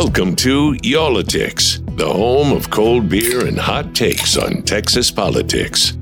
Welcome 0.00 0.36
to 0.36 0.76
Y'all-itics, 0.84 1.96
the 1.96 2.06
home 2.08 2.52
of 2.52 2.70
cold 2.70 3.08
beer 3.08 3.44
and 3.46 3.58
hot 3.58 3.96
takes 3.96 4.36
on 4.36 4.62
Texas 4.62 5.10
politics. 5.10 5.98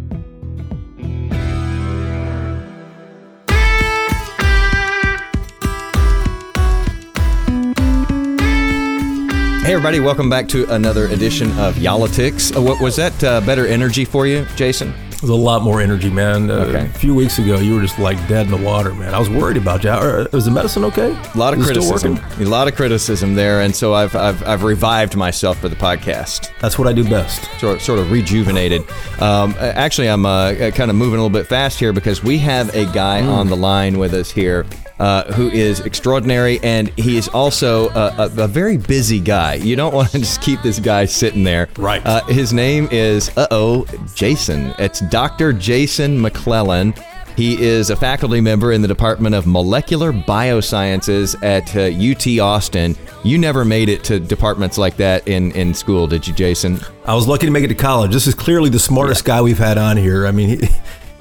Hey, 9.65 9.73
everybody, 9.73 10.01
welcome 10.01 10.29
back 10.29 10.47
to 10.49 10.71
another 10.75 11.07
edition 11.07 11.51
of 11.59 11.79
Y'all-itics. 11.79 12.55
Uh, 12.55 12.61
what, 12.61 12.83
was 12.83 12.97
that 12.97 13.25
uh, 13.25 13.41
better 13.41 13.67
energy 13.67 14.05
for 14.05 14.27
you, 14.27 14.47
Jason? 14.57 14.93
It 15.17 15.23
was 15.23 15.31
a 15.31 15.35
lot 15.35 15.63
more 15.63 15.81
energy, 15.81 16.11
man. 16.11 16.51
Uh, 16.51 16.57
Okay. 16.67 16.85
A 16.85 16.89
few 16.89 17.15
weeks 17.15 17.39
ago, 17.39 17.59
you 17.59 17.75
were 17.75 17.81
just 17.81 17.99
like 17.99 18.19
dead 18.29 18.47
in 18.47 18.53
the 18.53 18.59
water, 18.69 18.93
man. 18.95 19.15
I 19.15 19.19
was 19.19 19.31
worried 19.31 19.57
about 19.57 19.83
you. 19.83 19.89
Uh, 19.91 20.27
Is 20.35 20.45
the 20.45 20.51
medicine 20.51 20.85
okay? 20.85 21.11
A 21.35 21.39
lot 21.39 21.55
of 21.55 21.61
Is 21.61 21.67
criticism. 21.67 22.19
A 22.39 22.45
lot 22.45 22.69
of 22.69 22.75
criticism 22.77 23.35
there, 23.35 23.63
and 23.63 23.75
so 23.75 23.95
I've, 23.95 24.15
I've, 24.15 24.43
I've 24.47 24.63
revived 24.63 25.17
myself 25.17 25.59
for 25.59 25.71
the 25.71 25.77
podcast. 25.77 26.51
That's 26.61 26.79
what 26.79 26.87
I 26.87 26.93
do 26.93 27.03
best. 27.09 27.49
Sort, 27.61 27.81
sort 27.81 27.99
of 27.99 28.11
rejuvenated. 28.11 28.83
Um, 29.21 29.55
actually, 29.59 30.09
I'm 30.11 30.27
uh, 30.27 30.71
kind 30.75 30.91
of 30.91 30.97
moving 30.97 31.19
a 31.19 31.23
little 31.23 31.31
bit 31.31 31.47
fast 31.47 31.79
here 31.79 31.95
because 31.95 32.23
we 32.23 32.37
have 32.39 32.75
a 32.75 32.85
guy 32.87 33.23
Mm. 33.23 33.29
on 33.33 33.47
the 33.49 33.57
line 33.57 33.99
with 33.99 34.13
us 34.13 34.31
here 34.31 34.67
uh, 34.99 35.33
who 35.33 35.51
is 35.51 35.81
extraordinary, 35.81 36.59
and 36.63 36.89
he 36.99 37.17
is 37.17 37.29
also 37.29 37.89
a, 37.91 38.15
a, 38.19 38.45
a 38.45 38.49
very 38.49 38.77
busy 38.77 39.21
guy. 39.21 39.55
You 39.55 39.77
don't 39.77 39.95
want 39.95 40.11
to 40.13 40.19
just 40.27 40.41
keep 40.41 40.63
this 40.63 40.79
guy 40.79 41.05
sitting 41.05 41.45
there. 41.45 41.69
Right. 41.77 42.05
Uh, 42.05 42.25
his 42.27 42.53
name 42.53 42.89
is, 42.91 43.37
uh 43.37 43.47
oh, 43.51 43.87
Jason. 44.15 44.75
It's 44.79 45.01
Dr. 45.01 45.53
Jason 45.53 46.21
McClellan. 46.21 46.95
He 47.37 47.63
is 47.63 47.91
a 47.91 47.97
faculty 47.97 48.41
member 48.41 48.73
in 48.73 48.81
the 48.81 48.89
Department 48.89 49.35
of 49.35 49.47
Molecular 49.47 50.11
Biosciences 50.11 51.37
at 51.43 51.77
uh, 51.77 51.93
UT 51.93 52.41
Austin. 52.41 52.97
You 53.25 53.37
never 53.37 53.63
made 53.63 53.91
it 53.91 54.03
to 54.05 54.19
departments 54.19 54.79
like 54.79 54.97
that 54.97 55.29
in, 55.29 55.53
in 55.53 55.75
school, 55.75 56.07
did 56.07 56.27
you, 56.27 56.33
Jason? 56.33 56.81
I 57.05 57.15
was 57.15 57.29
lucky 57.29 57.45
to 57.45 57.53
make 57.53 57.63
it 57.63 57.69
to 57.69 57.75
college. 57.75 58.11
This 58.11 58.27
is 58.27 58.35
clearly 58.35 58.71
the 58.71 58.79
smartest 58.79 59.27
guy 59.27 59.43
we've 59.43 59.59
had 59.59 59.77
on 59.77 59.99
here. 59.99 60.27
I 60.27 60.31
mean, 60.31 60.49
he, 60.49 60.69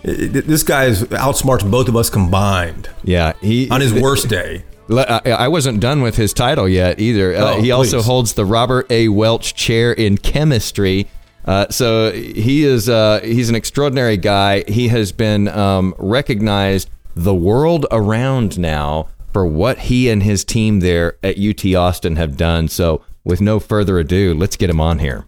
this 0.06 0.64
guy 0.64 0.86
is, 0.86 1.03
outsmarts 1.06 1.70
both 1.70 1.88
of 1.88 1.95
us 1.95 2.09
combined 2.09 2.89
Yeah, 3.03 3.34
he 3.42 3.70
on 3.70 3.81
his 3.81 3.94
worst 3.94 4.30
day. 4.30 4.64
I 4.89 5.22
I 5.25 5.47
wasn't 5.47 5.80
done 5.80 6.02
with 6.02 6.16
his 6.16 6.31
title 6.34 6.70
yet 6.70 7.00
either. 7.00 7.36
Uh, 7.36 7.56
Oh, 7.56 7.62
he 7.62 7.72
also 7.72 8.02
holds 8.02 8.34
the 8.34 8.45
Robert 8.45 8.86
A. 8.92 9.08
Welch 9.09 9.56
Chair 9.56 9.92
in 9.92 10.17
Chemistry. 10.17 11.08
Uh, 11.44 11.67
so 11.70 12.12
he 12.12 12.64
is 12.64 12.88
uh, 12.88 13.20
he's 13.23 13.50
an 13.50 13.56
extraordinary 13.56 14.17
guy. 14.17 14.64
He 14.67 14.88
has 14.89 15.12
been 15.12 15.47
um, 15.47 15.95
recognized 15.97 16.90
the 17.16 17.34
world 17.34 17.86
around 17.92 18.59
now 18.59 19.08
for 19.34 19.45
what 19.45 19.78
he 19.80 20.09
and 20.09 20.22
his 20.23 20.44
team 20.45 20.80
there 20.81 21.17
at 21.23 21.38
UT 21.40 21.66
Austin 21.75 22.16
have 22.16 22.38
done. 22.38 22.67
So 22.67 23.03
with 23.23 23.42
no 23.42 23.59
further 23.59 23.97
ado, 24.00 24.34
let's 24.34 24.56
get 24.56 24.69
him 24.69 24.80
on 24.80 25.00
here. 25.00 25.25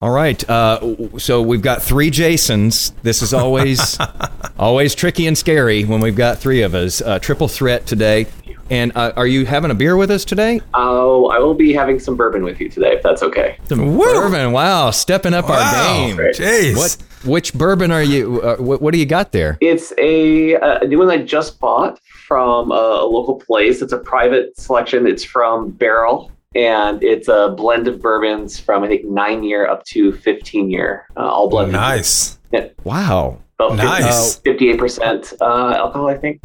All 0.00 0.10
right. 0.10 0.48
Uh, 0.48 1.18
so 1.18 1.42
we've 1.42 1.60
got 1.62 1.82
three 1.82 2.10
Jasons. 2.10 2.90
This 3.02 3.20
is 3.20 3.34
always 3.34 3.98
always 4.58 4.94
tricky 4.94 5.26
and 5.26 5.36
scary 5.36 5.84
when 5.84 6.00
we've 6.00 6.14
got 6.14 6.38
three 6.38 6.62
of 6.62 6.72
us. 6.76 7.00
Uh, 7.02 7.18
triple 7.18 7.48
threat 7.48 7.84
today. 7.84 8.26
And 8.70 8.92
uh, 8.96 9.12
are 9.16 9.26
you 9.26 9.44
having 9.44 9.70
a 9.72 9.74
beer 9.74 9.96
with 9.96 10.10
us 10.12 10.24
today? 10.24 10.60
Oh, 10.74 11.26
I 11.28 11.38
will 11.40 11.54
be 11.54 11.72
having 11.72 11.98
some 11.98 12.16
bourbon 12.16 12.44
with 12.44 12.60
you 12.60 12.68
today, 12.68 12.92
if 12.92 13.02
that's 13.02 13.22
okay. 13.24 13.58
Bourbon. 13.68 14.52
Wow, 14.52 14.90
stepping 14.90 15.32
up 15.34 15.46
our 15.48 15.56
Wow. 15.56 16.06
game. 16.06 16.16
Jeez. 16.18 16.76
What? 16.76 16.96
Which 17.24 17.54
bourbon 17.54 17.90
are 17.90 18.02
you? 18.02 18.40
Uh, 18.42 18.56
what, 18.58 18.80
what 18.80 18.92
do 18.92 19.00
you 19.00 19.06
got 19.06 19.32
there? 19.32 19.58
It's 19.60 19.92
a, 19.98 20.54
a 20.54 20.86
new 20.86 20.98
one 20.98 21.10
I 21.10 21.16
just 21.24 21.58
bought 21.58 21.98
from 22.28 22.70
a, 22.70 22.74
a 22.74 23.06
local 23.06 23.36
place. 23.40 23.82
It's 23.82 23.92
a 23.94 23.98
private 23.98 24.56
selection. 24.60 25.06
It's 25.08 25.24
from 25.24 25.70
Barrel, 25.70 26.30
and 26.58 27.02
it's 27.04 27.28
a 27.28 27.54
blend 27.56 27.86
of 27.88 28.02
bourbons 28.02 28.58
from 28.58 28.82
I 28.82 28.88
think 28.88 29.04
nine 29.04 29.44
year 29.44 29.66
up 29.68 29.84
to 29.86 30.12
fifteen 30.12 30.68
year, 30.70 31.06
uh, 31.16 31.20
all 31.20 31.48
blended. 31.48 31.72
Nice. 31.74 32.38
Yeah. 32.52 32.68
Wow. 32.84 33.38
About 33.60 33.76
Nice. 33.76 34.36
Fifty-eight 34.36 34.78
percent 34.78 35.32
uh, 35.40 35.74
alcohol, 35.76 36.08
I 36.08 36.16
think. 36.16 36.42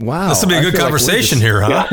Wow. 0.00 0.28
This 0.28 0.40
will 0.42 0.48
be 0.50 0.54
a 0.54 0.60
good 0.60 0.70
feel 0.74 0.82
like 0.82 0.90
conversation 0.90 1.38
just- 1.38 1.42
here, 1.42 1.60
huh? 1.60 1.88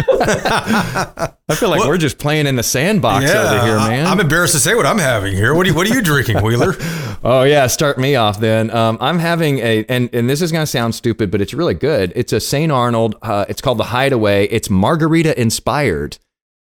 I 1.50 1.56
feel 1.56 1.70
like 1.70 1.80
What- 1.80 1.88
we're 1.90 1.98
just 1.98 2.20
playing 2.20 2.46
in 2.46 2.56
the 2.56 2.62
sandbox 2.64 3.26
over 3.26 3.66
here, 3.66 3.78
I- 3.78 3.90
man. 3.90 4.06
I'm 4.08 4.20
embarrassed 4.20 4.54
to 4.54 4.60
say 4.60 4.76
what 4.76 4.86
I'm 4.86 5.00
having 5.00 5.34
here. 5.34 5.56
What 5.56 5.66
are 5.66 5.70
you, 5.70 5.76
what 5.76 5.90
are 5.90 5.94
you 5.94 6.02
drinking, 6.02 6.42
Wheeler? 6.44 6.74
Oh 7.28 7.42
yeah, 7.42 7.66
start 7.66 7.98
me 7.98 8.16
off 8.16 8.40
then. 8.40 8.70
Um, 8.70 9.00
I'm 9.02 9.18
having 9.18 9.58
a, 9.58 9.84
and 9.90 10.14
and 10.14 10.30
this 10.30 10.44
is 10.44 10.52
gonna 10.52 10.68
sound 10.68 10.94
stupid, 10.94 11.32
but 11.32 11.42
it's 11.42 11.56
really 11.56 11.74
good. 11.74 12.14
It's 12.16 12.32
a 12.32 12.40
St. 12.40 12.72
Arnold. 12.72 13.16
Uh, 13.24 13.46
it's 13.50 13.62
called 13.62 13.80
the 13.80 13.86
Hideaway. 13.86 14.46
It's 14.50 14.70
margarita 14.70 15.40
inspired. 15.42 16.20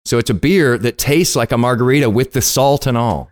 So 0.06 0.18
it's 0.18 0.30
a 0.30 0.34
beer 0.34 0.78
that 0.80 0.98
tastes 0.98 1.36
like 1.36 1.52
a 1.52 1.58
margarita 1.58 2.10
with 2.10 2.34
the 2.34 2.42
salt 2.42 2.88
and 2.88 2.98
all. 2.98 3.30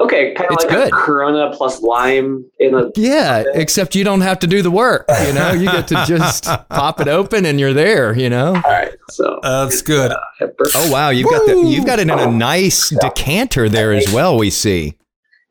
Okay, 0.00 0.34
kind 0.34 0.48
of 0.50 0.54
It's 0.54 0.64
like 0.64 0.72
good. 0.74 0.88
a 0.88 0.90
Corona 0.90 1.52
plus 1.56 1.80
lime 1.80 2.44
in 2.58 2.74
a. 2.74 2.90
Yeah, 2.96 3.44
except 3.54 3.94
you 3.94 4.02
don't 4.02 4.22
have 4.22 4.40
to 4.40 4.46
do 4.48 4.60
the 4.60 4.70
work. 4.70 5.04
You 5.26 5.32
know, 5.32 5.52
you 5.52 5.66
get 5.70 5.86
to 5.88 6.04
just 6.06 6.44
pop 6.68 7.00
it 7.00 7.06
open 7.06 7.46
and 7.46 7.60
you're 7.60 7.72
there. 7.72 8.16
You 8.16 8.28
know. 8.28 8.54
All 8.54 8.60
right, 8.72 8.92
so 9.10 9.38
That's 9.42 9.82
good. 9.82 10.10
uh. 10.10 10.46
Oh 10.74 10.90
wow, 10.90 11.10
you've 11.10 11.30
got 11.30 11.46
the 11.46 11.64
you've 11.68 11.86
got 11.86 11.98
it 12.00 12.02
in 12.02 12.10
a 12.10 12.26
nice 12.30 12.88
decanter 12.90 13.68
there 13.68 13.92
as 13.92 14.12
well. 14.12 14.36
We 14.36 14.50
see. 14.50 14.96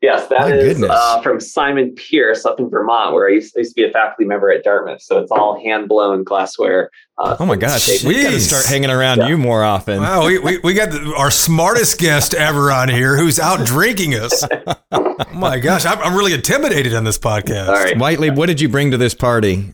Yes, 0.04 0.28
that 0.28 0.40
My 0.40 0.52
is 0.52 0.82
uh, 0.82 1.22
from 1.22 1.40
Simon 1.40 1.94
Pierce 1.94 2.44
up 2.44 2.60
in 2.60 2.68
Vermont, 2.68 3.14
where 3.14 3.26
I 3.26 3.32
used, 3.32 3.56
I 3.56 3.60
used 3.60 3.74
to 3.74 3.82
be 3.82 3.88
a 3.88 3.90
faculty 3.90 4.26
member 4.26 4.52
at 4.52 4.62
Dartmouth. 4.62 5.00
So 5.00 5.18
it's 5.18 5.30
all 5.30 5.58
hand 5.62 5.88
blown 5.88 6.24
glassware. 6.24 6.90
Uh, 7.16 7.36
Oh 7.40 7.46
my 7.46 7.56
gosh, 7.56 8.04
we 8.04 8.22
got 8.22 8.32
to 8.32 8.40
start 8.40 8.66
hanging 8.66 8.90
around 8.90 9.26
you 9.28 9.38
more 9.38 9.64
often. 9.64 10.02
Wow, 10.02 10.26
we, 10.26 10.38
we, 10.38 10.58
we 10.58 10.74
got 10.74 10.90
the, 10.90 11.14
our 11.16 11.30
smartest 11.30 11.98
guest 11.98 12.34
ever 12.34 12.70
on 12.70 12.90
here 12.90 13.16
who's 13.16 13.40
out 13.40 13.66
drinking 13.66 14.14
us. 14.14 14.44
Oh 14.92 15.16
my 15.32 15.58
gosh, 15.58 15.84
I'm, 15.84 15.98
I'm 16.00 16.16
really 16.16 16.32
intimidated 16.32 16.94
on 16.94 17.04
this 17.04 17.18
podcast. 17.18 17.68
All 17.68 17.74
right. 17.74 17.96
Whiteley, 17.96 18.30
what 18.30 18.46
did 18.46 18.60
you 18.60 18.68
bring 18.68 18.90
to 18.92 18.96
this 18.96 19.14
party? 19.14 19.72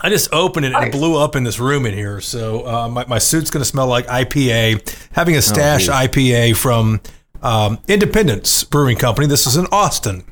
I 0.00 0.10
just 0.10 0.32
opened 0.32 0.66
it 0.66 0.74
and 0.74 0.84
it 0.86 0.92
blew 0.92 1.16
up 1.16 1.34
in 1.36 1.44
this 1.44 1.58
room 1.58 1.86
in 1.86 1.94
here. 1.94 2.20
So 2.20 2.66
uh, 2.66 2.88
my, 2.88 3.06
my 3.06 3.18
suit's 3.18 3.50
going 3.50 3.62
to 3.62 3.68
smell 3.68 3.86
like 3.86 4.06
IPA. 4.06 5.08
Having 5.12 5.36
a 5.36 5.42
stash 5.42 5.86
geez. 5.86 5.90
IPA 5.90 6.56
from 6.56 7.00
um, 7.42 7.78
Independence 7.88 8.64
Brewing 8.64 8.96
Company. 8.96 9.26
This 9.26 9.46
is 9.46 9.56
in 9.56 9.66
Austin. 9.72 10.24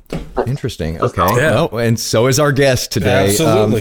Interesting. 0.46 1.00
Okay. 1.00 1.22
Yeah. 1.36 1.66
Oh, 1.70 1.78
and 1.78 1.98
so 1.98 2.26
is 2.26 2.38
our 2.38 2.52
guest 2.52 2.92
today. 2.92 3.36
Um, 3.38 3.76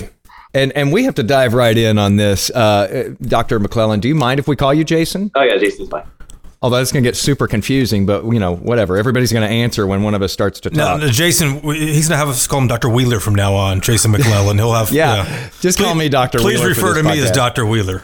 and 0.54 0.72
and 0.74 0.92
we 0.94 1.04
have 1.06 1.16
to 1.16 1.24
dive 1.24 1.54
right 1.54 1.78
in 1.78 1.98
on 1.98 2.16
this. 2.16 2.50
Uh, 2.52 3.14
Dr. 3.22 3.60
McClellan, 3.60 4.00
do 4.00 4.08
you 4.08 4.16
mind 4.16 4.40
if 4.40 4.48
we 4.48 4.56
call 4.56 4.74
you 4.74 4.84
Jason? 4.84 5.32
Oh 5.36 5.42
yeah, 5.44 5.58
Jason's 5.58 5.90
fine. 5.90 6.06
Although 6.62 6.78
it's 6.78 6.94
going 6.94 7.04
to 7.04 7.08
get 7.10 7.18
super 7.18 7.46
confusing, 7.46 8.06
but 8.06 8.24
you 8.26 8.40
know, 8.40 8.56
whatever. 8.56 8.96
Everybody's 8.96 9.34
going 9.34 9.46
to 9.46 9.54
answer 9.54 9.86
when 9.86 10.02
one 10.02 10.14
of 10.14 10.22
us 10.22 10.32
starts 10.32 10.62
to 10.62 10.70
talk. 10.70 11.02
no, 11.02 11.08
Jason, 11.10 11.60
he's 11.60 12.08
going 12.08 12.14
to 12.14 12.16
have 12.18 12.30
us 12.30 12.48
call 12.48 12.62
him 12.62 12.68
Dr. 12.70 12.88
Wheeler 12.88 13.20
from 13.20 13.36
now 13.36 13.54
on. 13.54 13.82
Jason 13.82 14.12
McClellan. 14.12 14.58
He'll 14.58 14.72
have. 14.74 14.90
Yeah. 14.94 15.50
Just 15.60 15.78
call 15.78 15.94
me 15.94 16.08
Dr. 16.08 16.38
Please 16.40 16.62
Wheeler 16.62 16.74
for 16.74 16.82
refer 16.88 17.02
this 17.02 17.04
to 17.04 17.10
me 17.22 17.22
as. 17.22 17.32
Dr. 17.32 17.66
Wheeler. 17.66 18.04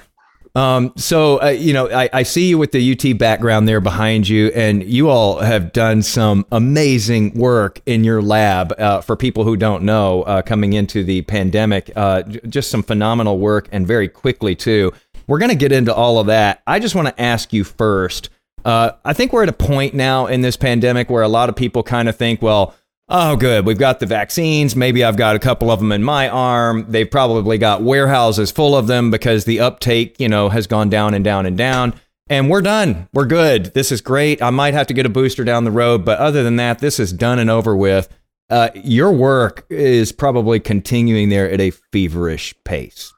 Um, 0.60 0.92
so, 0.98 1.42
uh, 1.42 1.48
you 1.48 1.72
know, 1.72 1.90
I, 1.90 2.10
I 2.12 2.24
see 2.24 2.50
you 2.50 2.58
with 2.58 2.74
the 2.74 2.92
UT 2.92 3.18
background 3.18 3.66
there 3.66 3.80
behind 3.80 4.28
you, 4.28 4.48
and 4.50 4.84
you 4.84 5.08
all 5.08 5.40
have 5.40 5.72
done 5.72 6.02
some 6.02 6.46
amazing 6.52 7.34
work 7.34 7.82
in 7.86 8.04
your 8.04 8.22
lab. 8.22 8.74
Uh, 8.78 9.00
for 9.00 9.16
people 9.16 9.46
who 9.46 9.56
don't 9.56 9.84
know, 9.84 10.24
uh, 10.24 10.42
coming 10.42 10.74
into 10.74 11.02
the 11.06 11.22
pandemic, 11.22 11.94
uh, 11.96 12.24
j- 12.24 12.42
just 12.50 12.70
some 12.70 12.84
phenomenal 12.84 13.40
work 13.40 13.70
and 13.72 13.88
very 13.88 14.10
quickly, 14.10 14.54
too. 14.54 14.92
We're 15.28 15.40
going 15.40 15.48
to 15.48 15.56
get 15.56 15.72
into 15.72 15.96
all 15.96 16.20
of 16.20 16.28
that. 16.28 16.62
I 16.68 16.80
just 16.80 16.94
want 16.94 17.08
to 17.08 17.22
ask 17.22 17.54
you 17.54 17.64
first. 17.64 18.30
Uh, 18.66 18.92
I 19.06 19.14
think 19.14 19.32
we're 19.32 19.44
at 19.44 19.50
a 19.50 19.54
point 19.54 19.94
now 19.94 20.26
in 20.26 20.42
this 20.42 20.58
pandemic 20.58 21.10
where 21.10 21.24
a 21.24 21.30
lot 21.30 21.48
of 21.48 21.56
people 21.56 21.84
kind 21.84 22.10
of 22.10 22.18
think, 22.18 22.42
well, 22.42 22.76
Oh, 23.12 23.36
good. 23.36 23.66
We've 23.66 23.78
got 23.78 24.00
the 24.00 24.06
vaccines. 24.06 24.76
Maybe 24.76 25.04
I've 25.04 25.18
got 25.18 25.36
a 25.36 25.40
couple 25.40 25.72
of 25.72 25.80
them 25.80 25.92
in 25.92 26.04
my 26.04 26.30
arm. 26.30 26.86
They've 26.88 27.10
probably 27.10 27.58
got 27.58 27.82
warehouses 27.82 28.52
full 28.52 28.76
of 28.76 28.86
them 28.86 29.10
because 29.10 29.46
the 29.46 29.60
uptake, 29.60 30.20
you 30.20 30.30
know, 30.30 30.50
has 30.50 30.68
gone 30.68 30.90
down 30.90 31.16
and 31.16 31.26
down 31.26 31.48
and 31.48 31.58
down. 31.58 31.96
And 32.30 32.52
we're 32.52 32.62
done. 32.62 33.10
We're 33.12 33.26
good. 33.26 33.74
This 33.74 33.92
is 33.92 34.02
great. 34.02 34.44
I 34.44 34.52
might 34.52 34.76
have 34.76 34.86
to 34.88 34.94
get 34.94 35.08
a 35.08 35.10
booster 35.10 35.44
down 35.44 35.64
the 35.64 35.72
road, 35.72 36.06
but 36.06 36.20
other 36.20 36.44
than 36.44 36.58
that, 36.58 36.78
this 36.78 37.00
is 37.00 37.12
done 37.12 37.40
and 37.40 37.50
over 37.50 37.76
with. 37.76 38.08
Uh, 38.52 38.70
your 38.76 39.12
work 39.12 39.66
is 39.70 40.12
probably 40.12 40.60
continuing 40.60 41.30
there 41.30 41.50
at 41.50 41.60
a 41.60 41.72
feverish 41.72 42.54
pace. 42.64 43.12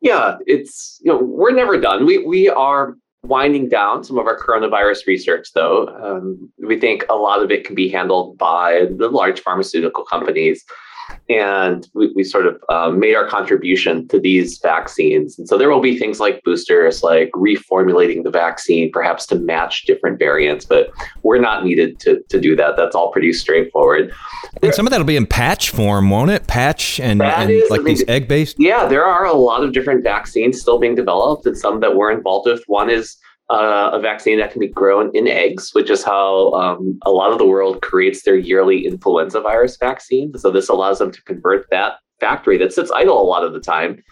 Yeah, 0.00 0.36
it's 0.46 1.00
you 1.02 1.12
know 1.12 1.18
we're 1.18 1.52
never 1.52 1.78
done. 1.80 2.06
We 2.06 2.18
we 2.18 2.48
are 2.48 2.94
winding 3.22 3.68
down 3.68 4.04
some 4.04 4.18
of 4.18 4.26
our 4.26 4.38
coronavirus 4.38 5.06
research, 5.06 5.48
though. 5.54 5.88
Um, 5.88 6.50
we 6.58 6.78
think 6.78 7.04
a 7.10 7.16
lot 7.16 7.42
of 7.42 7.50
it 7.50 7.64
can 7.64 7.74
be 7.74 7.88
handled 7.88 8.38
by 8.38 8.86
the 8.96 9.08
large 9.08 9.40
pharmaceutical 9.40 10.04
companies. 10.04 10.64
And 11.28 11.88
we, 11.94 12.12
we 12.14 12.24
sort 12.24 12.46
of 12.46 12.62
um, 12.68 12.98
made 12.98 13.14
our 13.14 13.28
contribution 13.28 14.08
to 14.08 14.18
these 14.18 14.58
vaccines. 14.58 15.38
And 15.38 15.48
so 15.48 15.58
there 15.58 15.70
will 15.70 15.80
be 15.80 15.98
things 15.98 16.20
like 16.20 16.42
boosters, 16.42 17.02
like 17.02 17.30
reformulating 17.32 18.24
the 18.24 18.30
vaccine, 18.30 18.90
perhaps 18.90 19.26
to 19.26 19.36
match 19.36 19.84
different 19.84 20.18
variants, 20.18 20.64
but 20.64 20.90
we're 21.22 21.38
not 21.38 21.64
needed 21.64 22.00
to, 22.00 22.22
to 22.28 22.40
do 22.40 22.56
that. 22.56 22.76
That's 22.76 22.94
all 22.94 23.12
pretty 23.12 23.32
straightforward. 23.32 24.12
And 24.62 24.74
some 24.74 24.86
of 24.86 24.90
that'll 24.90 25.06
be 25.06 25.16
in 25.16 25.26
patch 25.26 25.70
form, 25.70 26.10
won't 26.10 26.30
it? 26.30 26.46
Patch 26.46 26.98
and, 27.00 27.22
and 27.22 27.50
is, 27.50 27.70
I 27.70 27.76
like 27.76 27.84
these 27.84 28.04
egg 28.08 28.26
based. 28.28 28.56
Yeah, 28.58 28.86
there 28.86 29.04
are 29.04 29.24
a 29.24 29.34
lot 29.34 29.62
of 29.62 29.72
different 29.72 30.02
vaccines 30.02 30.60
still 30.60 30.78
being 30.78 30.94
developed 30.94 31.46
and 31.46 31.56
some 31.56 31.80
that 31.80 31.94
we're 31.94 32.10
involved 32.10 32.46
with. 32.46 32.62
One 32.66 32.90
is 32.90 33.16
uh, 33.50 33.90
a 33.92 34.00
vaccine 34.00 34.38
that 34.38 34.52
can 34.52 34.60
be 34.60 34.68
grown 34.68 35.10
in 35.14 35.26
eggs, 35.26 35.70
which 35.72 35.90
is 35.90 36.04
how 36.04 36.52
um, 36.52 36.98
a 37.06 37.10
lot 37.10 37.32
of 37.32 37.38
the 37.38 37.46
world 37.46 37.80
creates 37.82 38.22
their 38.22 38.36
yearly 38.36 38.86
influenza 38.86 39.40
virus 39.40 39.76
vaccine. 39.76 40.36
So 40.38 40.50
this 40.50 40.68
allows 40.68 40.98
them 40.98 41.10
to 41.10 41.22
convert 41.22 41.68
that 41.70 41.94
factory 42.20 42.58
that 42.58 42.72
sits 42.72 42.90
idle 42.90 43.20
a 43.20 43.22
lot 43.22 43.44
of 43.44 43.52
the 43.52 43.60
time 43.60 44.02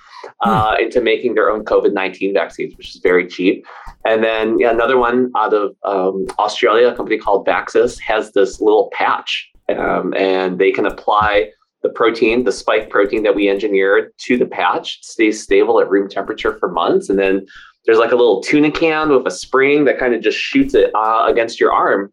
uh, 0.40 0.76
hmm. 0.76 0.84
into 0.84 1.00
making 1.00 1.34
their 1.34 1.50
own 1.50 1.64
COVID 1.64 1.92
19 1.92 2.32
vaccines, 2.32 2.76
which 2.76 2.94
is 2.94 3.00
very 3.02 3.26
cheap. 3.26 3.66
And 4.04 4.22
then 4.22 4.58
yeah, 4.58 4.70
another 4.70 4.96
one 4.96 5.30
out 5.36 5.52
of 5.52 5.74
um, 5.84 6.26
Australia, 6.38 6.88
a 6.88 6.96
company 6.96 7.18
called 7.18 7.46
Vaxxas, 7.46 8.00
has 8.00 8.32
this 8.32 8.60
little 8.60 8.90
patch, 8.92 9.50
um, 9.76 10.14
and 10.14 10.58
they 10.58 10.72
can 10.72 10.86
apply 10.86 11.50
the 11.82 11.88
protein, 11.90 12.44
the 12.44 12.52
spike 12.52 12.90
protein 12.90 13.22
that 13.22 13.34
we 13.34 13.48
engineered 13.48 14.12
to 14.18 14.36
the 14.36 14.46
patch, 14.46 14.98
stays 15.02 15.42
stable 15.42 15.80
at 15.80 15.90
room 15.90 16.08
temperature 16.08 16.56
for 16.58 16.70
months. 16.70 17.08
And 17.08 17.18
then 17.18 17.46
there's 17.86 17.98
like 17.98 18.12
a 18.12 18.16
little 18.16 18.42
tuna 18.42 18.70
can 18.70 19.10
with 19.10 19.26
a 19.26 19.30
spring 19.30 19.84
that 19.84 19.98
kind 19.98 20.14
of 20.14 20.20
just 20.20 20.38
shoots 20.38 20.74
it 20.74 20.90
uh, 20.94 21.24
against 21.26 21.60
your 21.60 21.72
arm. 21.72 22.12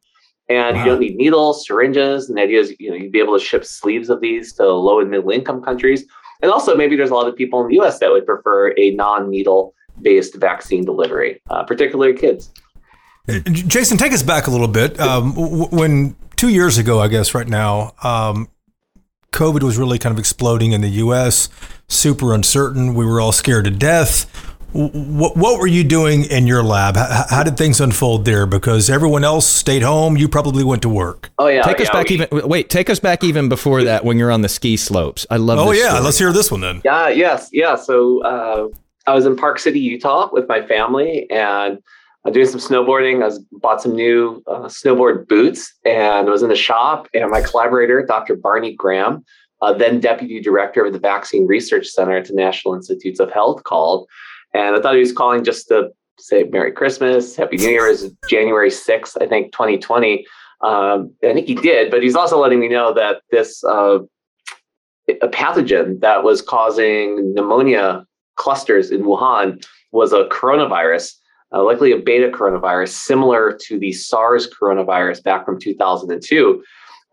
And 0.49 0.77
wow. 0.77 0.83
you 0.83 0.89
don't 0.91 0.99
need 0.99 1.15
needles, 1.15 1.65
syringes. 1.65 2.29
And 2.29 2.37
the 2.37 2.43
idea 2.43 2.59
is, 2.59 2.75
you 2.79 2.89
know, 2.89 2.95
you'd 2.95 3.11
be 3.11 3.19
able 3.19 3.37
to 3.37 3.43
ship 3.43 3.65
sleeves 3.65 4.09
of 4.09 4.21
these 4.21 4.53
to 4.53 4.67
low 4.67 4.99
and 4.99 5.09
middle 5.09 5.31
income 5.31 5.63
countries. 5.63 6.05
And 6.41 6.51
also, 6.51 6.75
maybe 6.75 6.95
there's 6.95 7.09
a 7.09 7.15
lot 7.15 7.27
of 7.27 7.35
people 7.35 7.61
in 7.61 7.69
the 7.69 7.79
US 7.81 7.99
that 7.99 8.11
would 8.11 8.25
prefer 8.25 8.73
a 8.77 8.91
non 8.91 9.29
needle 9.29 9.73
based 10.01 10.35
vaccine 10.35 10.83
delivery, 10.83 11.41
uh, 11.49 11.63
particularly 11.63 12.13
kids. 12.13 12.51
Jason, 13.51 13.97
take 13.97 14.11
us 14.11 14.21
back 14.21 14.47
a 14.47 14.51
little 14.51 14.67
bit. 14.67 14.99
Um, 14.99 15.33
when 15.71 16.15
two 16.35 16.49
years 16.49 16.77
ago, 16.77 16.99
I 16.99 17.07
guess, 17.07 17.33
right 17.33 17.47
now, 17.47 17.93
um, 18.03 18.49
COVID 19.31 19.63
was 19.63 19.77
really 19.77 19.97
kind 19.97 20.11
of 20.11 20.19
exploding 20.19 20.73
in 20.73 20.81
the 20.81 20.89
US, 20.89 21.47
super 21.87 22.33
uncertain. 22.33 22.93
We 22.93 23.05
were 23.05 23.21
all 23.21 23.31
scared 23.31 23.63
to 23.65 23.71
death. 23.71 24.52
What, 24.73 25.37
what 25.37 25.59
were 25.59 25.67
you 25.67 25.83
doing 25.83 26.25
in 26.25 26.47
your 26.47 26.63
lab? 26.63 26.95
How, 26.95 27.25
how, 27.29 27.43
did 27.43 27.57
things 27.57 27.79
unfold 27.79 28.25
there? 28.25 28.47
Because 28.47 28.89
everyone 28.89 29.23
else 29.23 29.47
stayed 29.47 29.83
home. 29.83 30.17
You 30.17 30.27
probably 30.27 30.63
went 30.63 30.81
to 30.81 30.89
work. 30.89 31.29
Oh 31.37 31.47
yeah. 31.47 31.61
Take 31.61 31.77
yeah, 31.77 31.83
us 31.83 31.89
back 31.91 32.09
we, 32.09 32.15
even. 32.15 32.47
Wait, 32.49 32.69
take 32.69 32.89
us 32.89 32.99
back 32.99 33.23
even 33.23 33.49
before 33.49 33.83
that 33.83 34.03
when 34.03 34.17
you're 34.17 34.31
on 34.31 34.41
the 34.41 34.49
ski 34.49 34.75
slopes. 34.75 35.27
I 35.29 35.37
love. 35.37 35.59
Oh 35.59 35.71
yeah, 35.71 35.89
story. 35.89 36.03
let's 36.03 36.17
hear 36.17 36.33
this 36.33 36.51
one 36.51 36.61
then. 36.61 36.81
Yeah. 36.83 37.09
Yes. 37.09 37.49
Yeah. 37.51 37.75
So 37.75 38.23
uh, 38.23 38.69
I 39.05 39.13
was 39.13 39.25
in 39.27 39.35
Park 39.35 39.59
City, 39.59 39.79
Utah, 39.79 40.29
with 40.31 40.47
my 40.47 40.65
family, 40.65 41.29
and 41.29 41.77
I 42.25 42.29
was 42.29 42.33
doing 42.33 42.47
some 42.47 42.59
snowboarding. 42.59 43.21
I 43.21 43.25
was 43.25 43.39
bought 43.51 43.81
some 43.81 43.95
new 43.95 44.41
uh, 44.47 44.63
snowboard 44.63 45.27
boots, 45.27 45.71
and 45.85 46.27
I 46.27 46.31
was 46.31 46.41
in 46.41 46.49
the 46.49 46.55
shop. 46.55 47.07
And 47.13 47.29
my 47.29 47.41
collaborator, 47.41 48.03
Dr. 48.05 48.35
Barney 48.35 48.73
Graham, 48.73 49.23
uh, 49.61 49.73
then 49.73 49.99
deputy 49.99 50.41
director 50.41 50.83
of 50.85 50.93
the 50.93 50.99
Vaccine 50.99 51.45
Research 51.45 51.87
Center 51.87 52.17
at 52.17 52.25
the 52.25 52.33
National 52.33 52.73
Institutes 52.73 53.19
of 53.19 53.31
Health, 53.31 53.63
called 53.63 54.07
and 54.53 54.75
I 54.75 54.81
thought 54.81 54.93
he 54.93 54.99
was 54.99 55.11
calling 55.11 55.43
just 55.43 55.67
to 55.69 55.89
say 56.19 56.43
Merry 56.43 56.71
Christmas, 56.71 57.35
Happy 57.35 57.57
New 57.57 57.69
Year. 57.69 57.87
Is 57.87 58.11
January 58.29 58.69
6th, 58.69 59.21
I 59.21 59.27
think, 59.27 59.51
2020. 59.51 60.25
Um, 60.61 61.13
I 61.23 61.33
think 61.33 61.47
he 61.47 61.55
did, 61.55 61.91
but 61.91 62.01
he's 62.01 62.15
also 62.15 62.39
letting 62.39 62.59
me 62.59 62.69
know 62.69 62.93
that 62.93 63.21
this 63.31 63.63
uh, 63.63 63.99
a 65.09 65.27
pathogen 65.27 65.99
that 65.99 66.23
was 66.23 66.41
causing 66.41 67.33
pneumonia 67.33 68.05
clusters 68.35 68.89
in 68.91 69.01
Wuhan 69.03 69.65
was 69.91 70.13
a 70.13 70.25
coronavirus, 70.25 71.15
uh, 71.53 71.63
likely 71.63 71.91
a 71.91 71.97
beta 71.97 72.29
coronavirus, 72.29 72.89
similar 72.89 73.57
to 73.63 73.77
the 73.77 73.91
SARS 73.91 74.47
coronavirus 74.49 75.23
back 75.23 75.45
from 75.45 75.59
2002 75.59 76.63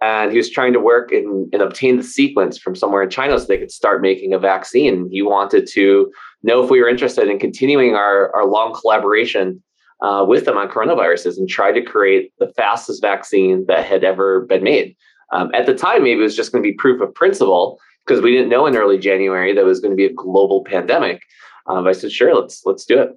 and 0.02 0.30
he 0.30 0.38
was 0.38 0.50
trying 0.50 0.72
to 0.72 0.80
work 0.80 1.12
and, 1.12 1.52
and 1.52 1.62
obtain 1.62 1.96
the 1.96 2.02
sequence 2.02 2.58
from 2.58 2.74
somewhere 2.74 3.02
in 3.02 3.10
China 3.10 3.38
so 3.38 3.44
they 3.44 3.58
could 3.58 3.70
start 3.70 4.00
making 4.00 4.32
a 4.32 4.38
vaccine. 4.38 5.08
He 5.10 5.22
wanted 5.22 5.68
to 5.72 6.10
know 6.42 6.62
if 6.62 6.70
we 6.70 6.80
were 6.80 6.88
interested 6.88 7.28
in 7.28 7.38
continuing 7.38 7.94
our, 7.94 8.34
our 8.34 8.46
long 8.46 8.74
collaboration 8.74 9.62
uh, 10.02 10.24
with 10.26 10.44
them 10.44 10.56
on 10.56 10.68
coronaviruses 10.68 11.36
and 11.36 11.48
try 11.48 11.72
to 11.72 11.82
create 11.82 12.32
the 12.38 12.48
fastest 12.48 13.02
vaccine 13.02 13.64
that 13.66 13.84
had 13.84 14.04
ever 14.04 14.42
been 14.42 14.62
made. 14.62 14.96
Um, 15.32 15.50
at 15.54 15.66
the 15.66 15.74
time, 15.74 16.02
maybe 16.02 16.20
it 16.20 16.24
was 16.24 16.36
just 16.36 16.52
going 16.52 16.62
to 16.62 16.68
be 16.68 16.74
proof 16.74 17.00
of 17.00 17.14
principle 17.14 17.78
because 18.06 18.22
we 18.22 18.32
didn't 18.32 18.48
know 18.48 18.66
in 18.66 18.76
early 18.76 18.98
January 18.98 19.52
that 19.52 19.60
it 19.60 19.64
was 19.64 19.80
going 19.80 19.92
to 19.92 19.96
be 19.96 20.06
a 20.06 20.12
global 20.12 20.64
pandemic. 20.64 21.22
Um, 21.66 21.86
I 21.86 21.92
said, 21.92 22.10
sure, 22.10 22.34
let's 22.34 22.62
let's 22.64 22.84
do 22.84 23.00
it. 23.00 23.10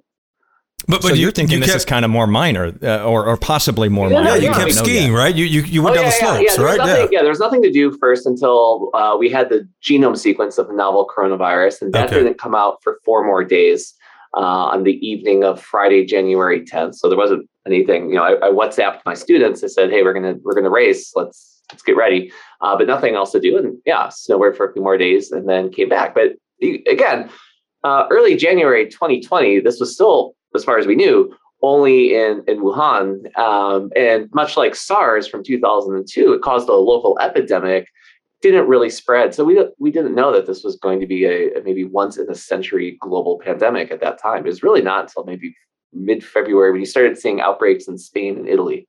But, 0.86 1.02
but 1.02 1.08
so 1.08 1.14
you, 1.14 1.28
are 1.28 1.30
thinking 1.30 1.58
you 1.58 1.64
this 1.64 1.74
is 1.74 1.84
kind 1.84 2.04
of 2.04 2.10
more 2.10 2.26
minor, 2.26 2.72
uh, 2.82 3.04
or 3.04 3.26
or 3.26 3.36
possibly 3.36 3.88
more 3.88 4.08
yeah, 4.08 4.20
minor. 4.20 4.36
Yeah, 4.36 4.50
you 4.50 4.52
kept 4.52 4.74
skiing, 4.74 5.12
right? 5.12 5.34
You 5.34 5.44
you, 5.44 5.62
you 5.62 5.82
went 5.82 5.96
oh, 5.96 6.02
down 6.02 6.04
yeah, 6.04 6.10
the 6.10 6.50
slopes, 6.50 6.58
right? 6.58 6.78
Nothing, 6.78 6.94
yeah. 6.94 7.08
yeah, 7.10 7.20
there 7.22 7.30
was 7.30 7.40
nothing 7.40 7.62
to 7.62 7.70
do 7.70 7.96
first 7.98 8.26
until 8.26 8.90
uh, 8.94 9.16
we 9.18 9.30
had 9.30 9.48
the 9.48 9.68
genome 9.82 10.16
sequence 10.16 10.58
of 10.58 10.68
the 10.68 10.74
novel 10.74 11.06
coronavirus, 11.06 11.82
and 11.82 11.92
that 11.94 12.06
okay. 12.06 12.22
didn't 12.22 12.38
come 12.38 12.54
out 12.54 12.82
for 12.82 13.00
four 13.04 13.24
more 13.24 13.44
days 13.44 13.94
uh, 14.36 14.40
on 14.40 14.84
the 14.84 14.94
evening 15.06 15.44
of 15.44 15.60
Friday, 15.60 16.04
January 16.04 16.64
10th. 16.64 16.96
So 16.96 17.08
there 17.08 17.18
wasn't 17.18 17.48
anything. 17.66 18.10
You 18.10 18.16
know, 18.16 18.24
I, 18.24 18.48
I 18.48 18.50
WhatsApped 18.50 19.00
my 19.06 19.14
students. 19.14 19.64
I 19.64 19.68
said, 19.68 19.90
"Hey, 19.90 20.02
we're 20.02 20.14
gonna 20.14 20.34
we're 20.42 20.54
gonna 20.54 20.70
race. 20.70 21.12
Let's 21.14 21.62
let's 21.72 21.82
get 21.82 21.96
ready." 21.96 22.32
Uh, 22.60 22.76
but 22.76 22.86
nothing 22.86 23.14
else 23.14 23.32
to 23.32 23.40
do, 23.40 23.56
and 23.56 23.78
yeah, 23.86 24.08
snowboard 24.08 24.56
for 24.56 24.68
a 24.68 24.72
few 24.72 24.82
more 24.82 24.98
days, 24.98 25.30
and 25.30 25.48
then 25.48 25.70
came 25.70 25.88
back. 25.88 26.14
But 26.14 26.32
again, 26.86 27.30
uh, 27.84 28.06
early 28.10 28.34
January 28.36 28.88
2020, 28.88 29.60
this 29.60 29.78
was 29.78 29.92
still, 29.92 30.34
as 30.54 30.64
far 30.64 30.78
as 30.78 30.86
we 30.86 30.96
knew, 30.96 31.34
only 31.62 32.14
in, 32.14 32.44
in 32.46 32.60
Wuhan. 32.60 33.36
Um, 33.38 33.90
and 33.96 34.28
much 34.32 34.56
like 34.56 34.74
SARS 34.74 35.26
from 35.26 35.42
2002, 35.42 36.32
it 36.32 36.42
caused 36.42 36.68
a 36.68 36.74
local 36.74 37.18
epidemic, 37.20 37.88
didn't 38.42 38.68
really 38.68 38.90
spread. 38.90 39.34
So 39.34 39.44
we, 39.44 39.64
we 39.78 39.90
didn't 39.90 40.14
know 40.14 40.32
that 40.32 40.46
this 40.46 40.62
was 40.62 40.76
going 40.76 41.00
to 41.00 41.06
be 41.06 41.24
a, 41.24 41.54
a 41.54 41.62
maybe 41.62 41.84
once 41.84 42.18
in 42.18 42.30
a 42.30 42.34
century 42.34 42.98
global 43.00 43.38
pandemic 43.38 43.90
at 43.90 44.00
that 44.00 44.20
time. 44.20 44.44
It 44.44 44.48
was 44.48 44.62
really 44.62 44.82
not 44.82 45.04
until 45.04 45.24
maybe 45.24 45.56
mid 45.94 46.22
February 46.22 46.70
when 46.70 46.80
you 46.80 46.86
started 46.86 47.16
seeing 47.16 47.40
outbreaks 47.40 47.88
in 47.88 47.96
Spain 47.96 48.36
and 48.36 48.48
Italy. 48.48 48.86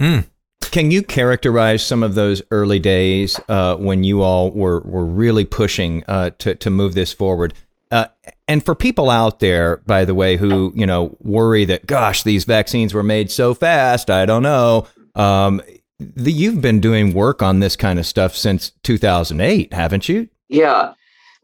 Mm. 0.00 0.26
Can 0.62 0.90
you 0.90 1.02
characterize 1.02 1.84
some 1.84 2.02
of 2.02 2.14
those 2.14 2.42
early 2.50 2.78
days 2.78 3.40
uh, 3.48 3.76
when 3.76 4.04
you 4.04 4.22
all 4.22 4.50
were, 4.50 4.80
were 4.80 5.04
really 5.04 5.44
pushing 5.44 6.04
uh, 6.06 6.30
to, 6.38 6.54
to 6.54 6.70
move 6.70 6.94
this 6.94 7.12
forward? 7.12 7.54
Uh, 7.90 8.06
and 8.50 8.64
for 8.64 8.74
people 8.74 9.10
out 9.10 9.38
there, 9.38 9.76
by 9.86 10.04
the 10.04 10.12
way, 10.12 10.36
who 10.36 10.72
you 10.74 10.84
know 10.84 11.16
worry 11.20 11.64
that 11.66 11.86
gosh, 11.86 12.24
these 12.24 12.44
vaccines 12.44 12.92
were 12.92 13.04
made 13.04 13.30
so 13.30 13.54
fast, 13.54 14.10
I 14.10 14.26
don't 14.26 14.42
know. 14.42 14.88
Um, 15.14 15.62
the, 16.00 16.32
you've 16.32 16.60
been 16.60 16.80
doing 16.80 17.14
work 17.14 17.42
on 17.42 17.60
this 17.60 17.76
kind 17.76 18.00
of 18.00 18.06
stuff 18.06 18.34
since 18.34 18.70
2008, 18.82 19.72
haven't 19.72 20.08
you? 20.08 20.28
Yeah. 20.48 20.94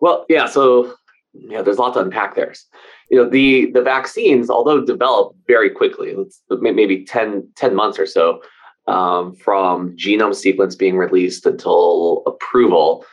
Well, 0.01 0.27
yeah. 0.29 0.47
So 0.47 0.95
yeah, 1.33 1.63
there's 1.63 1.77
a 1.79 1.81
lot 1.81 1.95
to 1.95 2.01
unpack 2.01 2.35
there. 2.35 2.53
You 3.09 3.23
know, 3.23 3.31
the 3.31 3.71
the 3.71 3.83
vaccines, 3.83 4.51
although 4.51 4.85
developed 4.85 5.39
very 5.47 5.71
quickly, 5.71 6.17
maybe 6.51 7.05
10, 7.05 7.49
10 7.55 7.75
months 7.77 8.01
or 8.01 8.07
so 8.07 8.43
um, 8.89 9.37
from 9.37 9.97
genome 9.97 10.35
sequence 10.35 10.75
being 10.75 10.97
released 10.97 11.47
until 11.47 12.25
approval 12.27 13.07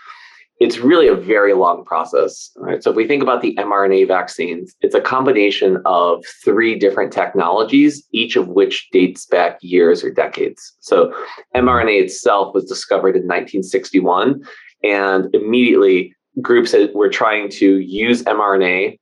it's 0.63 0.77
really 0.77 1.09
a 1.09 1.15
very 1.15 1.53
long 1.53 1.83
process. 1.83 2.49
Right? 2.55 2.81
So 2.81 2.89
if 2.89 2.95
we 2.95 3.05
think 3.05 3.21
about 3.21 3.41
the 3.41 3.53
mRNA 3.55 4.07
vaccines, 4.07 4.73
it's 4.79 4.95
a 4.95 5.01
combination 5.01 5.81
of 5.85 6.23
three 6.43 6.79
different 6.79 7.11
technologies, 7.11 8.01
each 8.11 8.37
of 8.37 8.47
which 8.47 8.89
dates 8.91 9.25
back 9.25 9.57
years 9.61 10.03
or 10.03 10.09
decades. 10.09 10.73
So 10.79 11.13
mRNA 11.53 12.03
itself 12.03 12.55
was 12.55 12.63
discovered 12.63 13.15
in 13.15 13.23
1961, 13.23 14.41
and 14.83 15.35
immediately 15.35 16.15
groups 16.41 16.73
were 16.93 17.09
trying 17.09 17.49
to 17.49 17.79
use 17.79 18.23
mRNA 18.23 18.97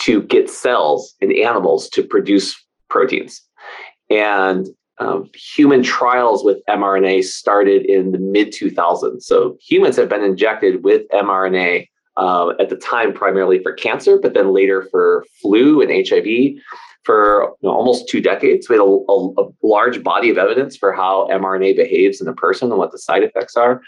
to 0.00 0.22
get 0.22 0.50
cells 0.50 1.14
in 1.20 1.30
animals 1.38 1.88
to 1.90 2.02
produce 2.02 2.60
proteins. 2.90 3.40
And 4.10 4.66
um, 4.98 5.28
human 5.34 5.82
trials 5.82 6.44
with 6.44 6.58
mRNA 6.68 7.24
started 7.24 7.84
in 7.86 8.12
the 8.12 8.18
mid 8.18 8.48
2000s. 8.48 9.22
So 9.22 9.56
humans 9.60 9.96
have 9.96 10.08
been 10.08 10.22
injected 10.22 10.84
with 10.84 11.08
mRNA 11.08 11.88
uh, 12.16 12.50
at 12.60 12.68
the 12.68 12.76
time 12.76 13.12
primarily 13.12 13.62
for 13.62 13.72
cancer, 13.72 14.18
but 14.20 14.34
then 14.34 14.52
later 14.52 14.86
for 14.90 15.24
flu 15.42 15.82
and 15.82 15.90
HIV 15.90 16.54
for 17.02 17.54
you 17.60 17.68
know, 17.68 17.74
almost 17.74 18.08
two 18.08 18.20
decades. 18.20 18.68
We 18.68 18.76
had 18.76 18.82
a, 18.82 18.84
a, 18.84 19.32
a, 19.42 19.48
large 19.62 20.02
body 20.02 20.30
of 20.30 20.38
evidence 20.38 20.76
for 20.76 20.92
how 20.92 21.28
mRNA 21.30 21.76
behaves 21.76 22.20
in 22.20 22.28
a 22.28 22.32
person 22.32 22.70
and 22.70 22.78
what 22.78 22.92
the 22.92 22.98
side 22.98 23.22
effects 23.22 23.56
are. 23.56 23.82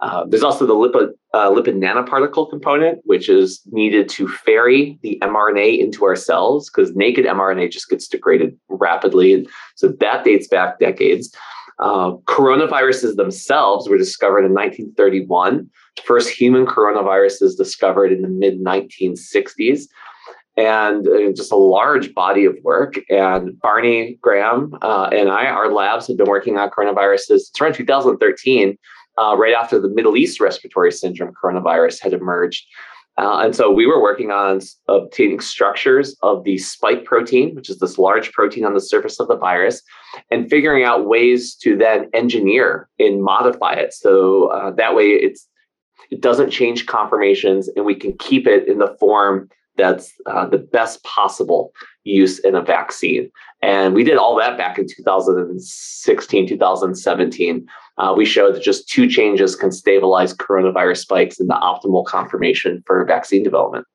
Uh, 0.00 0.24
there's 0.26 0.42
also 0.42 0.66
the 0.66 0.74
lipid, 0.74 1.10
uh, 1.34 1.50
lipid 1.50 1.76
nanoparticle 1.76 2.48
component, 2.48 3.00
which 3.04 3.28
is 3.28 3.62
needed 3.66 4.08
to 4.08 4.28
ferry 4.28 4.98
the 5.02 5.18
mRNA 5.22 5.78
into 5.78 6.04
our 6.04 6.16
cells 6.16 6.70
because 6.70 6.94
naked 6.94 7.24
mRNA 7.24 7.70
just 7.70 7.88
gets 7.88 8.06
degraded 8.06 8.56
rapidly. 8.68 9.34
And 9.34 9.48
so 9.74 9.88
that 9.88 10.24
dates 10.24 10.46
back 10.46 10.78
decades. 10.78 11.34
Uh, 11.80 12.12
coronaviruses 12.26 13.16
themselves 13.16 13.88
were 13.88 13.98
discovered 13.98 14.44
in 14.44 14.52
1931. 14.52 15.68
First 16.04 16.30
human 16.30 16.66
coronaviruses 16.66 17.56
discovered 17.56 18.12
in 18.12 18.22
the 18.22 18.28
mid 18.28 18.60
1960s. 18.60 19.84
And 20.56 21.06
uh, 21.06 21.30
just 21.36 21.52
a 21.52 21.56
large 21.56 22.12
body 22.14 22.44
of 22.44 22.56
work. 22.64 22.98
And 23.08 23.60
Barney 23.60 24.18
Graham 24.20 24.76
uh, 24.82 25.08
and 25.12 25.28
I, 25.28 25.46
our 25.46 25.72
labs 25.72 26.08
have 26.08 26.16
been 26.16 26.28
working 26.28 26.58
on 26.58 26.70
coronaviruses 26.70 27.26
since 27.26 27.60
around 27.60 27.74
2013 27.74 28.76
uh, 29.20 29.36
right 29.36 29.54
after 29.54 29.80
the 29.80 29.88
Middle 29.88 30.16
East 30.16 30.40
respiratory 30.40 30.92
syndrome 30.92 31.32
coronavirus 31.34 32.00
had 32.00 32.12
emerged. 32.12 32.66
Uh, 33.18 33.40
and 33.40 33.56
so 33.56 33.68
we 33.68 33.84
were 33.84 34.00
working 34.00 34.30
on 34.30 34.60
obtaining 34.86 35.40
structures 35.40 36.16
of 36.22 36.44
the 36.44 36.56
spike 36.56 37.04
protein, 37.04 37.52
which 37.56 37.68
is 37.68 37.80
this 37.80 37.98
large 37.98 38.30
protein 38.30 38.64
on 38.64 38.74
the 38.74 38.80
surface 38.80 39.18
of 39.18 39.26
the 39.26 39.36
virus, 39.36 39.82
and 40.30 40.48
figuring 40.48 40.84
out 40.84 41.06
ways 41.06 41.56
to 41.56 41.76
then 41.76 42.08
engineer 42.14 42.88
and 43.00 43.22
modify 43.22 43.72
it. 43.72 43.92
So 43.92 44.48
uh, 44.48 44.70
that 44.72 44.94
way 44.94 45.08
it's 45.08 45.48
it 46.10 46.20
doesn't 46.20 46.50
change 46.50 46.86
conformations 46.86 47.68
and 47.68 47.84
we 47.84 47.94
can 47.94 48.16
keep 48.18 48.46
it 48.46 48.68
in 48.68 48.78
the 48.78 48.96
form 48.98 49.50
that's 49.78 50.12
uh, 50.26 50.46
the 50.46 50.58
best 50.58 51.02
possible 51.04 51.72
use 52.04 52.38
in 52.40 52.54
a 52.54 52.62
vaccine. 52.62 53.30
And 53.62 53.94
we 53.94 54.04
did 54.04 54.18
all 54.18 54.36
that 54.36 54.58
back 54.58 54.78
in 54.78 54.86
2016, 54.86 56.48
2017. 56.48 57.66
Uh, 57.96 58.14
we 58.16 58.24
showed 58.24 58.54
that 58.54 58.62
just 58.62 58.88
two 58.88 59.08
changes 59.08 59.56
can 59.56 59.72
stabilize 59.72 60.34
coronavirus 60.34 60.98
spikes 60.98 61.40
in 61.40 61.46
the 61.46 61.54
optimal 61.54 62.04
conformation 62.04 62.82
for 62.86 63.04
vaccine 63.04 63.42
development. 63.42 63.86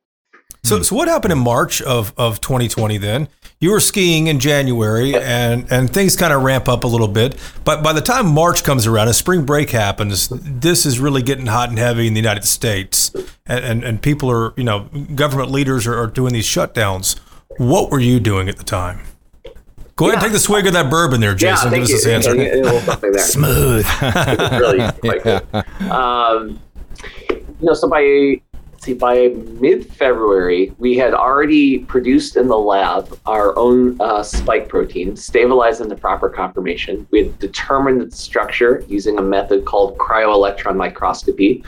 So, 0.65 0.81
so 0.81 0.95
what 0.95 1.09
happened 1.09 1.33
in 1.33 1.39
March 1.39 1.81
of, 1.81 2.13
of 2.17 2.39
2020 2.39 2.97
then? 2.97 3.27
You 3.59 3.71
were 3.71 3.81
skiing 3.81 4.27
in 4.27 4.39
January 4.39 5.13
and, 5.13 5.69
and 5.69 5.89
things 5.91 6.15
kind 6.15 6.31
of 6.31 6.41
ramp 6.41 6.69
up 6.69 6.85
a 6.85 6.87
little 6.87 7.09
bit. 7.09 7.35
But 7.65 7.83
by 7.83 7.91
the 7.91 7.99
time 8.01 8.27
March 8.33 8.63
comes 8.63 8.87
around 8.87 9.07
and 9.07 9.15
spring 9.15 9.45
break 9.45 9.71
happens, 9.71 10.29
this 10.29 10.85
is 10.85 10.99
really 10.99 11.21
getting 11.21 11.47
hot 11.47 11.67
and 11.69 11.77
heavy 11.77 12.07
in 12.07 12.13
the 12.13 12.19
United 12.21 12.45
States. 12.45 13.13
And, 13.45 13.65
and, 13.65 13.83
and 13.83 14.01
people 14.01 14.31
are, 14.31 14.53
you 14.55 14.63
know, 14.63 14.87
government 15.15 15.51
leaders 15.51 15.85
are, 15.85 15.97
are 15.97 16.07
doing 16.07 16.31
these 16.33 16.45
shutdowns. 16.47 17.19
What 17.57 17.91
were 17.91 17.99
you 17.99 18.21
doing 18.21 18.47
at 18.47 18.55
the 18.57 18.63
time? 18.63 19.01
Go 19.97 20.05
ahead 20.05 20.15
and 20.15 20.23
take 20.23 20.31
the 20.31 20.39
swig 20.39 20.65
of 20.65 20.73
that 20.73 20.89
bourbon 20.89 21.19
there, 21.19 21.35
Jason. 21.35 21.71
Yeah, 21.71 21.75
Give 21.79 21.83
us 21.83 21.89
you. 21.89 21.95
this 21.97 22.05
answer. 22.07 22.31
And- 22.31 22.41
and 22.41 22.61
we'll. 22.63 23.19
Smooth. 23.19 23.85
Really 24.01 24.91
quite 25.01 25.23
good. 25.23 25.91
Um, 25.91 26.59
you 27.29 27.45
know, 27.67 27.73
so 27.73 27.87
by 27.89 28.01
let's 28.01 28.41
see, 28.83 28.93
by 28.93 29.29
mid-February, 29.59 30.73
we 30.77 30.97
had 30.97 31.13
already 31.13 31.79
produced 31.79 32.35
in 32.35 32.47
the 32.47 32.57
lab 32.57 33.17
our 33.25 33.57
own 33.57 33.99
uh, 34.01 34.21
spike 34.21 34.67
protein, 34.67 35.15
stabilized 35.15 35.81
the 35.87 35.95
proper 35.95 36.29
conformation. 36.29 37.07
We 37.11 37.23
had 37.23 37.39
determined 37.39 38.01
its 38.01 38.19
structure 38.19 38.83
using 38.87 39.17
a 39.17 39.21
method 39.21 39.65
called 39.65 39.97
cryo-electron 39.97 40.77
microscopy, 40.77 41.63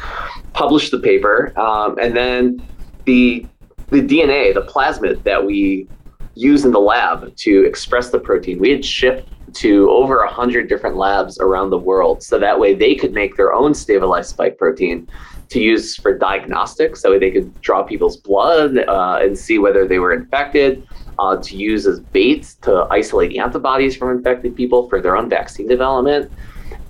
published 0.54 0.92
the 0.92 1.00
paper, 1.00 1.58
um, 1.60 1.98
and 2.00 2.16
then 2.16 2.62
the 3.06 3.46
the 3.92 4.02
DNA, 4.02 4.54
the 4.54 4.64
plasmid 4.64 5.22
that 5.24 5.46
we 5.46 5.88
use 6.34 6.66
in 6.66 6.72
the 6.72 6.80
lab 6.80 7.36
to 7.36 7.66
express 7.66 8.10
the 8.10 8.20
protein, 8.20 8.58
we 8.60 8.72
had 8.72 8.84
shipped 8.84 9.30
to 9.54 9.90
over 9.92 10.18
100 10.26 10.68
different 10.68 10.98
labs 10.98 11.38
around 11.40 11.70
the 11.70 11.78
world. 11.78 12.24
So 12.24 12.40
that 12.40 12.60
way 12.60 12.74
they 12.74 12.96
could 12.96 13.14
make 13.14 13.38
their 13.38 13.54
own 13.54 13.74
stabilized 13.74 14.32
spike 14.32 14.58
protein 14.58 15.08
to 15.50 15.60
use 15.60 15.96
for 15.96 16.18
diagnostics. 16.18 17.02
So 17.02 17.18
they 17.20 17.32
could 17.32 17.62
draw 17.62 17.84
people's 17.84 18.18
blood 18.18 18.78
uh, 18.78 19.20
and 19.22 19.38
see 19.38 19.60
whether 19.60 19.88
they 19.88 20.00
were 20.00 20.14
infected, 20.14 20.88
uh, 21.20 21.38
to 21.38 21.56
use 21.56 21.88
as 21.88 22.00
baits 22.00 22.56
to 22.56 22.88
isolate 22.90 23.38
antibodies 23.38 23.96
from 23.96 24.10
infected 24.10 24.56
people 24.56 24.90
for 24.90 25.02
their 25.02 25.16
own 25.16 25.30
vaccine 25.30 25.68
development. 25.68 26.32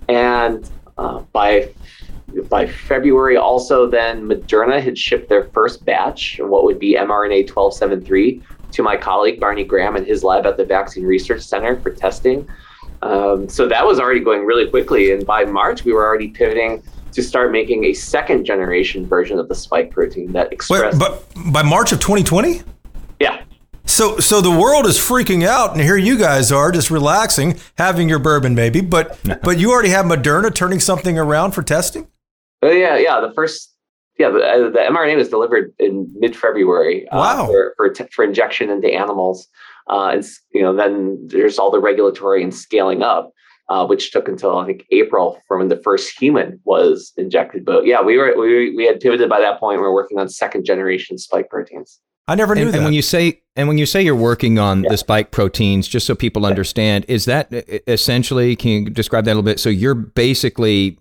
And 0.07 0.69
uh, 0.97 1.19
by 1.31 1.69
by 2.49 2.67
February, 2.67 3.37
also 3.37 3.87
then 3.87 4.27
Moderna 4.27 4.81
had 4.81 4.97
shipped 4.97 5.29
their 5.29 5.45
first 5.45 5.85
batch, 5.85 6.39
what 6.41 6.63
would 6.63 6.79
be 6.79 6.95
mRNA 6.95 7.47
1273, 7.47 8.41
to 8.71 8.83
my 8.83 8.97
colleague 8.97 9.39
Barney 9.39 9.63
Graham 9.63 9.95
in 9.95 10.03
his 10.03 10.23
lab 10.23 10.45
at 10.45 10.57
the 10.57 10.65
Vaccine 10.65 11.05
Research 11.05 11.43
Center 11.43 11.79
for 11.79 11.91
testing. 11.91 12.47
Um, 13.01 13.47
so 13.47 13.67
that 13.67 13.85
was 13.85 13.99
already 13.99 14.19
going 14.19 14.45
really 14.45 14.69
quickly. 14.69 15.11
And 15.11 15.25
by 15.25 15.45
March, 15.45 15.85
we 15.85 15.93
were 15.93 16.05
already 16.05 16.29
pivoting 16.29 16.83
to 17.15 17.23
start 17.23 17.51
making 17.51 17.85
a 17.85 17.93
second 17.93 18.45
generation 18.45 19.05
version 19.07 19.39
of 19.39 19.47
the 19.49 19.55
spike 19.55 19.89
protein 19.91 20.31
that 20.33 20.49
Wait, 20.69 20.93
but 20.99 21.23
by 21.51 21.63
March 21.63 21.91
of 21.91 21.99
2020? 21.99 22.61
yeah. 23.19 23.41
So, 23.87 24.17
so 24.17 24.41
the 24.41 24.51
world 24.51 24.87
is 24.87 24.97
freaking 24.97 25.45
out, 25.45 25.71
and 25.73 25.79
here 25.81 25.95
you 25.95 26.17
guys 26.17 26.51
are 26.51 26.71
just 26.71 26.89
relaxing, 26.89 27.59
having 27.77 28.09
your 28.09 28.17
bourbon, 28.17 28.55
maybe. 28.55 28.81
But, 28.81 29.19
but 29.43 29.59
you 29.59 29.71
already 29.71 29.89
have 29.89 30.05
Moderna 30.07 30.53
turning 30.53 30.79
something 30.79 31.19
around 31.19 31.51
for 31.51 31.61
testing. 31.61 32.07
Oh, 32.63 32.71
yeah, 32.71 32.97
yeah. 32.97 33.21
The 33.21 33.31
first, 33.33 33.71
yeah, 34.17 34.29
the, 34.31 34.39
uh, 34.39 34.57
the 34.71 34.79
mRNA 34.91 35.17
was 35.17 35.29
delivered 35.29 35.71
in 35.77 36.11
mid-February 36.17 37.07
uh, 37.09 37.17
Wow. 37.17 37.45
for, 37.45 37.73
for 37.77 37.89
t- 37.91 38.05
for 38.11 38.25
injection 38.25 38.71
into 38.71 38.87
animals, 38.91 39.47
uh, 39.87 40.07
and 40.13 40.25
you 40.51 40.63
know 40.63 40.75
then 40.75 41.19
there's 41.27 41.59
all 41.59 41.69
the 41.69 41.79
regulatory 41.79 42.41
and 42.41 42.55
scaling 42.55 43.03
up, 43.03 43.31
uh, 43.69 43.85
which 43.85 44.11
took 44.11 44.27
until 44.27 44.57
I 44.57 44.65
think 44.65 44.85
April 44.91 45.39
from 45.47 45.59
when 45.59 45.69
the 45.69 45.77
first 45.83 46.17
human 46.19 46.59
was 46.65 47.11
injected. 47.17 47.65
But 47.65 47.85
yeah, 47.85 48.01
we 48.01 48.17
were 48.17 48.33
we 48.37 48.75
we 48.75 48.85
had 48.85 48.99
pivoted 48.99 49.29
by 49.29 49.39
that 49.39 49.59
point. 49.59 49.79
We're 49.81 49.93
working 49.93 50.19
on 50.19 50.29
second 50.29 50.65
generation 50.65 51.17
spike 51.17 51.49
proteins. 51.49 51.99
I 52.27 52.33
never 52.33 52.55
knew 52.55 52.63
And, 52.63 52.71
that. 52.73 52.77
and 52.77 52.85
when 52.85 52.93
you 52.93 53.03
say 53.03 53.41
and 53.55 53.67
when 53.67 53.77
you 53.77 53.85
say 53.85 54.01
you're 54.01 54.15
working 54.15 54.57
on 54.57 54.83
Yeah. 54.83 54.89
the 54.89 54.97
spike 54.97 55.29
proteins, 55.31 55.87
just 55.87 56.07
so 56.07 56.15
people 56.15 56.45
understand, 56.45 57.05
is 57.07 57.25
that 57.25 57.47
essentially? 57.87 58.55
Can 58.55 58.71
you 58.71 58.89
describe 58.89 59.25
that 59.25 59.31
a 59.31 59.35
little 59.35 59.43
bit? 59.43 59.59
So 59.59 59.69
you're 59.69 59.93
basically 59.95 60.97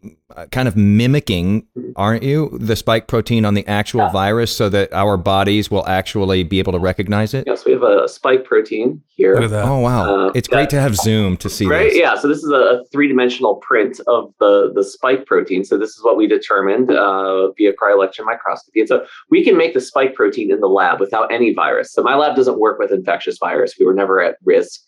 kind 0.51 0.67
of 0.67 0.75
mimicking, 0.77 1.67
aren't 1.97 2.23
you, 2.23 2.57
the 2.61 2.75
spike 2.77 3.07
protein 3.07 3.45
on 3.45 3.55
the 3.55 3.67
actual 3.69 4.01
Yeah. 4.01 4.11
virus, 4.13 4.57
so 4.57 4.69
that 4.71 4.93
our 4.93 5.17
bodies 5.17 5.71
will 5.71 5.87
actually 5.87 6.43
be 6.43 6.59
able 6.59 6.73
to 6.73 6.79
recognize 6.79 7.35
it. 7.35 7.45
Yes, 7.47 7.65
we 7.65 7.73
have 7.73 7.83
a 7.83 8.09
spike 8.09 8.45
protein 8.45 9.03
here. 9.09 9.35
Look 9.35 9.45
at 9.45 9.51
that. 9.51 9.65
Oh 9.67 9.79
wow, 9.81 10.27
Uh, 10.29 10.33
it's 10.35 10.49
yeah. 10.51 10.57
great 10.57 10.71
to 10.71 10.81
have 10.81 10.97
Zoom 10.97 11.37
to 11.37 11.49
see 11.51 11.67
Right. 11.67 11.91
this. 11.91 11.99
Yeah. 11.99 12.15
So 12.17 12.27
this 12.27 12.39
is 12.43 12.51
a 12.51 12.83
three 12.91 13.07
dimensional 13.07 13.57
print 13.57 14.01
of 14.07 14.33
the 14.41 14.73
the 14.75 14.83
spike 14.83 15.27
protein. 15.27 15.63
So 15.63 15.77
this 15.77 15.91
is 15.91 16.03
what 16.03 16.17
we 16.17 16.27
determined 16.27 16.91
uh, 16.91 17.51
via 17.53 17.73
cryo-electron 17.75 18.27
microscopy. 18.27 18.81
And 18.81 18.89
so 18.89 19.05
we 19.31 19.45
can 19.45 19.57
make 19.57 19.75
the 19.75 19.81
spike 19.81 20.15
protein 20.15 20.51
in 20.51 20.61
the 20.61 20.69
lab 20.69 21.01
without 21.01 21.31
any 21.33 21.53
virus. 21.53 21.93
So 21.93 22.03
my 22.03 22.17
lab 22.17 22.35
doesn't 22.35 22.59
work 22.59 22.79
with 22.79 22.91
infectious 22.93 23.39
virus. 23.39 23.75
We 23.79 23.85
were 23.87 23.95
never 23.95 24.23
at 24.23 24.37
risk. 24.45 24.81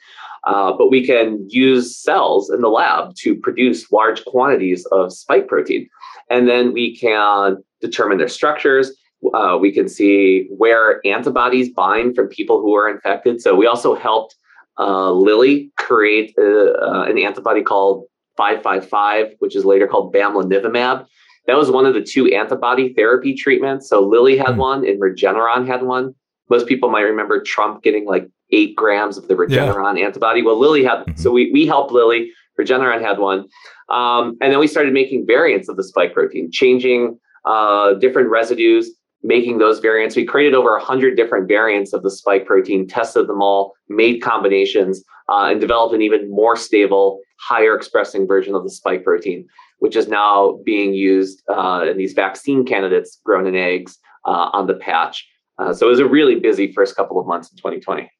Uh, 0.47 0.73
but 0.73 0.91
we 0.91 1.05
can 1.05 1.45
use 1.51 1.97
cells 1.97 2.51
in 2.51 2.61
the 2.61 2.69
lab 2.69 3.15
to 3.17 3.35
produce 3.37 3.91
large 3.91 4.25
quantities 4.27 4.87
of 4.93 5.13
spike 5.13 5.49
protein. 5.49 5.89
And 6.31 6.49
then 6.49 6.73
we 6.73 6.97
can 6.97 7.57
determine 7.81 8.19
their 8.19 8.29
structures. 8.29 8.93
Uh, 9.35 9.59
we 9.61 9.73
can 9.73 9.89
see 9.89 10.47
where 10.51 11.05
antibodies 11.07 11.71
bind 11.71 12.15
from 12.15 12.29
people 12.29 12.61
who 12.61 12.75
are 12.77 12.89
infected. 12.89 13.41
So 13.41 13.55
we 13.57 13.67
also 13.67 13.95
helped 13.97 14.37
uh, 14.79 15.11
Lilly 15.11 15.73
create 15.79 16.35
uh, 16.39 16.43
uh, 16.43 17.07
an 17.09 17.19
antibody 17.19 17.63
called 17.63 18.05
555, 18.37 19.35
which 19.41 19.57
is 19.57 19.65
later 19.65 19.87
called 19.87 20.15
bamlanivimab. 20.15 21.07
That 21.47 21.57
was 21.57 21.71
one 21.71 21.87
of 21.87 21.95
the 21.95 22.03
two 22.03 22.27
antibody 22.33 22.93
therapy 22.93 23.35
treatments. 23.35 23.89
So 23.89 24.01
Lilly 24.01 24.37
had 24.37 24.55
Hmm. 24.55 24.59
one 24.59 24.87
and 24.87 25.01
Regeneron 25.01 25.67
had 25.67 25.83
one. 25.83 26.15
Most 26.51 26.67
people 26.67 26.91
might 26.91 27.03
remember 27.03 27.41
Trump 27.43 27.83
getting 27.83 28.05
like 28.05 28.29
eight 28.53 28.77
grams 28.77 29.19
of 29.19 29.29
the 29.29 29.35
Regeneron 29.35 30.01
antibody. 30.01 30.43
Well, 30.43 30.59
Lilly 30.59 30.85
had, 30.85 31.05
Mhm. 31.07 31.19
so 31.19 31.31
we, 31.31 31.51
we 31.53 31.67
helped 31.67 31.93
Lilly. 31.93 32.31
Regeneron 32.59 33.01
had 33.03 33.19
one. 33.19 33.47
Um, 33.89 34.37
and 34.41 34.53
then 34.53 34.59
we 34.59 34.67
started 34.67 34.93
making 34.93 35.27
variants 35.27 35.69
of 35.69 35.77
the 35.77 35.85
spike 35.85 36.13
protein, 36.15 36.51
changing 36.53 37.19
uh, 37.45 37.95
different 37.95 38.29
residues, 38.29 38.91
making 39.23 39.59
those 39.59 39.79
variants. 39.79 40.17
We 40.17 40.25
created 40.25 40.55
over 40.55 40.71
100 40.73 41.17
different 41.17 41.47
variants 41.49 41.93
of 41.93 42.03
the 42.03 42.11
spike 42.11 42.45
protein, 42.47 42.87
tested 42.89 43.29
them 43.29 43.41
all, 43.43 43.75
made 43.89 44.21
combinations, 44.21 45.05
uh, 45.29 45.49
and 45.51 45.61
developed 45.61 45.95
an 45.95 46.03
even 46.03 46.29
more 46.31 46.57
stable, 46.57 47.21
higher 47.41 47.77
expressing 47.77 48.27
version 48.27 48.55
of 48.55 48.63
the 48.65 48.71
spike 48.71 49.05
protein, 49.05 49.47
which 49.79 49.95
is 49.97 50.09
now 50.09 50.59
being 50.65 50.93
used 50.95 51.43
uh, 51.49 51.85
in 51.89 51.97
these 51.99 52.15
vaccine 52.15 52.65
candidates 52.65 53.21
grown 53.25 53.47
in 53.47 53.55
eggs 53.55 53.97
uh, 54.27 54.51
on 54.53 54.67
the 54.67 54.75
patch. 54.75 55.25
Uh, 55.59 55.73
so 55.73 55.87
it 55.87 55.91
was 55.91 56.01
a 56.01 56.07
really 56.07 56.39
busy 56.41 56.73
first 56.73 56.97
couple 56.97 57.21
of 57.21 57.27
months 57.27 57.51
in 57.51 57.57
2020. 57.59 58.11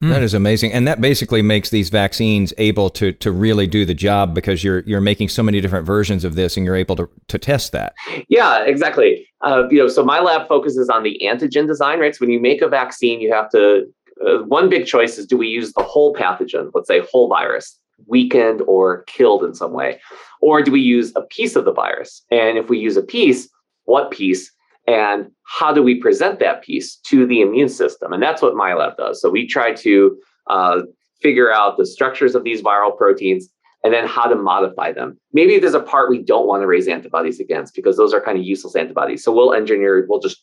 That 0.00 0.22
is 0.22 0.34
amazing, 0.34 0.72
and 0.72 0.86
that 0.86 1.00
basically 1.00 1.40
makes 1.40 1.70
these 1.70 1.88
vaccines 1.88 2.52
able 2.58 2.90
to 2.90 3.12
to 3.12 3.32
really 3.32 3.66
do 3.66 3.86
the 3.86 3.94
job 3.94 4.34
because 4.34 4.62
you're 4.62 4.80
you're 4.80 5.00
making 5.00 5.28
so 5.30 5.42
many 5.42 5.60
different 5.60 5.86
versions 5.86 6.24
of 6.24 6.34
this, 6.34 6.56
and 6.56 6.66
you're 6.66 6.76
able 6.76 6.96
to 6.96 7.08
to 7.28 7.38
test 7.38 7.72
that. 7.72 7.94
Yeah, 8.28 8.64
exactly. 8.64 9.26
Uh, 9.40 9.68
you 9.70 9.78
know, 9.78 9.88
so 9.88 10.04
my 10.04 10.20
lab 10.20 10.46
focuses 10.48 10.88
on 10.88 11.04
the 11.04 11.18
antigen 11.24 11.66
design, 11.66 12.00
right? 12.00 12.14
So 12.14 12.20
when 12.20 12.30
you 12.30 12.40
make 12.40 12.60
a 12.60 12.68
vaccine, 12.68 13.20
you 13.20 13.32
have 13.32 13.50
to. 13.50 13.86
Uh, 14.24 14.38
one 14.44 14.68
big 14.68 14.86
choice 14.86 15.16
is: 15.16 15.26
do 15.26 15.36
we 15.38 15.48
use 15.48 15.72
the 15.72 15.82
whole 15.82 16.14
pathogen, 16.14 16.70
let's 16.74 16.88
say 16.88 17.00
whole 17.10 17.28
virus, 17.28 17.78
weakened 18.06 18.62
or 18.66 19.04
killed 19.04 19.42
in 19.44 19.54
some 19.54 19.72
way, 19.72 20.00
or 20.40 20.62
do 20.62 20.70
we 20.70 20.80
use 20.80 21.12
a 21.16 21.22
piece 21.22 21.56
of 21.56 21.64
the 21.64 21.72
virus? 21.72 22.22
And 22.30 22.58
if 22.58 22.68
we 22.68 22.78
use 22.78 22.96
a 22.96 23.02
piece, 23.02 23.48
what 23.84 24.10
piece? 24.10 24.50
And 24.86 25.30
how 25.44 25.72
do 25.72 25.82
we 25.82 26.00
present 26.00 26.40
that 26.40 26.62
piece 26.62 26.96
to 27.06 27.26
the 27.26 27.40
immune 27.40 27.68
system? 27.68 28.12
And 28.12 28.22
that's 28.22 28.42
what 28.42 28.54
my 28.54 28.74
lab 28.74 28.96
does. 28.96 29.20
So 29.20 29.30
we 29.30 29.46
try 29.46 29.72
to 29.72 30.18
uh, 30.48 30.80
figure 31.22 31.52
out 31.52 31.76
the 31.78 31.86
structures 31.86 32.34
of 32.34 32.44
these 32.44 32.62
viral 32.62 32.96
proteins 32.96 33.48
and 33.82 33.92
then 33.92 34.06
how 34.06 34.24
to 34.24 34.34
modify 34.34 34.92
them. 34.92 35.18
Maybe 35.32 35.58
there's 35.58 35.74
a 35.74 35.80
part 35.80 36.10
we 36.10 36.22
don't 36.22 36.46
want 36.46 36.62
to 36.62 36.66
raise 36.66 36.88
antibodies 36.88 37.40
against 37.40 37.74
because 37.74 37.96
those 37.96 38.14
are 38.14 38.20
kind 38.20 38.38
of 38.38 38.44
useless 38.44 38.76
antibodies. 38.76 39.22
So 39.22 39.32
we'll 39.32 39.52
engineer, 39.52 40.06
we'll 40.08 40.20
just 40.20 40.42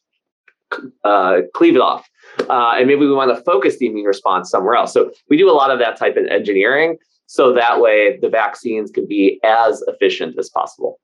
uh, 1.03 1.41
cleave 1.53 1.75
it 1.75 1.81
off. 1.81 2.07
Uh, 2.49 2.75
and 2.77 2.87
maybe 2.87 3.01
we 3.01 3.13
want 3.13 3.35
to 3.35 3.43
focus 3.43 3.77
the 3.77 3.87
immune 3.87 4.05
response 4.05 4.49
somewhere 4.49 4.75
else. 4.75 4.93
So 4.93 5.11
we 5.29 5.37
do 5.37 5.49
a 5.49 5.53
lot 5.53 5.71
of 5.71 5.79
that 5.79 5.97
type 5.97 6.17
of 6.17 6.25
engineering. 6.27 6.97
So 7.25 7.53
that 7.53 7.81
way 7.81 8.17
the 8.21 8.29
vaccines 8.29 8.91
can 8.91 9.07
be 9.07 9.39
as 9.43 9.83
efficient 9.87 10.37
as 10.37 10.49
possible. 10.49 10.99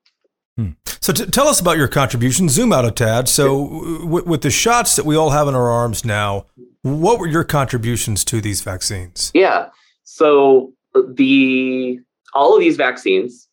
So, 1.08 1.14
t- 1.14 1.26
tell 1.28 1.48
us 1.48 1.62
about 1.62 1.78
your 1.78 1.88
contribution. 1.88 2.50
Zoom 2.50 2.74
out 2.74 2.84
a 2.84 2.92
tad. 2.92 3.30
So 3.30 4.00
w- 4.02 4.26
with 4.26 4.42
the 4.42 4.50
shots 4.50 4.98
that 4.98 5.06
we 5.06 5.16
all 5.16 5.30
have 5.30 5.48
in 5.48 5.56
our 5.56 5.70
arms 5.70 6.04
now, 6.04 6.48
what 6.82 7.18
were 7.18 7.28
your 7.28 7.46
contributions 7.46 8.26
to 8.26 8.42
these 8.42 8.60
vaccines? 8.60 9.32
Yeah. 9.34 9.70
So 10.04 10.74
the 10.94 12.02
all 12.34 12.54
of 12.54 12.60
these 12.60 12.76
vaccines 12.76 13.48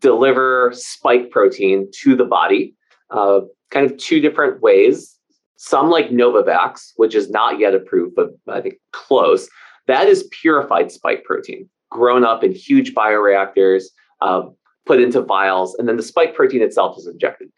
deliver 0.00 0.72
spike 0.74 1.30
protein 1.30 1.88
to 2.02 2.16
the 2.16 2.24
body, 2.24 2.74
uh, 3.12 3.42
kind 3.70 3.88
of 3.88 3.96
two 3.98 4.18
different 4.18 4.60
ways. 4.60 5.16
Some 5.58 5.90
like 5.90 6.08
Novavax, 6.10 6.90
which 6.96 7.14
is 7.14 7.30
not 7.30 7.60
yet 7.60 7.72
approved, 7.72 8.16
but 8.16 8.30
I 8.48 8.60
think 8.60 8.80
close. 8.90 9.48
That 9.86 10.08
is 10.08 10.28
purified 10.32 10.90
spike 10.90 11.22
protein, 11.22 11.68
grown 11.88 12.24
up 12.24 12.42
in 12.42 12.50
huge 12.50 12.94
bioreactors, 12.94 13.84
uh, 14.20 14.46
put 14.86 15.00
into 15.00 15.20
vials, 15.20 15.74
and 15.74 15.88
then 15.88 15.96
the 15.96 16.02
spike 16.02 16.34
protein 16.34 16.62
itself 16.62 16.96
is 16.98 17.06
injected. 17.06 17.48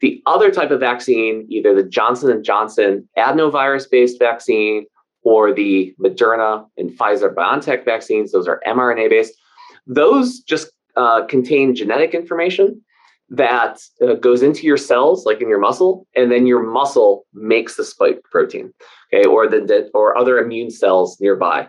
The 0.00 0.22
other 0.26 0.50
type 0.50 0.70
of 0.70 0.80
vaccine, 0.80 1.46
either 1.50 1.74
the 1.74 1.82
Johnson 1.82 2.30
and 2.30 2.44
Johnson 2.44 3.08
adenovirus-based 3.18 4.18
vaccine 4.18 4.86
or 5.22 5.52
the 5.52 5.94
Moderna 6.00 6.64
and 6.76 6.90
Pfizer 6.90 7.34
BioNTech 7.34 7.84
vaccines, 7.84 8.30
those 8.30 8.46
are 8.46 8.62
mRNA-based. 8.66 9.34
Those 9.86 10.40
just 10.40 10.70
uh, 10.96 11.24
contain 11.26 11.74
genetic 11.74 12.14
information 12.14 12.80
that 13.30 13.80
uh, 14.00 14.14
goes 14.14 14.42
into 14.42 14.66
your 14.66 14.76
cells, 14.76 15.26
like 15.26 15.40
in 15.42 15.48
your 15.48 15.58
muscle, 15.58 16.06
and 16.16 16.30
then 16.30 16.46
your 16.46 16.62
muscle 16.62 17.26
makes 17.34 17.76
the 17.76 17.84
spike 17.84 18.22
protein, 18.30 18.72
okay, 19.12 19.26
or 19.28 19.46
the 19.48 19.90
or 19.94 20.16
other 20.16 20.38
immune 20.38 20.70
cells 20.70 21.18
nearby. 21.20 21.68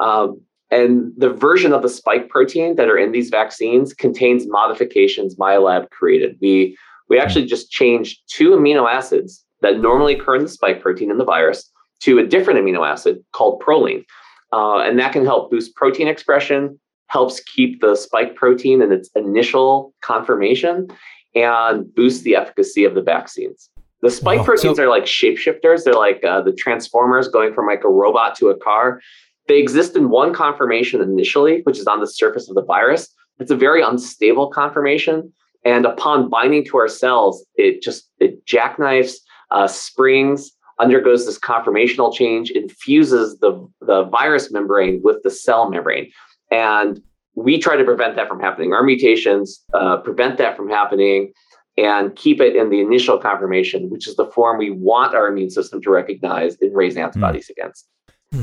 Um, 0.00 0.40
and 0.70 1.12
the 1.16 1.30
version 1.30 1.72
of 1.72 1.82
the 1.82 1.88
spike 1.88 2.28
protein 2.28 2.76
that 2.76 2.88
are 2.88 2.98
in 2.98 3.12
these 3.12 3.30
vaccines 3.30 3.94
contains 3.94 4.46
modifications 4.46 5.38
my 5.38 5.56
lab 5.56 5.90
created. 5.90 6.36
We 6.40 6.76
we 7.08 7.18
actually 7.18 7.46
just 7.46 7.70
changed 7.70 8.20
two 8.28 8.50
amino 8.50 8.90
acids 8.90 9.44
that 9.62 9.80
normally 9.80 10.14
occur 10.14 10.36
in 10.36 10.42
the 10.42 10.48
spike 10.48 10.82
protein 10.82 11.10
in 11.10 11.18
the 11.18 11.24
virus 11.24 11.70
to 12.00 12.18
a 12.18 12.26
different 12.26 12.60
amino 12.60 12.86
acid 12.86 13.24
called 13.32 13.62
proline, 13.62 14.04
uh, 14.52 14.78
and 14.78 14.98
that 14.98 15.12
can 15.12 15.24
help 15.24 15.50
boost 15.50 15.74
protein 15.74 16.06
expression, 16.06 16.78
helps 17.06 17.40
keep 17.40 17.80
the 17.80 17.96
spike 17.96 18.36
protein 18.36 18.82
in 18.82 18.92
its 18.92 19.08
initial 19.16 19.94
conformation 20.02 20.86
and 21.34 21.92
boost 21.94 22.24
the 22.24 22.36
efficacy 22.36 22.84
of 22.84 22.94
the 22.94 23.02
vaccines. 23.02 23.70
The 24.00 24.10
spike 24.10 24.44
proteins 24.44 24.76
so, 24.76 24.84
are 24.84 24.88
like 24.88 25.04
shapeshifters. 25.04 25.82
They're 25.82 25.94
like 25.94 26.22
uh, 26.24 26.42
the 26.42 26.52
transformers 26.52 27.26
going 27.26 27.52
from 27.52 27.66
like 27.66 27.82
a 27.82 27.88
robot 27.88 28.36
to 28.36 28.48
a 28.48 28.56
car. 28.56 29.00
They 29.48 29.58
exist 29.58 29.96
in 29.96 30.10
one 30.10 30.32
conformation 30.34 31.00
initially, 31.00 31.62
which 31.62 31.78
is 31.78 31.86
on 31.86 32.00
the 32.00 32.06
surface 32.06 32.48
of 32.48 32.54
the 32.54 32.64
virus. 32.64 33.08
It's 33.40 33.50
a 33.50 33.56
very 33.56 33.82
unstable 33.82 34.50
conformation. 34.50 35.32
And 35.64 35.86
upon 35.86 36.28
binding 36.28 36.64
to 36.66 36.76
our 36.78 36.88
cells, 36.88 37.44
it 37.56 37.82
just 37.82 38.10
it 38.20 38.44
jackknifes, 38.46 39.16
uh, 39.50 39.66
springs, 39.66 40.52
undergoes 40.78 41.26
this 41.26 41.38
conformational 41.38 42.14
change, 42.14 42.50
infuses 42.50 43.38
the, 43.40 43.66
the 43.80 44.04
virus 44.04 44.52
membrane 44.52 45.00
with 45.02 45.22
the 45.24 45.30
cell 45.30 45.68
membrane. 45.70 46.10
And 46.50 47.00
we 47.34 47.58
try 47.58 47.76
to 47.76 47.84
prevent 47.84 48.16
that 48.16 48.28
from 48.28 48.40
happening. 48.40 48.72
Our 48.72 48.82
mutations 48.82 49.64
uh, 49.74 49.98
prevent 49.98 50.38
that 50.38 50.56
from 50.56 50.68
happening 50.68 51.32
and 51.76 52.14
keep 52.16 52.40
it 52.40 52.56
in 52.56 52.70
the 52.70 52.80
initial 52.80 53.18
conformation, 53.18 53.90
which 53.90 54.08
is 54.08 54.16
the 54.16 54.26
form 54.26 54.58
we 54.58 54.70
want 54.70 55.14
our 55.14 55.28
immune 55.28 55.50
system 55.50 55.80
to 55.82 55.90
recognize 55.90 56.56
and 56.60 56.74
raise 56.74 56.94
hmm. 56.94 57.00
antibodies 57.00 57.46
mm. 57.46 57.50
against. 57.50 57.88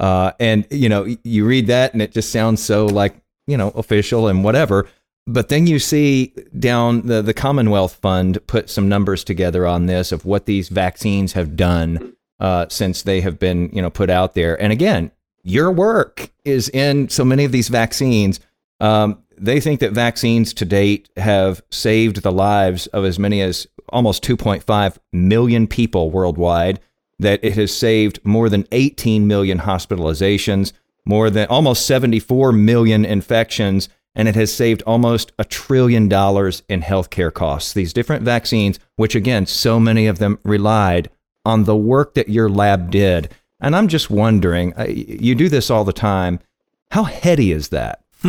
Uh, 0.00 0.32
and, 0.40 0.66
you 0.70 0.88
know, 0.88 1.06
you 1.22 1.46
read 1.46 1.68
that 1.68 1.92
and 1.92 2.02
it 2.02 2.10
just 2.12 2.32
sounds 2.32 2.60
so 2.60 2.86
like 2.86 3.22
you 3.46 3.56
know, 3.56 3.68
official 3.70 4.28
and 4.28 4.44
whatever. 4.44 4.88
But 5.26 5.48
then 5.48 5.66
you 5.66 5.78
see 5.78 6.34
down 6.58 7.06
the, 7.06 7.22
the 7.22 7.34
Commonwealth 7.34 7.94
Fund 7.94 8.44
put 8.46 8.68
some 8.68 8.88
numbers 8.88 9.22
together 9.22 9.66
on 9.66 9.86
this 9.86 10.10
of 10.10 10.24
what 10.24 10.46
these 10.46 10.68
vaccines 10.68 11.34
have 11.34 11.56
done 11.56 12.16
uh, 12.40 12.66
since 12.68 13.02
they 13.02 13.20
have 13.20 13.38
been, 13.38 13.70
you 13.72 13.80
know, 13.80 13.90
put 13.90 14.10
out 14.10 14.34
there. 14.34 14.60
And 14.60 14.72
again, 14.72 15.12
your 15.44 15.70
work 15.70 16.30
is 16.44 16.68
in 16.68 17.08
so 17.08 17.24
many 17.24 17.44
of 17.44 17.52
these 17.52 17.68
vaccines. 17.68 18.40
Um, 18.80 19.22
they 19.36 19.60
think 19.60 19.80
that 19.80 19.92
vaccines 19.92 20.54
to 20.54 20.64
date 20.64 21.08
have 21.16 21.62
saved 21.70 22.22
the 22.22 22.32
lives 22.32 22.86
of 22.88 23.04
as 23.04 23.18
many 23.18 23.40
as 23.40 23.66
almost 23.88 24.24
2.5 24.24 24.98
million 25.12 25.66
people 25.66 26.10
worldwide, 26.10 26.80
that 27.18 27.42
it 27.42 27.54
has 27.54 27.74
saved 27.74 28.20
more 28.24 28.48
than 28.48 28.66
18 28.72 29.26
million 29.26 29.60
hospitalizations, 29.60 30.72
more 31.04 31.30
than 31.30 31.46
almost 31.48 31.86
74 31.86 32.52
million 32.52 33.04
infections, 33.04 33.88
and 34.14 34.28
it 34.28 34.34
has 34.34 34.52
saved 34.52 34.82
almost 34.86 35.32
a 35.38 35.44
trillion 35.44 36.08
dollars 36.08 36.62
in 36.68 36.82
healthcare 36.82 37.32
costs. 37.32 37.72
These 37.72 37.92
different 37.92 38.24
vaccines, 38.24 38.78
which 38.96 39.14
again, 39.14 39.46
so 39.46 39.80
many 39.80 40.06
of 40.06 40.18
them 40.18 40.38
relied 40.44 41.10
on 41.44 41.64
the 41.64 41.76
work 41.76 42.14
that 42.14 42.28
your 42.28 42.48
lab 42.48 42.90
did. 42.90 43.32
And 43.62 43.74
I'm 43.76 43.88
just 43.88 44.10
wondering, 44.10 44.74
uh, 44.76 44.86
you 44.88 45.34
do 45.36 45.48
this 45.48 45.70
all 45.70 45.84
the 45.84 45.92
time. 45.92 46.40
How 46.90 47.04
heady 47.04 47.52
is 47.52 47.68
that? 47.68 48.02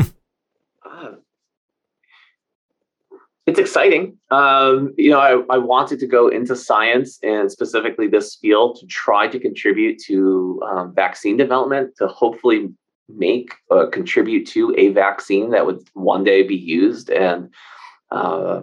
it's 3.48 3.58
exciting. 3.60 4.16
Um, 4.30 4.94
you 4.96 5.10
know, 5.10 5.20
I, 5.20 5.56
I 5.56 5.58
wanted 5.58 6.00
to 6.00 6.08
go 6.08 6.28
into 6.28 6.56
science 6.56 7.20
and 7.24 7.52
specifically 7.52 8.08
this 8.08 8.36
field 8.36 8.78
to 8.80 8.86
try 8.86 9.28
to 9.28 9.40
contribute 9.40 10.00
to 10.04 10.62
um, 10.66 10.94
vaccine 10.94 11.36
development 11.36 11.96
to 11.98 12.08
hopefully 12.08 12.70
make 13.10 13.56
uh, 13.72 13.88
contribute 13.88 14.48
to 14.48 14.74
a 14.78 14.90
vaccine 14.90 15.50
that 15.50 15.66
would 15.66 15.90
one 15.94 16.24
day 16.24 16.44
be 16.44 16.56
used 16.56 17.10
and 17.10 17.50
uh, 18.12 18.62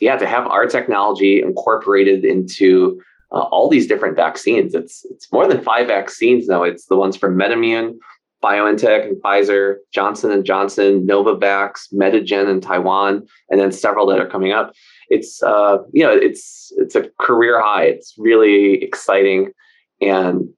yeah 0.00 0.16
to 0.16 0.26
have 0.26 0.46
our 0.46 0.66
technology 0.66 1.42
incorporated 1.42 2.24
into 2.24 2.98
uh, 3.32 3.40
all 3.40 3.68
these 3.68 3.86
different 3.86 4.16
vaccines 4.16 4.74
it's 4.74 5.04
it's 5.10 5.30
more 5.32 5.46
than 5.48 5.62
five 5.62 5.86
vaccines 5.86 6.46
now 6.48 6.62
it's 6.62 6.86
the 6.86 6.96
ones 6.96 7.16
from 7.16 7.36
metamune 7.36 7.94
BioNTech 8.42 9.06
and 9.06 9.22
Pfizer, 9.22 9.76
Johnson 9.92 10.30
and 10.32 10.44
Johnson, 10.44 11.06
Novavax, 11.06 11.92
Medigen 11.94 12.50
in 12.50 12.60
Taiwan, 12.60 13.26
and 13.48 13.60
then 13.60 13.70
several 13.70 14.06
that 14.06 14.18
are 14.18 14.28
coming 14.28 14.52
up. 14.52 14.72
It's 15.08 15.42
uh, 15.42 15.78
you 15.92 16.02
know 16.02 16.12
it's 16.12 16.72
it's 16.76 16.94
a 16.94 17.08
career 17.20 17.62
high. 17.62 17.84
It's 17.84 18.14
really 18.18 18.82
exciting, 18.82 19.52
and 20.00 20.48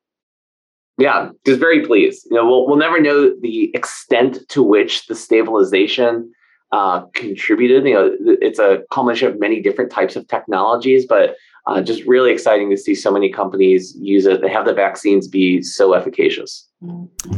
yeah, 0.98 1.30
just 1.44 1.60
very 1.60 1.84
pleased. 1.84 2.26
You 2.30 2.38
know, 2.38 2.46
we'll 2.46 2.66
we'll 2.66 2.76
never 2.76 3.00
know 3.00 3.34
the 3.40 3.70
extent 3.74 4.38
to 4.48 4.62
which 4.62 5.06
the 5.06 5.14
stabilization 5.14 6.32
uh, 6.72 7.02
contributed. 7.14 7.86
You 7.86 7.94
know, 7.94 8.16
it's 8.40 8.58
a 8.58 8.82
combination 8.90 9.28
of 9.28 9.38
many 9.38 9.60
different 9.60 9.90
types 9.90 10.16
of 10.16 10.26
technologies, 10.28 11.04
but 11.06 11.36
uh, 11.66 11.80
just 11.80 12.04
really 12.04 12.30
exciting 12.30 12.70
to 12.70 12.76
see 12.76 12.94
so 12.94 13.10
many 13.10 13.30
companies 13.30 13.96
use 13.98 14.26
it. 14.26 14.42
They 14.42 14.50
have 14.50 14.66
the 14.66 14.74
vaccines 14.74 15.26
be 15.28 15.62
so 15.62 15.94
efficacious. 15.94 16.68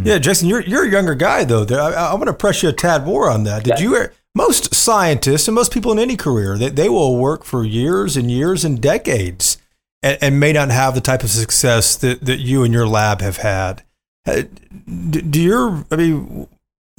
Yeah, 0.02 0.18
Jason, 0.18 0.48
you're 0.48 0.62
you're 0.62 0.84
a 0.84 0.90
younger 0.90 1.14
guy 1.14 1.44
though. 1.44 1.64
I, 1.70 1.92
I 1.92 2.14
want 2.14 2.26
to 2.26 2.32
press 2.32 2.62
you 2.62 2.68
a 2.68 2.72
tad 2.72 3.04
more 3.04 3.30
on 3.30 3.44
that. 3.44 3.64
Did 3.64 3.78
yeah. 3.78 3.84
you? 3.84 4.08
Most 4.34 4.74
scientists 4.74 5.48
and 5.48 5.54
most 5.54 5.72
people 5.72 5.92
in 5.92 5.98
any 5.98 6.14
career, 6.14 6.58
they, 6.58 6.68
they 6.68 6.88
will 6.90 7.16
work 7.16 7.42
for 7.42 7.64
years 7.64 8.18
and 8.18 8.30
years 8.30 8.66
and 8.66 8.82
decades, 8.82 9.56
and, 10.02 10.18
and 10.20 10.40
may 10.40 10.52
not 10.52 10.68
have 10.70 10.94
the 10.94 11.00
type 11.00 11.22
of 11.22 11.30
success 11.30 11.96
that, 11.96 12.22
that 12.26 12.40
you 12.40 12.62
and 12.62 12.74
your 12.74 12.86
lab 12.86 13.22
have 13.22 13.38
had. 13.38 13.82
Uh, 14.26 14.42
do, 15.08 15.22
do 15.22 15.40
your, 15.40 15.86
I 15.90 15.96
mean, 15.96 16.48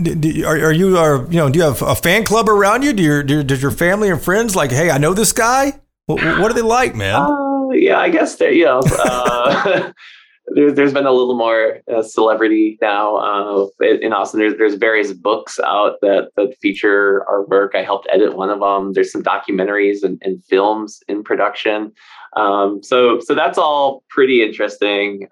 do, 0.01 0.45
are, 0.47 0.57
are 0.57 0.71
you 0.71 0.97
are 0.97 1.27
you 1.29 1.37
know 1.37 1.49
do 1.49 1.59
you 1.59 1.65
have 1.65 1.81
a 1.83 1.93
fan 1.93 2.23
club 2.23 2.49
around 2.49 2.83
you? 2.83 2.93
Do 2.93 3.03
your 3.03 3.21
do, 3.21 3.43
does 3.43 3.61
your 3.61 3.71
family 3.71 4.09
and 4.09 4.19
friends 4.19 4.55
like, 4.55 4.71
hey, 4.71 4.89
I 4.89 4.97
know 4.97 5.13
this 5.13 5.31
guy? 5.31 5.79
What, 6.07 6.23
what 6.39 6.51
are 6.51 6.53
they 6.53 6.61
like, 6.61 6.95
man? 6.95 7.15
Uh, 7.15 7.69
yeah, 7.71 7.99
I 7.99 8.09
guess 8.09 8.35
they're 8.35 8.51
you 8.51 8.65
know. 8.65 8.79
Uh, 8.79 9.91
there, 10.55 10.71
there's 10.71 10.93
been 10.93 11.05
a 11.05 11.11
little 11.11 11.37
more 11.37 11.81
uh, 11.93 12.01
celebrity 12.01 12.77
now 12.81 13.17
uh, 13.17 13.85
in 13.85 14.13
Austin. 14.13 14.39
There's 14.39 14.57
there's 14.57 14.75
various 14.75 15.11
books 15.11 15.59
out 15.59 15.97
that 16.01 16.29
that 16.37 16.55
feature 16.61 17.25
our 17.27 17.45
work. 17.45 17.73
I 17.75 17.83
helped 17.83 18.07
edit 18.11 18.37
one 18.37 18.49
of 18.49 18.61
them. 18.61 18.93
There's 18.93 19.11
some 19.11 19.21
documentaries 19.21 20.01
and, 20.01 20.17
and 20.23 20.43
films 20.45 21.03
in 21.09 21.23
production. 21.23 21.91
Um, 22.37 22.81
so 22.81 23.19
so 23.19 23.35
that's 23.35 23.57
all 23.57 24.03
pretty 24.09 24.41
interesting. 24.41 25.27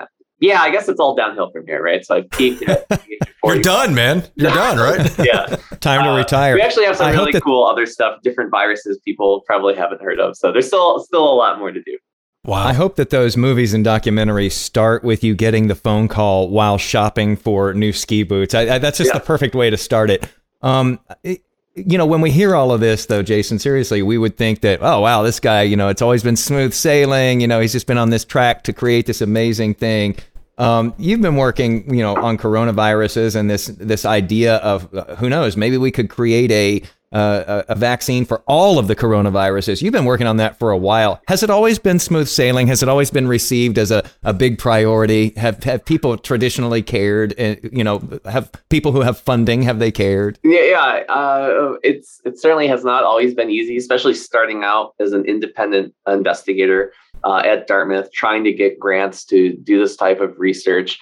Yeah, 0.46 0.62
I 0.62 0.70
guess 0.70 0.88
it's 0.88 1.00
all 1.00 1.16
downhill 1.16 1.50
from 1.50 1.66
here, 1.66 1.82
right? 1.82 2.06
So 2.06 2.18
I 2.18 2.22
peaked. 2.22 2.64
You're 3.44 3.62
done, 3.62 3.96
man. 3.96 4.24
You're 4.36 4.52
done, 4.52 4.78
right? 4.78 5.12
yeah. 5.26 5.46
Time 5.80 6.04
to 6.04 6.12
uh, 6.12 6.18
retire. 6.18 6.54
We 6.54 6.62
actually 6.62 6.86
have 6.86 6.98
some 6.98 7.08
I 7.08 7.12
really 7.14 7.32
that- 7.32 7.44
cool 7.44 7.66
other 7.66 7.88
stuff, 7.88 8.22
different 8.22 8.52
viruses 8.52 9.00
people 9.04 9.42
probably 9.48 9.74
haven't 9.74 10.02
heard 10.02 10.20
of. 10.20 10.38
So 10.38 10.52
there's 10.52 10.68
still 10.68 11.00
still 11.00 11.24
a 11.24 11.34
lot 11.34 11.58
more 11.58 11.72
to 11.72 11.82
do. 11.82 11.98
Wow. 12.44 12.64
I 12.64 12.74
hope 12.74 12.96
that 12.98 13.10
those 13.10 13.36
movies 13.36 13.74
and 13.74 13.84
documentaries 13.84 14.52
start 14.52 15.04
with 15.04 15.24
you 15.24 15.34
getting 15.34 15.66
the 15.68 15.74
phone 15.74 16.08
call 16.08 16.50
while 16.50 16.78
shopping 16.78 17.36
for 17.36 17.74
new 17.74 17.92
ski 17.92 18.22
boots. 18.22 18.54
I, 18.54 18.76
I, 18.76 18.78
that's 18.78 19.00
just 19.00 19.12
yeah. 19.12 19.18
the 19.18 19.26
perfect 19.26 19.56
way 19.56 19.72
to 19.72 19.78
start 19.78 20.12
it. 20.12 20.30
Um, 20.62 21.00
it, 21.24 21.42
you 21.76 21.98
know, 21.98 22.06
when 22.06 22.22
we 22.22 22.30
hear 22.30 22.56
all 22.56 22.72
of 22.72 22.82
this, 22.82 23.08
though, 23.08 23.24
Jason, 23.24 23.58
seriously, 23.58 24.04
we 24.04 24.20
would 24.20 24.38
think 24.38 24.62
that, 24.62 24.80
oh, 24.84 25.02
wow, 25.02 25.24
this 25.24 25.40
guy, 25.40 25.64
you 25.64 25.76
know, 25.76 25.90
it's 25.90 26.04
always 26.04 26.22
been 26.22 26.36
smooth 26.36 26.72
sailing. 26.72 27.42
You 27.42 27.48
know, 27.48 27.60
he's 27.60 27.72
just 27.72 27.88
been 27.88 27.98
on 27.98 28.12
this 28.12 28.24
track 28.24 28.64
to 28.66 28.74
create 28.74 29.08
this 29.08 29.22
amazing 29.22 29.74
thing. 29.74 30.16
Um, 30.58 30.94
you've 30.98 31.22
been 31.22 31.36
working, 31.36 31.94
you 31.94 32.02
know, 32.02 32.16
on 32.16 32.38
coronaviruses 32.38 33.36
and 33.36 33.50
this 33.50 33.68
this 33.68 34.06
idea 34.06 34.58
of 34.58 34.94
uh, 34.94 35.16
who 35.16 35.30
knows, 35.30 35.58
maybe 35.58 35.78
we 35.78 35.92
could 35.92 36.10
create 36.10 36.52
a 36.52 36.82
uh, 37.16 37.64
a, 37.70 37.76
vaccine 37.76 38.26
for 38.26 38.44
all 38.46 38.78
of 38.78 38.88
the 38.88 38.96
coronaviruses. 38.96 39.82
You've 39.82 39.94
been 39.94 40.06
working 40.06 40.28
on 40.28 40.36
that 40.38 40.60
for 40.60 40.72
a 40.72 40.78
while. 40.78 41.22
Has 41.30 41.44
it 41.44 41.50
always 41.50 41.80
been 41.80 41.98
smooth 41.98 42.28
sailing? 42.28 42.68
Has 42.68 42.84
it 42.84 42.90
always 42.90 43.10
been 43.10 43.28
received 43.28 43.78
as 43.78 43.90
a, 43.90 44.04
a 44.24 44.34
big 44.34 44.58
priority? 44.60 45.30
Have 45.38 45.64
have 45.64 45.86
people 45.86 46.18
traditionally 46.18 46.82
cared? 46.82 47.34
Uh, 47.40 47.56
you 47.72 47.86
know, 47.86 48.20
have 48.26 48.52
people 48.70 48.92
who 48.92 49.02
have 49.02 49.18
funding 49.18 49.62
have 49.62 49.80
they 49.80 49.92
cared? 49.92 50.40
Yeah, 50.44 50.64
yeah. 50.64 51.04
Uh, 51.08 51.76
it's 51.84 52.20
it 52.26 52.38
certainly 52.38 52.68
has 52.68 52.84
not 52.84 53.04
always 53.06 53.34
been 53.34 53.50
easy, 53.50 53.78
especially 53.78 54.14
starting 54.14 54.64
out 54.64 54.94
as 55.00 55.14
an 55.14 55.24
independent 55.26 55.94
investigator 56.08 56.92
uh, 57.26 57.42
at 57.44 57.68
Dartmouth, 57.68 58.12
trying 58.14 58.44
to 58.44 58.54
get 58.54 58.80
grants 58.80 59.26
to 59.26 59.54
do 59.58 59.80
this 59.80 59.96
type 59.96 60.22
of 60.22 60.40
research. 60.40 61.00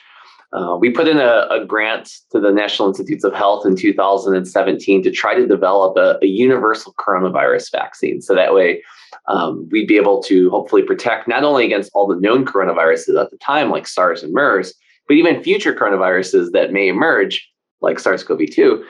Uh, 0.53 0.77
we 0.79 0.89
put 0.89 1.07
in 1.07 1.17
a, 1.17 1.47
a, 1.49 1.65
grant 1.65 2.11
to 2.31 2.39
the 2.39 2.51
National 2.51 2.87
Institutes 2.87 3.23
of 3.23 3.33
Health 3.33 3.65
in 3.65 3.75
2017 3.75 5.01
to 5.01 5.11
try 5.11 5.33
to 5.33 5.47
develop 5.47 5.97
a, 5.97 6.19
a 6.21 6.27
universal 6.27 6.93
coronavirus 6.93 7.71
vaccine. 7.71 8.21
So 8.21 8.35
that 8.35 8.53
way, 8.53 8.83
um, 9.27 9.67
we'd 9.71 9.87
be 9.87 9.97
able 9.97 10.21
to 10.23 10.51
hopefully 10.51 10.83
protect 10.83 11.27
not 11.27 11.43
only 11.43 11.65
against 11.65 11.91
all 11.95 12.07
the 12.07 12.19
known 12.19 12.45
coronaviruses 12.45 13.19
at 13.19 13.31
the 13.31 13.37
time, 13.37 13.71
like 13.71 13.87
SARS 13.87 14.21
and 14.21 14.31
MERS, 14.31 14.75
but 15.07 15.15
even 15.15 15.43
future 15.43 15.73
coronaviruses 15.73 16.51
that 16.51 16.71
may 16.71 16.87
emerge, 16.87 17.49
like 17.81 17.99
SARS 17.99 18.23
CoV 18.23 18.41
2. 18.51 18.83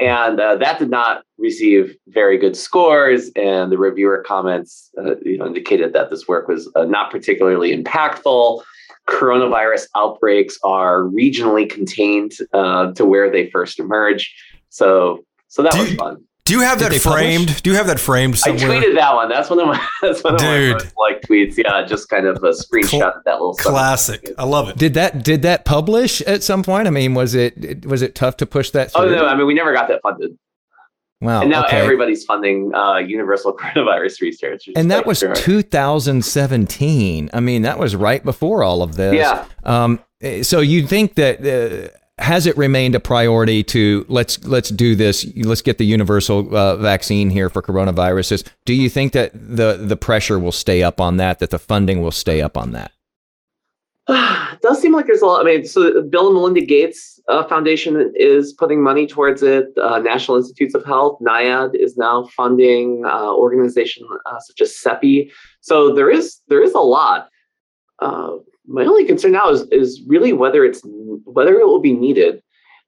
And 0.00 0.40
uh, 0.40 0.56
that 0.56 0.78
did 0.78 0.88
not 0.88 1.24
receive 1.36 1.94
very 2.08 2.38
good 2.38 2.56
scores, 2.56 3.30
and 3.36 3.70
the 3.70 3.76
reviewer 3.76 4.24
comments 4.26 4.90
uh, 4.98 5.16
you 5.20 5.36
know, 5.36 5.46
indicated 5.46 5.92
that 5.92 6.08
this 6.08 6.26
work 6.26 6.48
was 6.48 6.70
uh, 6.74 6.84
not 6.84 7.10
particularly 7.10 7.76
impactful 7.76 8.62
coronavirus 9.08 9.88
outbreaks 9.96 10.58
are 10.62 11.02
regionally 11.02 11.68
contained 11.68 12.32
uh, 12.52 12.92
to 12.92 13.04
where 13.04 13.30
they 13.30 13.50
first 13.50 13.78
emerge. 13.78 14.34
So, 14.68 15.24
so 15.48 15.62
that 15.62 15.72
do 15.72 15.80
was 15.80 15.90
you, 15.90 15.96
fun. 15.96 16.24
Do 16.50 16.56
you 16.56 16.62
have 16.62 16.80
Did 16.80 16.90
that 16.90 17.00
framed? 17.00 17.46
Publish? 17.46 17.62
Do 17.62 17.70
you 17.70 17.76
have 17.76 17.86
that 17.86 18.00
framed 18.00 18.36
somewhere? 18.36 18.72
I 18.72 18.80
tweeted 18.80 18.96
that 18.96 19.14
one. 19.14 19.28
That's 19.28 19.48
one 19.48 19.60
of 19.60 19.68
my 19.68 19.88
that's 20.02 20.24
one 20.24 20.34
of 20.34 20.40
Dude. 20.40 20.72
my 20.72 20.72
most 20.72 20.92
like 20.98 21.22
tweets. 21.22 21.56
Yeah, 21.56 21.86
just 21.86 22.08
kind 22.08 22.26
of 22.26 22.42
a 22.42 22.50
screenshot 22.50 22.88
Cl- 22.88 23.04
of 23.04 23.22
that 23.24 23.34
little 23.34 23.54
classic. 23.54 24.32
I 24.36 24.42
love 24.42 24.68
it. 24.68 24.76
Did 24.76 24.94
that 24.94 25.22
did 25.22 25.42
that 25.42 25.64
publish 25.64 26.20
at 26.22 26.42
some 26.42 26.64
point? 26.64 26.88
I 26.88 26.90
mean, 26.90 27.14
was 27.14 27.36
it 27.36 27.86
was 27.86 28.02
it 28.02 28.16
tough 28.16 28.36
to 28.38 28.46
push 28.46 28.70
that? 28.70 28.90
Oh, 28.96 29.02
through? 29.02 29.14
Oh 29.14 29.22
no, 29.22 29.28
I 29.28 29.36
mean 29.36 29.46
we 29.46 29.54
never 29.54 29.72
got 29.72 29.86
that 29.86 30.02
funded. 30.02 30.36
Wow. 31.20 31.42
And 31.42 31.50
now 31.50 31.66
okay. 31.66 31.76
everybody's 31.76 32.24
funding 32.24 32.74
uh, 32.74 32.96
universal 32.96 33.56
coronavirus 33.56 34.20
research. 34.20 34.68
And 34.74 34.90
that 34.90 35.06
was 35.06 35.20
2017. 35.20 37.30
I 37.32 37.38
mean, 37.38 37.62
that 37.62 37.78
was 37.78 37.94
right 37.94 38.24
before 38.24 38.64
all 38.64 38.82
of 38.82 38.96
this. 38.96 39.14
Yeah. 39.14 39.46
Um, 39.62 40.00
so 40.42 40.58
you 40.58 40.84
think 40.84 41.14
that 41.14 41.46
uh, 41.46 41.96
has 42.20 42.46
it 42.46 42.56
remained 42.56 42.94
a 42.94 43.00
priority 43.00 43.62
to 43.62 44.04
let's 44.08 44.44
let's 44.44 44.68
do 44.68 44.94
this 44.94 45.26
let's 45.36 45.62
get 45.62 45.78
the 45.78 45.86
universal 45.86 46.54
uh, 46.56 46.76
vaccine 46.76 47.30
here 47.30 47.48
for 47.48 47.62
coronaviruses 47.62 48.46
do 48.64 48.74
you 48.74 48.88
think 48.88 49.12
that 49.12 49.32
the 49.34 49.76
the 49.80 49.96
pressure 49.96 50.38
will 50.38 50.52
stay 50.52 50.82
up 50.82 51.00
on 51.00 51.16
that 51.16 51.38
that 51.38 51.50
the 51.50 51.58
funding 51.58 52.02
will 52.02 52.10
stay 52.10 52.40
up 52.40 52.56
on 52.56 52.72
that 52.72 52.92
it 54.08 54.60
does 54.62 54.80
seem 54.80 54.92
like 54.92 55.06
there's 55.06 55.22
a 55.22 55.26
lot. 55.26 55.40
I 55.40 55.44
mean, 55.44 55.64
so 55.64 56.02
Bill 56.02 56.26
and 56.26 56.34
Melinda 56.34 56.60
Gates 56.60 57.20
uh, 57.28 57.44
Foundation 57.44 58.12
is 58.16 58.52
putting 58.52 58.82
money 58.82 59.06
towards 59.06 59.42
it. 59.42 59.66
Uh, 59.80 59.98
National 59.98 60.36
Institutes 60.36 60.74
of 60.74 60.84
Health, 60.84 61.18
NIAID, 61.20 61.74
is 61.74 61.96
now 61.96 62.26
funding 62.36 63.04
uh, 63.04 63.32
organization 63.32 64.06
uh, 64.26 64.38
such 64.40 64.60
as 64.60 64.72
CEPI. 64.72 65.30
So 65.60 65.94
there 65.94 66.10
is 66.10 66.40
there 66.48 66.62
is 66.62 66.74
a 66.74 66.80
lot. 66.80 67.28
My 68.70 68.84
only 68.84 69.04
concern 69.04 69.32
now 69.32 69.50
is 69.50 69.62
is 69.70 70.02
really 70.06 70.32
whether 70.32 70.64
it's 70.64 70.80
whether 71.24 71.58
it 71.58 71.66
will 71.66 71.80
be 71.80 71.92
needed 71.92 72.42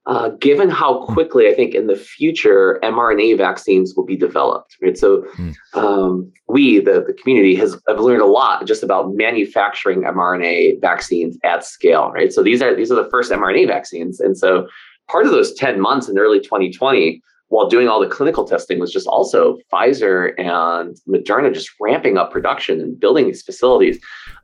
uh, 0.05 0.29
given 0.39 0.69
how 0.69 1.05
quickly 1.05 1.47
I 1.47 1.53
think 1.53 1.73
in 1.73 1.87
the 1.87 1.95
future 1.95 2.79
mRNA 2.83 3.37
vaccines 3.37 3.93
will 3.95 4.05
be 4.05 4.17
developed. 4.17 4.75
Right, 4.81 4.97
so 4.97 5.21
mm. 5.37 5.55
um, 5.73 6.31
we, 6.49 6.79
the, 6.79 7.03
the 7.07 7.13
community, 7.13 7.55
has 7.55 7.79
have 7.87 7.99
learned 7.99 8.21
a 8.21 8.25
lot 8.25 8.67
just 8.67 8.83
about 8.83 9.13
manufacturing 9.13 10.01
mRNA 10.01 10.81
vaccines 10.81 11.37
at 11.43 11.63
scale. 11.63 12.11
Right, 12.11 12.33
so 12.33 12.43
these 12.43 12.61
are 12.61 12.75
these 12.75 12.91
are 12.91 13.01
the 13.01 13.09
first 13.09 13.31
mRNA 13.31 13.67
vaccines, 13.67 14.19
and 14.19 14.37
so 14.37 14.67
part 15.09 15.25
of 15.25 15.31
those 15.31 15.53
ten 15.53 15.79
months 15.79 16.09
in 16.09 16.17
early 16.17 16.39
2020. 16.39 17.21
While 17.53 17.69
doing 17.69 17.87
all 17.87 17.99
the 17.99 18.07
clinical 18.07 18.45
testing 18.45 18.79
was 18.79 18.91
just 18.91 19.05
also 19.05 19.59
Pfizer 19.71 20.33
and 20.39 20.97
Moderna 21.07 21.53
just 21.53 21.69
ramping 21.79 22.17
up 22.17 22.31
production 22.31 22.81
and 22.81 22.99
building 22.99 23.27
these 23.27 23.43
facilities. 23.43 23.99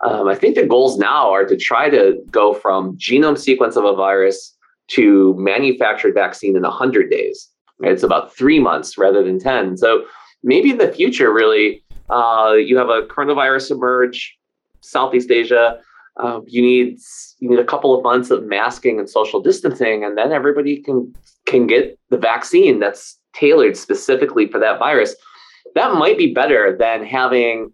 Um, 0.05 0.27
I 0.27 0.35
think 0.35 0.53
the 0.53 0.67
goals 0.67 0.99
now 0.99 1.31
are 1.31 1.43
to 1.43 1.57
try 1.57 1.89
to 1.89 2.21
go 2.29 2.53
from 2.53 2.95
genome 2.97 3.35
sequence 3.35 3.75
of 3.75 3.83
a 3.83 3.95
virus 3.95 4.55
to 4.89 5.33
manufactured 5.39 6.13
vaccine 6.13 6.55
in 6.55 6.61
100 6.61 7.09
days. 7.09 7.49
Right? 7.79 7.91
It's 7.91 8.03
about 8.03 8.35
three 8.35 8.59
months 8.59 8.95
rather 8.95 9.23
than 9.23 9.39
10. 9.39 9.77
So 9.77 10.05
maybe 10.43 10.69
in 10.69 10.77
the 10.77 10.91
future, 10.91 11.33
really, 11.33 11.83
uh, 12.11 12.53
you 12.59 12.77
have 12.77 12.89
a 12.89 13.01
coronavirus 13.07 13.71
emerge, 13.71 14.37
Southeast 14.81 15.31
Asia. 15.31 15.79
Uh, 16.17 16.41
you 16.45 16.61
need 16.61 16.99
you 17.39 17.49
need 17.49 17.59
a 17.59 17.65
couple 17.65 17.97
of 17.97 18.03
months 18.03 18.29
of 18.29 18.43
masking 18.45 18.99
and 18.99 19.09
social 19.09 19.41
distancing, 19.41 20.03
and 20.03 20.15
then 20.17 20.31
everybody 20.31 20.77
can 20.81 21.15
can 21.49 21.67
get 21.67 21.99
the 22.09 22.17
vaccine 22.17 22.79
that's 22.79 23.19
tailored 23.33 23.75
specifically 23.75 24.47
for 24.47 24.59
that 24.59 24.79
virus. 24.79 25.15
That 25.75 25.95
might 25.95 26.17
be 26.17 26.33
better 26.33 26.75
than 26.77 27.05
having 27.05 27.73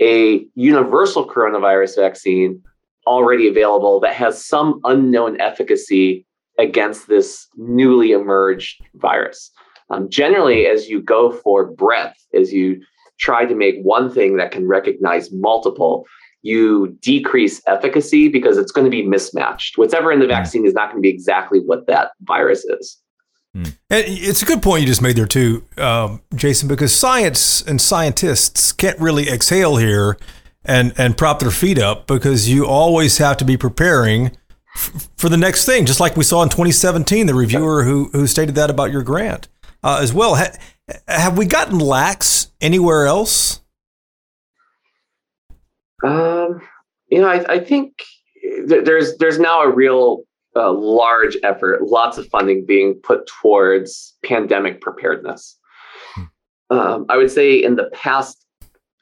a 0.00 0.46
universal 0.54 1.28
coronavirus 1.28 1.96
vaccine 1.96 2.62
already 3.06 3.48
available 3.48 4.00
that 4.00 4.14
has 4.14 4.44
some 4.44 4.80
unknown 4.84 5.40
efficacy 5.40 6.26
against 6.58 7.08
this 7.08 7.46
newly 7.56 8.12
emerged 8.12 8.82
virus. 8.94 9.50
Um, 9.90 10.08
generally, 10.10 10.66
as 10.66 10.88
you 10.88 11.00
go 11.00 11.32
for 11.32 11.66
breadth, 11.66 12.16
as 12.34 12.52
you 12.52 12.80
try 13.18 13.44
to 13.44 13.54
make 13.54 13.76
one 13.82 14.12
thing 14.12 14.36
that 14.36 14.50
can 14.50 14.66
recognize 14.66 15.32
multiple, 15.32 16.04
you 16.42 16.96
decrease 17.00 17.62
efficacy 17.66 18.28
because 18.28 18.58
it's 18.58 18.72
going 18.72 18.84
to 18.84 18.90
be 18.90 19.02
mismatched. 19.02 19.78
Whatever 19.78 20.12
in 20.12 20.20
the 20.20 20.26
vaccine 20.26 20.66
is 20.66 20.74
not 20.74 20.90
going 20.90 21.02
to 21.02 21.06
be 21.06 21.14
exactly 21.14 21.60
what 21.60 21.86
that 21.86 22.12
virus 22.22 22.64
is. 22.64 22.98
It's 23.90 24.42
a 24.42 24.44
good 24.44 24.62
point 24.62 24.82
you 24.82 24.86
just 24.86 25.02
made 25.02 25.16
there 25.16 25.26
too, 25.26 25.64
um, 25.78 26.22
Jason, 26.34 26.68
because 26.68 26.94
science 26.94 27.62
and 27.62 27.80
scientists 27.80 28.72
can't 28.72 28.98
really 28.98 29.28
exhale 29.28 29.76
here 29.76 30.18
and 30.64 30.92
and 30.98 31.16
prop 31.16 31.38
their 31.38 31.50
feet 31.50 31.78
up 31.78 32.06
because 32.06 32.48
you 32.48 32.66
always 32.66 33.18
have 33.18 33.36
to 33.38 33.44
be 33.44 33.56
preparing 33.56 34.36
for 35.16 35.28
the 35.28 35.36
next 35.36 35.64
thing, 35.64 35.86
just 35.86 36.00
like 36.00 36.16
we 36.16 36.24
saw 36.24 36.42
in 36.42 36.48
2017, 36.48 37.26
the 37.26 37.34
reviewer 37.34 37.84
who 37.84 38.10
who 38.12 38.26
stated 38.26 38.54
that 38.56 38.70
about 38.70 38.90
your 38.90 39.02
grant 39.02 39.48
uh, 39.82 39.98
as 40.02 40.12
well. 40.12 40.36
Ha, 40.36 40.48
have 41.08 41.38
we 41.38 41.46
gotten 41.46 41.78
lax 41.78 42.52
anywhere 42.60 43.06
else? 43.06 43.60
Um, 46.04 46.60
you 47.08 47.20
know, 47.20 47.28
I, 47.28 47.54
I 47.54 47.60
think 47.60 48.02
there's 48.66 49.16
there's 49.16 49.38
now 49.38 49.62
a 49.62 49.70
real 49.70 50.24
uh, 50.56 50.72
large 50.72 51.36
effort, 51.42 51.82
lots 51.82 52.18
of 52.18 52.26
funding 52.28 52.64
being 52.64 52.94
put 53.02 53.26
towards 53.26 54.14
pandemic 54.24 54.80
preparedness. 54.80 55.58
Um, 56.70 57.06
I 57.08 57.16
would 57.16 57.30
say 57.30 57.62
in 57.62 57.76
the 57.76 57.90
past, 57.92 58.44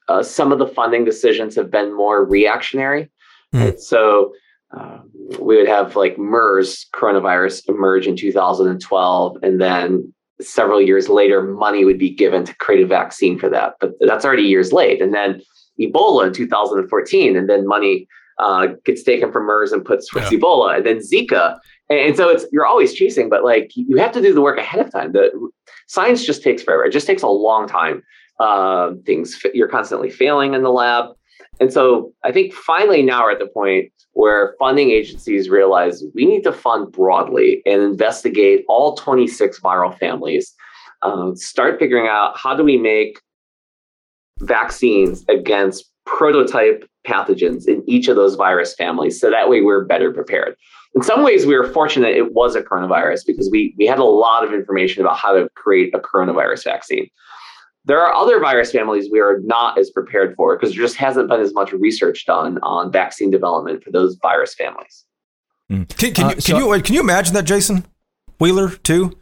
uh, 0.08 0.22
some 0.22 0.52
of 0.52 0.58
the 0.58 0.66
funding 0.66 1.04
decisions 1.04 1.54
have 1.54 1.70
been 1.70 1.96
more 1.96 2.24
reactionary. 2.24 3.10
Mm. 3.54 3.78
So 3.78 4.34
um, 4.76 5.10
we 5.40 5.56
would 5.56 5.68
have 5.68 5.96
like 5.96 6.18
MERS 6.18 6.86
coronavirus 6.94 7.68
emerge 7.68 8.06
in 8.06 8.16
2012, 8.16 9.36
and 9.42 9.60
then 9.60 10.12
several 10.40 10.82
years 10.82 11.08
later, 11.08 11.42
money 11.42 11.84
would 11.84 11.98
be 11.98 12.10
given 12.10 12.44
to 12.44 12.54
create 12.56 12.82
a 12.82 12.86
vaccine 12.86 13.38
for 13.38 13.48
that. 13.48 13.74
But 13.80 13.92
that's 14.00 14.24
already 14.24 14.42
years 14.42 14.72
late. 14.72 15.00
And 15.00 15.14
then 15.14 15.40
Ebola 15.80 16.26
in 16.26 16.32
2014, 16.32 17.36
and 17.36 17.48
then 17.48 17.66
money 17.66 18.06
uh, 18.38 18.68
gets 18.84 19.02
taken 19.02 19.32
from 19.32 19.46
MERS 19.46 19.72
and 19.72 19.84
puts 19.84 20.08
towards 20.08 20.30
yeah. 20.30 20.38
Ebola, 20.38 20.76
and 20.76 20.86
then 20.86 20.98
Zika. 20.98 21.56
And 21.90 22.16
so 22.16 22.28
it's 22.28 22.46
you're 22.50 22.66
always 22.66 22.94
chasing, 22.94 23.28
but 23.28 23.44
like 23.44 23.72
you 23.74 23.96
have 23.96 24.12
to 24.12 24.22
do 24.22 24.34
the 24.34 24.40
work 24.40 24.58
ahead 24.58 24.84
of 24.84 24.90
time. 24.90 25.12
The 25.12 25.30
science 25.86 26.24
just 26.24 26.42
takes 26.42 26.62
forever. 26.62 26.84
It 26.84 26.92
just 26.92 27.06
takes 27.06 27.22
a 27.22 27.28
long 27.28 27.68
time. 27.68 28.02
Uh, 28.40 28.94
things 29.06 29.40
you're 29.54 29.68
constantly 29.68 30.10
failing 30.10 30.54
in 30.54 30.62
the 30.62 30.70
lab. 30.70 31.10
And 31.60 31.72
so 31.72 32.12
I 32.24 32.32
think 32.32 32.52
finally 32.52 33.02
now 33.02 33.22
we're 33.24 33.32
at 33.32 33.38
the 33.38 33.46
point 33.46 33.92
where 34.12 34.56
funding 34.58 34.90
agencies 34.90 35.48
realize 35.48 36.02
we 36.14 36.24
need 36.24 36.42
to 36.42 36.52
fund 36.52 36.90
broadly 36.90 37.62
and 37.66 37.80
investigate 37.80 38.64
all 38.68 38.96
26 38.96 39.60
viral 39.60 39.96
families. 39.98 40.52
Um, 41.02 41.36
start 41.36 41.78
figuring 41.78 42.08
out 42.08 42.36
how 42.36 42.56
do 42.56 42.64
we 42.64 42.76
make 42.76 43.20
vaccines 44.40 45.24
against 45.28 45.90
prototype 46.06 46.88
pathogens 47.06 47.68
in 47.68 47.82
each 47.86 48.08
of 48.08 48.16
those 48.16 48.34
virus 48.34 48.74
families. 48.74 49.20
So 49.20 49.30
that 49.30 49.48
way 49.48 49.60
we're 49.60 49.84
better 49.84 50.12
prepared. 50.12 50.56
In 50.94 51.02
some 51.02 51.24
ways, 51.24 51.44
we 51.44 51.56
were 51.56 51.66
fortunate 51.66 52.16
it 52.16 52.32
was 52.32 52.54
a 52.54 52.62
coronavirus 52.62 53.26
because 53.26 53.50
we, 53.50 53.74
we 53.76 53.86
had 53.86 53.98
a 53.98 54.04
lot 54.04 54.44
of 54.44 54.52
information 54.52 55.02
about 55.02 55.16
how 55.16 55.34
to 55.34 55.48
create 55.56 55.92
a 55.94 55.98
coronavirus 55.98 56.64
vaccine. 56.64 57.08
There 57.84 58.00
are 58.00 58.14
other 58.14 58.40
virus 58.40 58.70
families 58.72 59.08
we 59.10 59.20
are 59.20 59.40
not 59.40 59.76
as 59.76 59.90
prepared 59.90 60.34
for 60.36 60.56
because 60.56 60.74
there 60.74 60.82
just 60.82 60.96
hasn't 60.96 61.28
been 61.28 61.40
as 61.40 61.52
much 61.52 61.72
research 61.72 62.24
done 62.24 62.58
on 62.62 62.92
vaccine 62.92 63.30
development 63.30 63.82
for 63.82 63.90
those 63.90 64.16
virus 64.22 64.54
families. 64.54 65.04
Mm. 65.70 65.88
Can, 65.96 66.14
can, 66.14 66.24
uh, 66.24 66.28
you, 66.30 66.40
so, 66.40 66.52
can, 66.58 66.64
you, 66.64 66.82
can 66.82 66.94
you 66.94 67.00
imagine 67.00 67.34
that, 67.34 67.44
Jason 67.44 67.84
Wheeler, 68.38 68.70
too? 68.70 69.18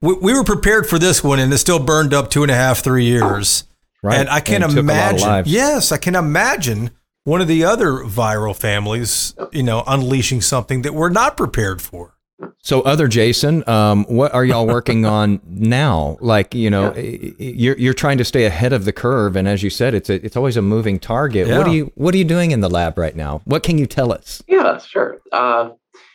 We, 0.00 0.14
we 0.14 0.32
were 0.32 0.44
prepared 0.44 0.88
for 0.88 0.98
this 0.98 1.24
one 1.24 1.40
and 1.40 1.52
it 1.52 1.58
still 1.58 1.80
burned 1.80 2.14
up 2.14 2.30
two 2.30 2.42
and 2.42 2.50
a 2.50 2.54
half, 2.54 2.78
three 2.78 3.04
years. 3.04 3.64
Right. 4.02 4.20
And 4.20 4.28
I 4.30 4.40
can 4.40 4.60
not 4.60 4.76
imagine. 4.76 5.42
Yes, 5.46 5.90
I 5.90 5.96
can 5.96 6.14
imagine 6.14 6.92
one 7.26 7.40
of 7.40 7.48
the 7.48 7.64
other 7.64 8.04
viral 8.04 8.54
families, 8.54 9.34
you 9.50 9.64
know, 9.64 9.82
unleashing 9.88 10.40
something 10.40 10.82
that 10.82 10.94
we're 10.94 11.10
not 11.10 11.36
prepared 11.36 11.82
for. 11.82 12.14
So, 12.58 12.82
other 12.82 13.08
Jason, 13.08 13.68
um, 13.68 14.04
what 14.04 14.32
are 14.32 14.44
y'all 14.44 14.66
working 14.66 15.04
on 15.18 15.40
now? 15.44 16.18
Like, 16.20 16.54
you 16.54 16.70
know, 16.70 16.94
yeah. 16.94 17.32
you're 17.38 17.76
you're 17.78 17.94
trying 17.94 18.18
to 18.18 18.24
stay 18.24 18.44
ahead 18.44 18.72
of 18.72 18.84
the 18.84 18.92
curve, 18.92 19.34
and 19.34 19.48
as 19.48 19.64
you 19.64 19.70
said, 19.70 19.92
it's 19.92 20.08
a, 20.08 20.24
it's 20.24 20.36
always 20.36 20.56
a 20.56 20.62
moving 20.62 21.00
target. 21.00 21.48
Yeah. 21.48 21.58
What 21.58 21.66
are 21.66 21.74
you 21.74 21.90
What 21.96 22.14
are 22.14 22.18
you 22.18 22.24
doing 22.24 22.52
in 22.52 22.60
the 22.60 22.70
lab 22.70 22.96
right 22.96 23.16
now? 23.16 23.42
What 23.44 23.64
can 23.64 23.76
you 23.76 23.86
tell 23.86 24.12
us? 24.12 24.40
Yeah, 24.46 24.78
sure. 24.78 25.20
Uh, 25.32 25.70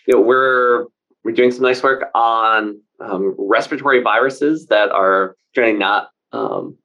you 0.08 0.16
know, 0.16 0.22
we're 0.22 0.86
we're 1.26 1.34
doing 1.34 1.52
some 1.52 1.64
nice 1.64 1.84
work 1.84 2.10
on 2.16 2.80
um, 3.02 3.36
respiratory 3.38 4.02
viruses 4.02 4.68
that 4.68 4.92
are 4.92 5.36
generally 5.54 5.78
not 5.78 6.10
um, 6.32 6.78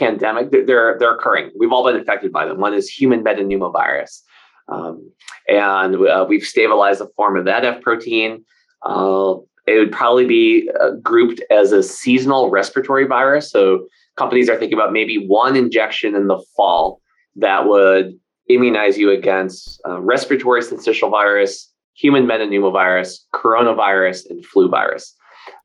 pandemic. 0.00 0.50
They're 0.50 0.96
they're 0.98 1.14
occurring. 1.14 1.50
We've 1.56 1.72
all 1.72 1.84
been 1.84 1.96
infected 1.96 2.32
by 2.32 2.46
them. 2.46 2.58
One 2.58 2.74
is 2.74 2.88
human 2.88 3.22
metapneumovirus, 3.22 4.22
um, 4.68 5.12
and 5.48 5.94
uh, 5.94 6.26
we've 6.28 6.42
stabilized 6.44 7.00
the 7.00 7.08
form 7.16 7.36
of 7.36 7.44
that 7.44 7.64
F 7.64 7.82
protein. 7.82 8.44
Uh, 8.82 9.34
it 9.66 9.78
would 9.78 9.92
probably 9.92 10.26
be 10.26 10.70
uh, 10.80 10.92
grouped 11.02 11.40
as 11.50 11.70
a 11.70 11.82
seasonal 11.82 12.50
respiratory 12.50 13.06
virus. 13.06 13.50
So 13.50 13.86
companies 14.16 14.48
are 14.48 14.58
thinking 14.58 14.76
about 14.76 14.92
maybe 14.92 15.26
one 15.26 15.54
injection 15.54 16.16
in 16.16 16.26
the 16.26 16.42
fall 16.56 17.00
that 17.36 17.68
would 17.68 18.18
immunize 18.48 18.98
you 18.98 19.10
against 19.10 19.80
uh, 19.86 20.00
respiratory 20.00 20.62
syncytial 20.62 21.10
virus, 21.10 21.72
human 21.94 22.26
metapneumovirus, 22.26 23.18
coronavirus, 23.34 24.28
and 24.30 24.44
flu 24.44 24.68
virus. 24.68 25.14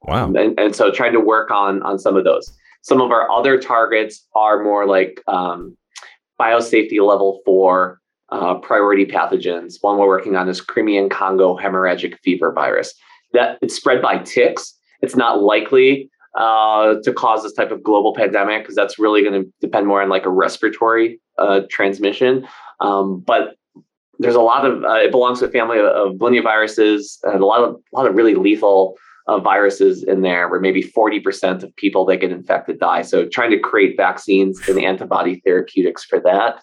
Wow. 0.04 0.26
Um, 0.26 0.36
and, 0.36 0.60
and 0.60 0.76
so 0.76 0.92
trying 0.92 1.14
to 1.14 1.20
work 1.20 1.50
on 1.52 1.82
on 1.84 1.98
some 1.98 2.16
of 2.16 2.26
those. 2.26 2.52
Some 2.86 3.02
of 3.02 3.10
our 3.10 3.30
other 3.32 3.58
targets 3.58 4.28
are 4.36 4.64
more 4.64 4.86
like 4.86 5.20
um, 5.28 5.76
biosafety 6.40 7.00
level 7.04 7.42
four 7.44 8.00
uh, 8.30 8.60
priority 8.60 9.08
pathogens. 9.08 9.78
One 9.82 9.98
we're 9.98 10.06
working 10.06 10.36
on 10.36 10.48
is 10.48 10.62
Crimean 10.62 11.10
Congo 11.10 11.58
hemorrhagic 11.58 12.20
fever 12.24 12.52
virus. 12.54 12.94
That 13.34 13.58
it's 13.64 13.76
spread 13.76 14.04
by 14.04 14.20
ticks. 14.20 14.78
It's 15.02 15.16
not 15.16 15.42
likely 15.42 16.12
uh, 16.38 16.98
to 17.04 17.12
cause 17.12 17.42
this 17.42 17.54
type 17.54 17.72
of 17.72 17.82
global 17.82 18.14
pandemic 18.14 18.62
because 18.62 18.76
that's 18.76 19.00
really 19.00 19.24
going 19.24 19.42
to 19.44 19.52
depend 19.62 19.88
more 19.88 20.04
on 20.04 20.10
like 20.10 20.28
a 20.28 20.30
respiratory 20.30 21.20
uh, 21.40 21.62
transmission. 21.72 22.48
Um, 22.82 23.20
but 23.22 23.56
there's 24.20 24.36
a 24.36 24.42
lot 24.42 24.64
of 24.64 24.84
uh, 24.84 24.94
it 24.98 25.10
belongs 25.10 25.40
to 25.40 25.46
a 25.46 25.50
family 25.50 25.80
of, 25.80 25.86
of 25.86 26.22
and 26.22 27.42
a 27.42 27.46
lot 27.48 27.64
of 27.64 27.78
a 27.94 27.96
lot 27.98 28.06
of 28.06 28.14
really 28.14 28.36
lethal 28.36 28.96
uh, 29.28 29.40
viruses 29.40 30.04
in 30.04 30.22
there 30.22 30.50
where 30.50 30.60
maybe 30.60 30.84
40% 30.84 31.64
of 31.64 31.76
people 31.76 32.06
that 32.06 32.18
get 32.18 32.32
infected 32.32 32.80
die. 32.80 33.02
So 33.02 33.28
trying 33.28 33.52
to 33.52 33.60
create 33.60 33.98
vaccines 33.98 34.62
and 34.68 34.80
antibody 34.80 35.42
therapeutics 35.46 36.04
for 36.04 36.20
that. 36.22 36.62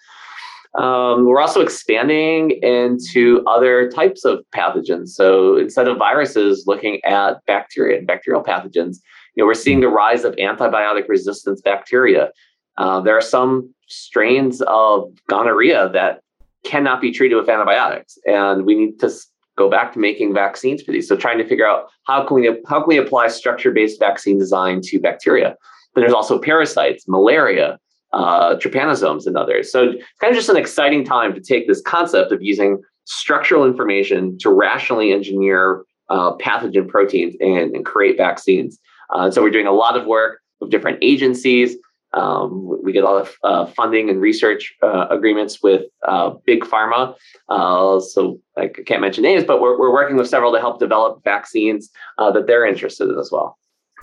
Um, 0.81 1.27
we're 1.27 1.41
also 1.41 1.61
expanding 1.61 2.53
into 2.63 3.45
other 3.47 3.91
types 3.91 4.25
of 4.25 4.43
pathogens. 4.55 5.09
So 5.09 5.57
instead 5.57 5.87
of 5.87 5.99
viruses, 5.99 6.65
looking 6.67 7.05
at 7.05 7.45
bacteria 7.47 7.99
and 7.99 8.07
bacterial 8.07 8.43
pathogens, 8.43 8.97
you 9.35 9.43
know, 9.43 9.47
we're 9.47 9.55
seeing 9.55 9.81
the 9.81 9.89
rise 9.89 10.25
of 10.25 10.35
antibiotic 10.37 11.09
resistance 11.09 11.61
bacteria. 11.61 12.31
Uh, 12.79 13.01
there 13.01 13.17
are 13.17 13.23
some 13.23 13.75
strains 13.89 14.63
of 14.63 15.13
gonorrhea 15.29 15.91
that 15.93 16.23
cannot 16.65 17.01
be 17.01 17.11
treated 17.11 17.37
with 17.37 17.49
antibiotics, 17.49 18.19
and 18.27 18.65
we 18.65 18.75
need 18.75 18.99
to 19.01 19.13
go 19.57 19.69
back 19.69 19.93
to 19.93 19.99
making 19.99 20.35
vaccines 20.35 20.83
for 20.83 20.93
these. 20.93 21.09
So 21.09 21.17
trying 21.17 21.39
to 21.39 21.47
figure 21.47 21.67
out 21.67 21.89
how 22.07 22.25
can 22.25 22.37
we 22.37 22.47
how 22.67 22.81
can 22.81 22.89
we 22.89 22.99
apply 22.99 23.29
structure-based 23.29 23.99
vaccine 23.99 24.39
design 24.39 24.81
to 24.85 24.99
bacteria. 24.99 25.57
But 25.95 26.01
there's 26.01 26.15
also 26.15 26.39
parasites, 26.39 27.07
malaria, 27.07 27.79
uh, 28.13 28.57
trypanosomes, 28.57 29.27
and 29.27 29.37
others. 29.37 29.71
So 29.71 29.91
it's 29.91 30.05
kind 30.21 30.31
of 30.31 30.37
just 30.37 30.49
an 30.49 30.57
exciting 30.57 31.05
time 31.05 31.35
to 31.35 31.41
take 31.41 31.69
this 31.69 31.83
concept 31.83 32.33
of 32.33 32.43
using 32.43 32.81
structural 33.05 33.67
information 33.67 34.39
to 34.39 34.51
rationally 34.51 35.13
engineer 35.13 35.85
uh, 36.09 36.35
pathogen 36.37 36.89
proteins 36.89 37.35
and, 37.41 37.75
and 37.75 37.85
create 37.85 38.17
vaccines. 38.17 38.79
Uh, 39.15 39.31
so 39.31 39.43
we're 39.43 39.51
doing 39.51 39.67
a 39.67 39.73
lot 39.73 39.97
of 39.97 40.07
work 40.07 40.41
with 40.61 40.71
different 40.71 40.99
agencies. 41.03 41.77
Um, 42.15 42.79
we 42.83 42.93
get 42.93 43.05
a 43.05 43.07
lot 43.07 43.23
of 43.23 43.37
uh, 43.43 43.67
funding 43.67 44.11
and 44.11 44.21
research 44.21 44.75
uh, 44.83 45.07
agreements 45.11 45.63
with 45.63 45.87
uh, 46.07 46.31
big 46.45 46.65
pharma. 46.65 47.15
Uh, 47.49 48.01
so 48.01 48.39
I 48.57 48.69
can't 48.69 49.01
mention 49.01 49.23
names, 49.23 49.45
but 49.45 49.61
we're, 49.61 49.79
we're 49.79 49.93
working 49.93 50.17
with 50.17 50.29
several 50.29 50.53
to 50.53 50.61
help 50.61 50.79
develop 50.79 51.25
vaccines 51.25 51.91
uh, 52.19 52.31
that 52.33 52.47
they're 52.47 52.67
interested 52.67 53.09
in 53.09 53.19
as 53.19 53.31
well. 53.33 53.59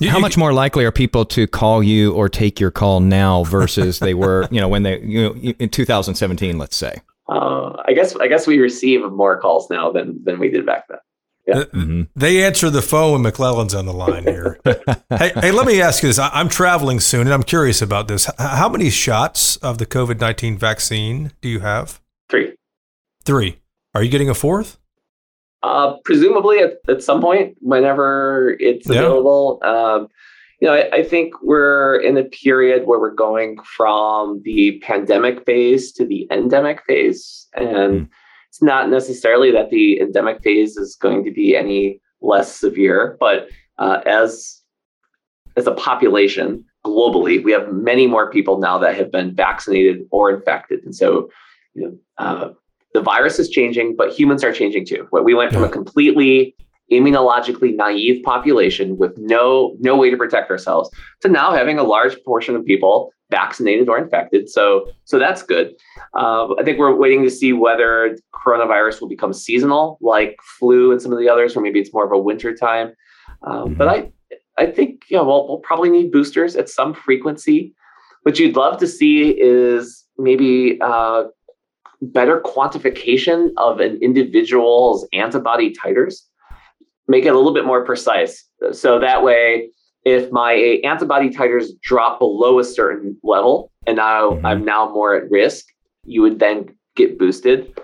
How 0.08 0.20
much 0.20 0.38
more 0.38 0.54
likely 0.54 0.86
are 0.86 0.94
people 0.94 1.26
to 1.26 1.46
call 1.46 1.84
you 1.84 2.14
or 2.14 2.30
take 2.30 2.60
your 2.60 2.72
call 2.72 3.02
now 3.02 3.44
versus 3.44 4.00
they 4.00 4.14
were, 4.14 4.48
you 4.52 4.62
know, 4.62 4.70
when 4.70 4.84
they, 4.84 5.00
you 5.02 5.24
know, 5.24 5.36
in 5.60 5.70
2017, 5.70 6.58
let's 6.58 6.78
say? 6.78 7.02
Uh, 7.28 7.76
I 7.86 7.94
guess 7.94 8.16
I 8.16 8.28
guess 8.28 8.48
we 8.48 8.58
receive 8.58 9.02
more 9.12 9.40
calls 9.40 9.70
now 9.70 9.92
than 9.92 10.20
than 10.24 10.40
we 10.40 10.50
did 10.50 10.66
back 10.66 10.86
then. 10.90 10.98
Yeah. 11.50 11.64
Mm-hmm. 11.64 12.04
They 12.16 12.44
answer 12.44 12.70
the 12.70 12.84
phone 12.84 13.14
when 13.14 13.22
McClellan's 13.24 13.74
on 13.74 13.88
the 13.88 13.94
line 13.94 14.24
here. 14.24 14.60
hey, 14.66 15.32
hey, 15.36 15.52
let 15.52 15.66
me 15.66 15.82
ask 15.82 16.04
you 16.04 16.10
this. 16.10 16.20
I'm 16.20 16.48
traveling 16.48 17.00
soon 17.00 17.22
and 17.22 17.34
I'm 17.34 17.42
curious 17.42 17.82
about 17.82 18.08
this. 18.08 18.30
How 18.38 18.70
many 18.70 18.92
shots 18.92 19.56
of 19.58 19.80
the 19.80 19.88
COVID 19.88 20.20
19 20.20 20.60
vaccine 20.60 21.32
do 21.42 21.50
you 21.50 21.62
have? 21.62 22.00
Three. 22.30 22.54
Three. 23.24 23.58
Are 23.96 24.04
you 24.04 24.12
getting 24.12 24.30
a 24.30 24.36
fourth? 24.36 24.78
Uh, 25.64 25.96
presumably 26.06 26.60
at, 26.60 26.74
at 26.88 27.02
some 27.02 27.20
point, 27.20 27.58
whenever 27.62 28.56
it's 28.60 28.88
yeah. 28.88 29.00
available. 29.00 29.60
Um, 29.64 30.08
you 30.62 30.68
know, 30.68 30.76
I, 30.76 30.98
I, 30.98 31.04
think 31.04 31.34
we're 31.42 31.98
in 31.98 32.18
a 32.18 32.24
period 32.26 32.86
where 32.86 33.00
we're 33.00 33.14
going 33.14 33.58
from 33.64 34.42
the 34.44 34.80
pandemic 34.84 35.46
phase 35.46 35.92
to 35.94 36.06
the 36.06 36.28
endemic 36.32 36.84
phase. 36.86 37.48
And 37.56 38.08
mm 38.08 38.10
it's 38.50 38.62
not 38.62 38.90
necessarily 38.90 39.52
that 39.52 39.70
the 39.70 40.00
endemic 40.02 40.42
phase 40.42 40.76
is 40.76 40.96
going 40.96 41.24
to 41.24 41.32
be 41.32 41.56
any 41.56 42.02
less 42.22 42.54
severe, 42.54 43.16
but 43.20 43.48
uh, 43.78 44.02
as 44.06 44.62
as 45.56 45.68
a 45.68 45.74
population 45.74 46.66
globally, 46.86 47.44
we 47.44 47.52
have 47.52 47.72
many 47.72 48.08
more 48.08 48.32
people 48.32 48.60
now 48.60 48.78
that 48.78 48.96
have 48.96 49.12
been 49.12 49.36
vaccinated 49.36 50.06
or 50.12 50.32
infected, 50.32 50.84
and 50.84 50.96
so 50.96 51.30
you 51.74 51.84
know, 51.84 51.98
uh, 52.18 52.50
the 52.94 53.02
virus 53.02 53.40
is 53.40 53.50
changing, 53.50 53.96
but 53.96 54.12
humans 54.12 54.44
are 54.44 54.52
changing 54.52 54.86
too. 54.86 55.08
We 55.12 55.34
went 55.34 55.54
from 55.54 55.64
a 55.64 55.70
completely 55.70 56.56
immunologically 56.92 57.76
naive 57.76 58.24
population 58.24 58.98
with 58.98 59.16
no 59.18 59.76
no 59.80 59.96
way 59.96 60.10
to 60.10 60.18
protect 60.18 60.50
ourselves 60.50 60.90
to 61.22 61.28
now 61.30 61.52
having 61.52 61.78
a 61.78 61.84
large 61.84 62.18
portion 62.24 62.56
of 62.56 62.66
people 62.66 63.12
vaccinated 63.32 63.90
or 63.90 63.98
infected. 63.98 64.50
So 64.50 64.90
so 65.06 65.20
that's 65.20 65.44
good. 65.44 65.76
Uh, 66.14 66.54
I 66.56 66.64
think 66.64 66.80
we're 66.80 66.96
waiting 66.96 67.24
to 67.24 67.30
see 67.30 67.54
whether 67.54 68.18
coronavirus 68.34 69.02
will 69.02 69.10
become 69.10 69.34
seasonal, 69.34 69.98
like 70.02 70.38
flu 70.58 70.92
and 70.92 71.02
some 71.02 71.12
of 71.12 71.20
the 71.20 71.30
others, 71.30 71.56
or 71.56 71.62
maybe 71.62 71.80
it's 71.80 71.94
more 71.94 72.06
of 72.06 72.12
a 72.12 72.18
winter 72.18 72.56
time. 72.56 72.94
Um. 73.44 73.76
But 73.76 73.88
I 73.88 74.12
I 74.58 74.66
think 74.66 75.06
yeah, 75.10 75.22
we'll, 75.22 75.48
we'll 75.48 75.60
probably 75.60 75.90
need 75.90 76.12
boosters 76.12 76.56
at 76.56 76.70
some 76.70 76.94
frequency. 76.94 77.74
What 78.24 78.38
you'd 78.38 78.56
love 78.56 78.78
to 78.80 78.88
see 78.88 79.30
is 79.40 80.06
maybe 80.18 80.78
uh, 80.82 81.24
better 82.02 82.42
quantification 82.42 83.50
of 83.58 83.80
an 83.80 83.98
individual's 84.02 85.08
antibody 85.14 85.74
titers 85.74 86.16
make 87.08 87.26
it 87.26 87.30
a 87.30 87.36
little 87.36 87.54
bit 87.54 87.66
more 87.66 87.84
precise. 87.84 88.46
So 88.72 89.00
that 89.00 89.24
way, 89.24 89.72
if 90.06 90.32
my 90.32 90.54
antibody 90.84 91.30
titers 91.30 91.68
drop 91.82 92.20
below 92.20 92.60
a 92.60 92.64
certain 92.64 93.18
level 93.24 93.72
and 93.86 93.98
now 93.98 94.32
mm-hmm. 94.32 94.46
I'm 94.46 94.66
now 94.66 94.90
more 94.90 95.16
at 95.16 95.30
risk, 95.30 95.66
you 96.06 96.22
would 96.22 96.40
then 96.40 96.70
get 96.96 97.20
boosted. 97.20 97.80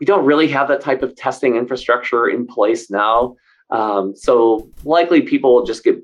We 0.00 0.06
don't 0.06 0.24
really 0.24 0.48
have 0.48 0.68
that 0.68 0.80
type 0.80 1.02
of 1.02 1.14
testing 1.16 1.56
infrastructure 1.56 2.28
in 2.28 2.46
place 2.46 2.90
now. 2.90 3.36
Um, 3.70 4.14
so 4.16 4.70
likely 4.84 5.22
people 5.22 5.54
will 5.54 5.66
just 5.66 5.84
get 5.84 5.96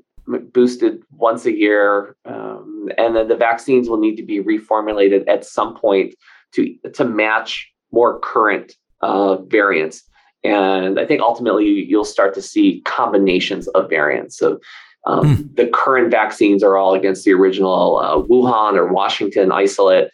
boosted 0.53 1.01
once 1.11 1.45
a 1.45 1.55
year. 1.55 2.15
Um, 2.25 2.89
and 2.97 3.15
then 3.15 3.27
the 3.27 3.35
vaccines 3.35 3.89
will 3.89 3.99
need 3.99 4.15
to 4.17 4.23
be 4.23 4.41
reformulated 4.41 5.27
at 5.27 5.45
some 5.45 5.75
point 5.75 6.15
to, 6.53 6.75
to 6.93 7.05
match 7.05 7.71
more 7.91 8.19
current 8.19 8.73
uh, 9.01 9.37
variants. 9.43 10.03
And 10.43 10.99
I 10.99 11.05
think 11.05 11.21
ultimately 11.21 11.65
you'll 11.65 12.05
start 12.05 12.33
to 12.35 12.41
see 12.41 12.81
combinations 12.85 13.67
of 13.69 13.89
variants. 13.89 14.37
So 14.37 14.59
um, 15.05 15.37
mm. 15.37 15.55
the 15.55 15.67
current 15.67 16.11
vaccines 16.11 16.63
are 16.63 16.77
all 16.77 16.93
against 16.93 17.25
the 17.25 17.33
original 17.33 17.97
uh, 17.97 18.17
Wuhan 18.27 18.75
or 18.75 18.91
Washington 18.91 19.51
isolate. 19.51 20.09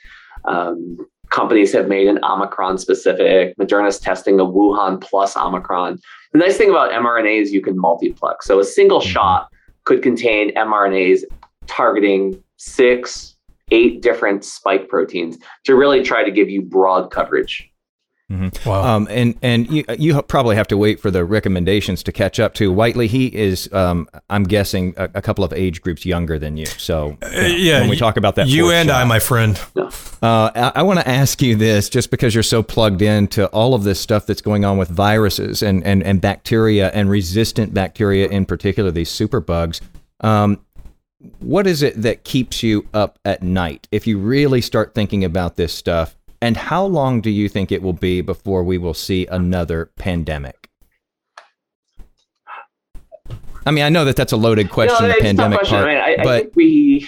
Um, 0.45 0.97
companies 1.29 1.71
have 1.73 1.87
made 1.87 2.07
an 2.07 2.19
Omicron 2.23 2.77
specific. 2.77 3.57
Moderna's 3.57 3.99
testing 3.99 4.39
a 4.39 4.45
Wuhan 4.45 5.01
plus 5.01 5.35
Omicron. 5.37 5.99
The 6.33 6.39
nice 6.39 6.57
thing 6.57 6.69
about 6.69 6.91
mRNA 6.91 7.41
is 7.41 7.53
you 7.53 7.61
can 7.61 7.77
multiplex. 7.77 8.45
So 8.45 8.59
a 8.59 8.63
single 8.63 8.99
mm-hmm. 8.99 9.09
shot 9.09 9.47
could 9.85 10.03
contain 10.03 10.53
mRNAs 10.55 11.23
targeting 11.67 12.41
six, 12.57 13.35
eight 13.71 14.01
different 14.01 14.43
spike 14.43 14.89
proteins 14.89 15.37
to 15.65 15.75
really 15.75 16.03
try 16.03 16.23
to 16.23 16.31
give 16.31 16.49
you 16.49 16.61
broad 16.61 17.11
coverage. 17.11 17.70
Mm-hmm. 18.31 18.69
Wow. 18.69 18.95
Um, 18.95 19.07
and 19.11 19.37
and 19.41 19.69
you 19.69 19.83
you 19.99 20.21
probably 20.21 20.55
have 20.55 20.67
to 20.69 20.77
wait 20.77 21.01
for 21.01 21.11
the 21.11 21.25
recommendations 21.25 22.01
to 22.03 22.13
catch 22.13 22.39
up 22.39 22.53
to 22.55 22.71
Whiteley. 22.71 23.07
He 23.07 23.27
is, 23.27 23.71
um, 23.73 24.07
I'm 24.29 24.43
guessing, 24.43 24.93
a, 24.95 25.09
a, 25.15 25.21
couple 25.21 25.43
of 25.43 25.51
age 25.51 25.81
groups 25.81 26.05
younger 26.05 26.39
than 26.39 26.55
you. 26.55 26.65
So 26.65 27.17
uh, 27.21 27.29
yeah, 27.41 27.81
when 27.81 27.89
we 27.89 27.97
talk 27.97 28.15
about 28.15 28.35
that, 28.35 28.47
you 28.47 28.71
and 28.71 28.87
shot, 28.87 29.01
I, 29.01 29.03
my 29.03 29.19
friend. 29.19 29.59
Uh, 29.75 29.91
I, 30.23 30.71
I 30.75 30.83
want 30.83 30.99
to 30.99 31.07
ask 31.07 31.41
you 31.41 31.55
this, 31.55 31.89
just 31.89 32.09
because 32.09 32.33
you're 32.33 32.43
so 32.43 32.63
plugged 32.63 33.01
into 33.01 33.47
all 33.47 33.73
of 33.73 33.83
this 33.83 33.99
stuff 33.99 34.25
that's 34.25 34.41
going 34.41 34.63
on 34.63 34.77
with 34.77 34.89
viruses 34.89 35.61
and 35.61 35.83
and 35.83 36.01
and 36.03 36.21
bacteria 36.21 36.89
and 36.91 37.09
resistant 37.09 37.73
bacteria 37.73 38.27
in 38.29 38.45
particular, 38.45 38.91
these 38.91 39.09
superbugs. 39.09 39.81
Um, 40.21 40.63
what 41.39 41.67
is 41.67 41.83
it 41.83 42.01
that 42.01 42.23
keeps 42.23 42.63
you 42.63 42.87
up 42.93 43.19
at 43.25 43.43
night 43.43 43.87
if 43.91 44.07
you 44.07 44.17
really 44.17 44.61
start 44.61 44.95
thinking 44.95 45.23
about 45.23 45.55
this 45.55 45.73
stuff 45.73 46.15
and 46.41 46.57
how 46.57 46.83
long 46.83 47.21
do 47.21 47.29
you 47.29 47.47
think 47.47 47.71
it 47.71 47.81
will 47.81 47.93
be 47.93 48.21
before 48.21 48.63
we 48.63 48.77
will 48.77 48.93
see 48.93 49.27
another 49.27 49.91
pandemic? 49.97 50.69
I 53.65 53.71
mean, 53.71 53.83
I 53.83 53.89
know 53.89 54.05
that 54.05 54.15
that's 54.15 54.31
a 54.31 54.37
loaded 54.37 54.71
question, 54.71 55.07
no, 55.07 55.13
the 55.13 55.21
pandemic 55.21 55.59
question. 55.59 55.77
part, 55.77 55.87
I 55.87 55.93
mean, 55.93 56.19
I, 56.19 56.23
but 56.23 56.27
I 56.27 56.39
think 56.39 56.55
we, 56.55 57.07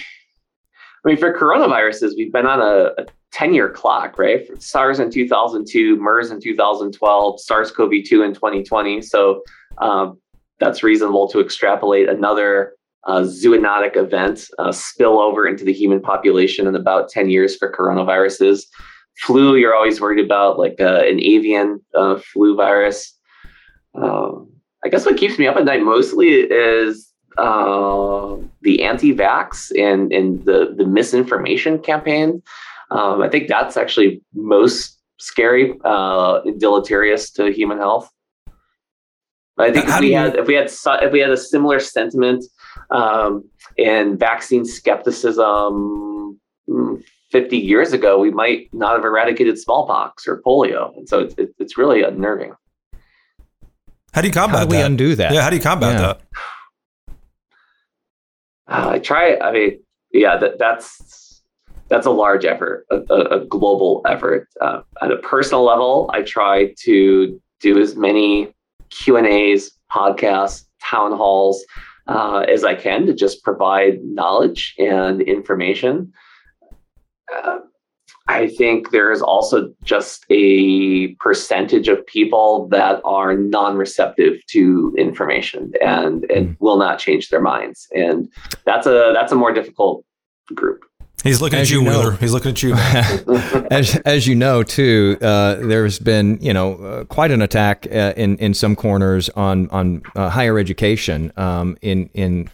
I 1.04 1.08
mean, 1.08 1.16
for 1.16 1.36
coronaviruses, 1.36 2.12
we've 2.16 2.32
been 2.32 2.46
on 2.46 2.60
a, 2.60 3.02
a 3.02 3.06
10-year 3.32 3.70
clock, 3.70 4.18
right? 4.18 4.46
For 4.46 4.58
SARS 4.60 5.00
in 5.00 5.10
2002, 5.10 5.96
MERS 5.96 6.30
in 6.30 6.40
2012, 6.40 7.40
SARS-CoV-2 7.40 8.24
in 8.24 8.34
2020. 8.34 9.02
So 9.02 9.42
um, 9.78 10.20
that's 10.60 10.84
reasonable 10.84 11.28
to 11.30 11.40
extrapolate 11.40 12.08
another 12.08 12.74
uh, 13.04 13.20
zoonotic 13.22 13.96
event 13.96 14.48
uh, 14.60 14.70
spill 14.70 15.20
over 15.20 15.46
into 15.48 15.64
the 15.64 15.72
human 15.72 16.00
population 16.00 16.68
in 16.68 16.76
about 16.76 17.08
10 17.08 17.28
years 17.28 17.56
for 17.56 17.72
coronaviruses. 17.72 18.66
Flu, 19.18 19.56
you're 19.56 19.74
always 19.74 20.00
worried 20.00 20.24
about 20.24 20.58
like 20.58 20.80
uh, 20.80 21.02
an 21.04 21.20
avian 21.20 21.80
uh, 21.94 22.18
flu 22.18 22.56
virus. 22.56 23.16
Um, 23.94 24.50
I 24.84 24.88
guess 24.88 25.06
what 25.06 25.16
keeps 25.16 25.38
me 25.38 25.46
up 25.46 25.56
at 25.56 25.64
night 25.64 25.82
mostly 25.82 26.28
is 26.30 27.12
uh, 27.38 28.36
the 28.62 28.82
anti-vax 28.82 29.70
and 29.80 30.12
and 30.12 30.44
the 30.44 30.74
the 30.76 30.84
misinformation 30.84 31.78
campaign. 31.78 32.42
Um, 32.90 33.22
I 33.22 33.28
think 33.28 33.48
that's 33.48 33.76
actually 33.76 34.22
most 34.34 35.00
scary, 35.18 35.74
uh, 35.84 36.40
deleterious 36.58 37.30
to 37.32 37.52
human 37.52 37.78
health. 37.78 38.10
I 39.56 39.70
think 39.70 39.88
if 39.88 40.00
we 40.00 40.12
had 40.12 40.34
if 40.36 40.46
we 40.46 40.54
had 40.54 40.70
if 41.02 41.12
we 41.12 41.20
had 41.20 41.30
a 41.30 41.36
similar 41.36 41.78
sentiment 41.78 42.44
um, 42.90 43.44
and 43.78 44.18
vaccine 44.18 44.64
skepticism 44.64 46.40
mm, 46.68 47.02
50 47.34 47.58
years 47.58 47.92
ago, 47.92 48.20
we 48.20 48.30
might 48.30 48.72
not 48.72 48.92
have 48.92 49.04
eradicated 49.04 49.58
smallpox 49.58 50.28
or 50.28 50.40
polio. 50.42 50.96
And 50.96 51.08
so 51.08 51.18
it's, 51.18 51.34
it's 51.58 51.76
really 51.76 52.04
unnerving. 52.04 52.54
How 54.12 54.20
do 54.20 54.28
you 54.28 54.32
combat 54.32 54.58
how 54.60 54.64
do 54.66 54.70
we 54.70 54.76
that? 54.76 54.86
undo 54.86 55.16
that? 55.16 55.34
Yeah, 55.34 55.42
how 55.42 55.50
do 55.50 55.56
you 55.56 55.62
combat 55.62 55.94
yeah. 55.94 56.00
that? 56.00 56.20
Uh, 58.68 58.88
I 58.90 58.98
try. 59.00 59.36
I 59.36 59.50
mean, 59.50 59.80
yeah, 60.12 60.36
that, 60.36 60.60
that's 60.60 61.42
that's 61.88 62.06
a 62.06 62.10
large 62.12 62.44
effort, 62.44 62.86
a, 62.92 62.98
a 62.98 63.44
global 63.46 64.00
effort. 64.06 64.48
Uh, 64.60 64.82
at 65.02 65.10
a 65.10 65.16
personal 65.16 65.64
level, 65.64 66.08
I 66.14 66.22
try 66.22 66.72
to 66.84 67.42
do 67.58 67.80
as 67.80 67.96
many 67.96 68.54
Q 68.90 69.16
and 69.16 69.26
A's, 69.26 69.72
podcasts, 69.92 70.66
town 70.80 71.10
halls 71.10 71.64
uh, 72.06 72.44
as 72.48 72.62
I 72.62 72.76
can 72.76 73.06
to 73.06 73.12
just 73.12 73.42
provide 73.42 74.04
knowledge 74.04 74.76
and 74.78 75.20
information. 75.20 76.12
Uh, 77.32 77.58
I 78.26 78.48
think 78.48 78.90
there 78.90 79.12
is 79.12 79.20
also 79.20 79.72
just 79.82 80.24
a 80.30 81.08
percentage 81.16 81.88
of 81.88 82.04
people 82.06 82.68
that 82.68 83.02
are 83.04 83.36
non-receptive 83.36 84.44
to 84.48 84.94
information 84.96 85.72
and 85.82 86.24
and 86.30 86.48
mm. 86.48 86.56
will 86.58 86.78
not 86.78 86.98
change 86.98 87.28
their 87.28 87.42
minds, 87.42 87.86
and 87.92 88.28
that's 88.64 88.86
a 88.86 89.12
that's 89.14 89.30
a 89.30 89.34
more 89.34 89.52
difficult 89.52 90.04
group. 90.54 90.84
He's 91.22 91.40
looking 91.40 91.58
as 91.58 91.68
at 91.68 91.74
you, 91.74 91.80
you 91.80 91.90
know, 91.90 91.98
Wheeler. 91.98 92.16
He's 92.16 92.32
looking 92.32 92.50
at 92.50 92.62
you. 92.62 92.74
as 93.70 93.96
as 94.06 94.26
you 94.26 94.34
know, 94.34 94.62
too, 94.62 95.18
uh, 95.20 95.56
there's 95.56 95.98
been 95.98 96.38
you 96.40 96.52
know 96.52 96.74
uh, 96.76 97.04
quite 97.04 97.30
an 97.30 97.42
attack 97.42 97.86
uh, 97.90 98.14
in 98.16 98.38
in 98.38 98.54
some 98.54 98.74
corners 98.74 99.28
on 99.30 99.68
on 99.70 100.02
uh, 100.16 100.30
higher 100.30 100.58
education 100.58 101.30
um, 101.36 101.76
in 101.82 102.08
in 102.14 102.50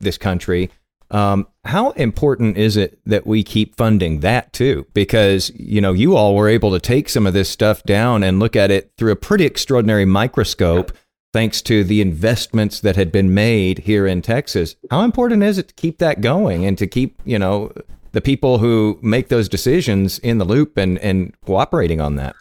this 0.00 0.18
country. 0.18 0.70
Um, 1.10 1.46
how 1.64 1.90
important 1.92 2.56
is 2.56 2.76
it 2.76 2.98
that 3.06 3.26
we 3.26 3.42
keep 3.42 3.76
funding 3.76 4.20
that 4.20 4.52
too? 4.52 4.86
Because 4.94 5.50
you 5.54 5.80
know, 5.80 5.92
you 5.92 6.16
all 6.16 6.34
were 6.34 6.48
able 6.48 6.70
to 6.72 6.80
take 6.80 7.08
some 7.08 7.26
of 7.26 7.34
this 7.34 7.48
stuff 7.48 7.82
down 7.84 8.22
and 8.22 8.40
look 8.40 8.56
at 8.56 8.70
it 8.70 8.92
through 8.98 9.12
a 9.12 9.16
pretty 9.16 9.44
extraordinary 9.44 10.04
microscope, 10.04 10.92
thanks 11.32 11.62
to 11.62 11.84
the 11.84 12.00
investments 12.00 12.80
that 12.80 12.96
had 12.96 13.12
been 13.12 13.32
made 13.32 13.80
here 13.80 14.06
in 14.06 14.22
Texas. 14.22 14.76
How 14.90 15.02
important 15.02 15.42
is 15.42 15.58
it 15.58 15.68
to 15.68 15.74
keep 15.74 15.98
that 15.98 16.20
going 16.20 16.64
and 16.64 16.76
to 16.78 16.86
keep 16.86 17.20
you 17.24 17.38
know 17.38 17.72
the 18.12 18.20
people 18.20 18.58
who 18.58 18.98
make 19.02 19.28
those 19.28 19.48
decisions 19.48 20.18
in 20.20 20.38
the 20.38 20.44
loop 20.44 20.76
and 20.76 20.98
and 20.98 21.34
cooperating 21.44 22.00
on 22.00 22.16
that? 22.16 22.34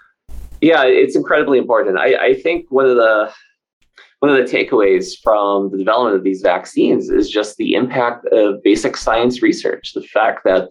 Yeah, 0.62 0.84
it's 0.86 1.16
incredibly 1.16 1.58
important. 1.58 1.98
I, 1.98 2.16
I 2.16 2.34
think 2.36 2.68
one 2.70 2.86
of 2.86 2.96
the 2.96 3.34
one 4.24 4.30
of 4.30 4.38
the 4.38 4.58
takeaways 4.58 5.18
from 5.22 5.70
the 5.70 5.78
development 5.78 6.16
of 6.16 6.24
these 6.24 6.42
vaccines 6.42 7.10
is 7.10 7.30
just 7.30 7.58
the 7.58 7.74
impact 7.74 8.26
of 8.28 8.64
basic 8.64 8.96
science 8.96 9.42
research. 9.42 9.92
The 9.94 10.02
fact 10.02 10.46
that 10.46 10.70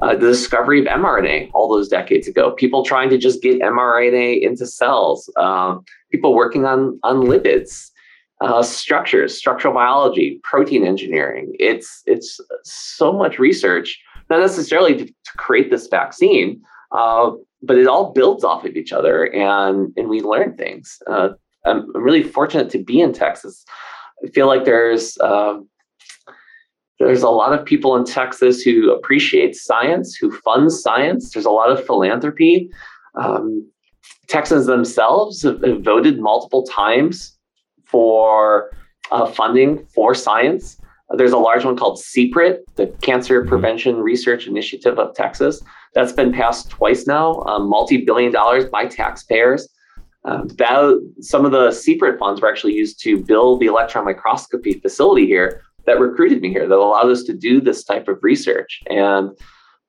uh, 0.00 0.12
the 0.12 0.28
discovery 0.28 0.78
of 0.78 0.86
mRNA 0.86 1.50
all 1.52 1.68
those 1.68 1.88
decades 1.88 2.28
ago, 2.28 2.52
people 2.52 2.84
trying 2.84 3.10
to 3.10 3.18
just 3.18 3.42
get 3.42 3.60
mRNA 3.60 4.42
into 4.42 4.66
cells, 4.66 5.28
um, 5.36 5.82
people 6.12 6.32
working 6.32 6.64
on 6.64 7.00
on 7.02 7.22
lipids, 7.22 7.90
uh, 8.40 8.62
structures, 8.62 9.36
structural 9.36 9.74
biology, 9.74 10.38
protein 10.44 10.86
engineering. 10.86 11.56
It's 11.58 12.04
it's 12.06 12.40
so 12.62 13.12
much 13.12 13.36
research, 13.36 14.00
not 14.30 14.38
necessarily 14.38 14.94
to, 14.98 15.06
to 15.06 15.32
create 15.38 15.72
this 15.72 15.88
vaccine, 15.88 16.62
uh, 16.92 17.32
but 17.64 17.78
it 17.78 17.88
all 17.88 18.12
builds 18.12 18.44
off 18.44 18.64
of 18.64 18.76
each 18.76 18.92
other, 18.92 19.24
and 19.24 19.92
and 19.96 20.08
we 20.08 20.20
learn 20.20 20.56
things. 20.56 21.02
Uh, 21.64 21.70
I'm 21.70 21.92
really 21.94 22.22
fortunate 22.22 22.70
to 22.70 22.82
be 22.82 23.00
in 23.00 23.12
Texas. 23.12 23.64
I 24.24 24.28
feel 24.28 24.46
like 24.46 24.64
there's 24.64 25.18
um, 25.20 25.68
there's 26.98 27.22
a 27.22 27.30
lot 27.30 27.52
of 27.52 27.64
people 27.64 27.96
in 27.96 28.04
Texas 28.04 28.62
who 28.62 28.92
appreciate 28.92 29.56
science, 29.56 30.14
who 30.14 30.30
fund 30.30 30.72
science. 30.72 31.32
There's 31.32 31.46
a 31.46 31.50
lot 31.50 31.70
of 31.70 31.84
philanthropy. 31.84 32.70
Um, 33.20 33.68
Texans 34.28 34.66
themselves 34.66 35.42
have, 35.42 35.62
have, 35.62 35.82
voted 35.82 36.20
multiple 36.20 36.62
times 36.64 37.36
for 37.84 38.70
uh, 39.10 39.26
funding 39.26 39.84
for 39.86 40.14
science. 40.14 40.78
There's 41.16 41.32
a 41.32 41.38
large 41.38 41.64
one 41.64 41.76
called 41.76 41.98
CPRIT, 41.98 42.60
the 42.76 42.86
Cancer 43.02 43.40
mm-hmm. 43.40 43.48
Prevention 43.48 43.96
Research 43.96 44.46
Initiative 44.46 44.98
of 44.98 45.14
Texas. 45.14 45.60
That's 45.94 46.12
been 46.12 46.32
passed 46.32 46.70
twice 46.70 47.06
now, 47.06 47.42
um, 47.42 47.68
multi 47.68 47.98
billion 47.98 48.32
dollars 48.32 48.64
by 48.64 48.86
taxpayers 48.86 49.68
um, 50.24 50.48
that 50.58 51.12
some 51.20 51.44
of 51.44 51.52
the 51.52 51.68
CPRIT 51.68 52.18
funds 52.18 52.40
were 52.40 52.48
actually 52.48 52.74
used 52.74 53.00
to 53.02 53.22
build 53.22 53.60
the 53.60 53.66
electron 53.66 54.04
microscopy 54.04 54.74
facility 54.74 55.26
here 55.26 55.62
that 55.86 55.98
recruited 55.98 56.40
me 56.40 56.50
here, 56.50 56.68
that 56.68 56.78
allowed 56.78 57.10
us 57.10 57.24
to 57.24 57.32
do 57.32 57.60
this 57.60 57.82
type 57.84 58.06
of 58.08 58.18
research. 58.22 58.80
And 58.88 59.30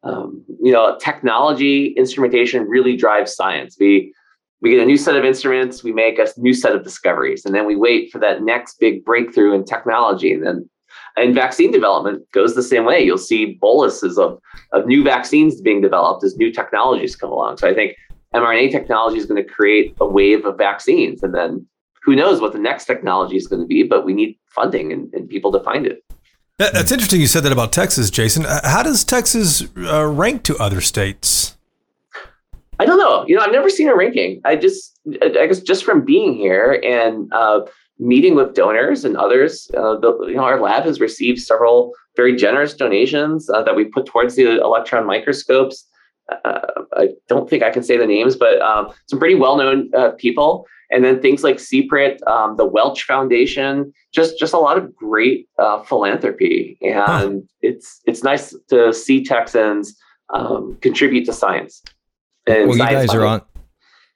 um, 0.04 0.44
you 0.62 0.72
know, 0.72 0.98
technology, 1.00 1.94
instrumentation 1.98 2.68
really 2.68 2.98
drives 2.98 3.36
science. 3.36 3.78
We 3.80 4.14
we 4.62 4.72
get 4.72 4.82
a 4.82 4.86
new 4.86 4.98
set 4.98 5.18
of 5.18 5.26
instruments, 5.26 5.84
we 5.84 5.92
make 5.92 6.18
a 6.20 6.28
new 6.38 6.54
set 6.54 6.74
of 6.74 6.84
discoveries, 6.84 7.46
and 7.46 7.54
then 7.54 7.66
we 7.66 7.76
wait 7.76 8.12
for 8.12 8.20
that 8.20 8.44
next 8.44 8.80
big 8.80 9.04
breakthrough 9.04 9.54
in 9.54 9.66
technology. 9.66 10.34
And 10.34 10.46
then 10.46 10.70
and 11.16 11.36
vaccine 11.36 11.72
development 11.72 12.30
goes 12.32 12.56
the 12.56 12.64
same 12.64 12.86
way. 12.86 13.04
You'll 13.04 13.18
see 13.18 13.58
boluses 13.62 14.18
of, 14.18 14.40
of 14.72 14.88
new 14.88 15.04
vaccines 15.04 15.62
being 15.62 15.82
developed 15.82 16.24
as 16.24 16.38
new 16.38 16.52
technologies 16.52 17.16
come 17.16 17.32
along. 17.32 17.58
So 17.58 17.68
I 17.68 17.74
think 17.74 17.96
mRNA 18.34 18.72
technology 18.72 19.18
is 19.18 19.26
going 19.26 19.44
to 19.44 19.50
create 19.50 19.96
a 20.00 20.08
wave 20.08 20.46
of 20.46 20.58
vaccines. 20.58 21.24
And 21.24 21.34
then 21.34 21.66
who 22.04 22.16
knows 22.16 22.42
what 22.42 22.54
the 22.54 22.60
next 22.60 22.86
technology 22.86 23.38
is 23.38 23.48
going 23.48 23.62
to 23.62 23.68
be, 23.68 23.84
but 23.84 24.06
we 24.06 24.14
need 24.14 24.38
funding 24.48 24.92
and, 24.92 25.14
and 25.14 25.30
people 25.30 25.52
to 25.52 25.60
find 25.60 25.86
it. 25.86 26.04
That's 26.58 26.92
interesting 26.92 27.20
you 27.20 27.28
said 27.28 27.44
that 27.44 27.52
about 27.52 27.72
Texas, 27.72 28.10
Jason. 28.10 28.46
Uh, 28.46 28.60
how 28.64 28.84
does 28.84 29.04
Texas 29.04 29.64
uh, 29.78 30.06
rank 30.06 30.44
to 30.44 30.58
other 30.58 30.82
states? 30.82 31.58
I 32.80 32.86
don't 32.86 32.98
know. 32.98 33.26
You 33.28 33.36
know, 33.36 33.42
I've 33.42 33.52
never 33.52 33.70
seen 33.70 33.88
a 33.88 33.96
ranking. 33.96 34.42
I 34.46 34.56
just, 34.56 35.00
I 35.22 35.48
guess, 35.48 35.62
just 35.62 35.84
from 35.84 36.06
being 36.06 36.36
here 36.36 36.80
and 36.84 37.32
uh, 37.34 37.62
meeting 38.00 38.36
with 38.36 38.54
donors 38.54 39.04
and 39.06 39.18
others, 39.18 39.70
uh, 39.76 39.98
the, 39.98 40.16
you 40.28 40.36
know, 40.36 40.44
our 40.44 40.60
lab 40.60 40.84
has 40.84 41.00
received 41.00 41.40
several 41.40 41.94
very 42.16 42.36
generous 42.36 42.74
donations 42.74 43.50
uh, 43.50 43.64
that 43.64 43.76
we 43.76 43.86
put 43.86 44.06
towards 44.06 44.36
the 44.36 44.62
electron 44.62 45.06
microscopes 45.06 45.88
uh, 46.32 46.62
I 46.96 47.10
don't 47.28 47.50
think 47.50 47.64
I 47.64 47.72
can 47.72 47.84
say 47.84 47.98
the 47.98 48.06
names, 48.06 48.36
but 48.36 48.62
um, 48.62 48.94
some 49.08 49.20
pretty 49.20 49.36
well-known 49.36 49.90
uh, 49.96 50.12
people. 50.12 50.66
And 50.92 51.04
then 51.04 51.22
things 51.22 51.44
like 51.44 51.58
CPRIT, 51.58 52.26
um, 52.28 52.56
the 52.56 52.66
Welch 52.66 53.04
Foundation, 53.04 53.92
just 54.14 54.38
just 54.38 54.54
a 54.54 54.60
lot 54.60 54.78
of 54.78 54.96
great 54.96 55.50
uh, 55.58 55.82
philanthropy, 55.82 56.78
and 56.82 56.94
huh. 56.96 57.32
it's 57.62 58.00
it's 58.06 58.24
nice 58.24 58.54
to 58.70 58.94
see 58.94 59.24
Texans 59.24 59.98
um, 60.32 60.78
contribute 60.82 61.26
to 61.26 61.34
science. 61.34 61.82
And 62.46 62.68
well, 62.68 62.78
science 62.78 62.92
you 62.92 62.98
guys 62.98 63.08
funding. 63.08 63.24
are 63.24 63.28
on. 63.28 63.42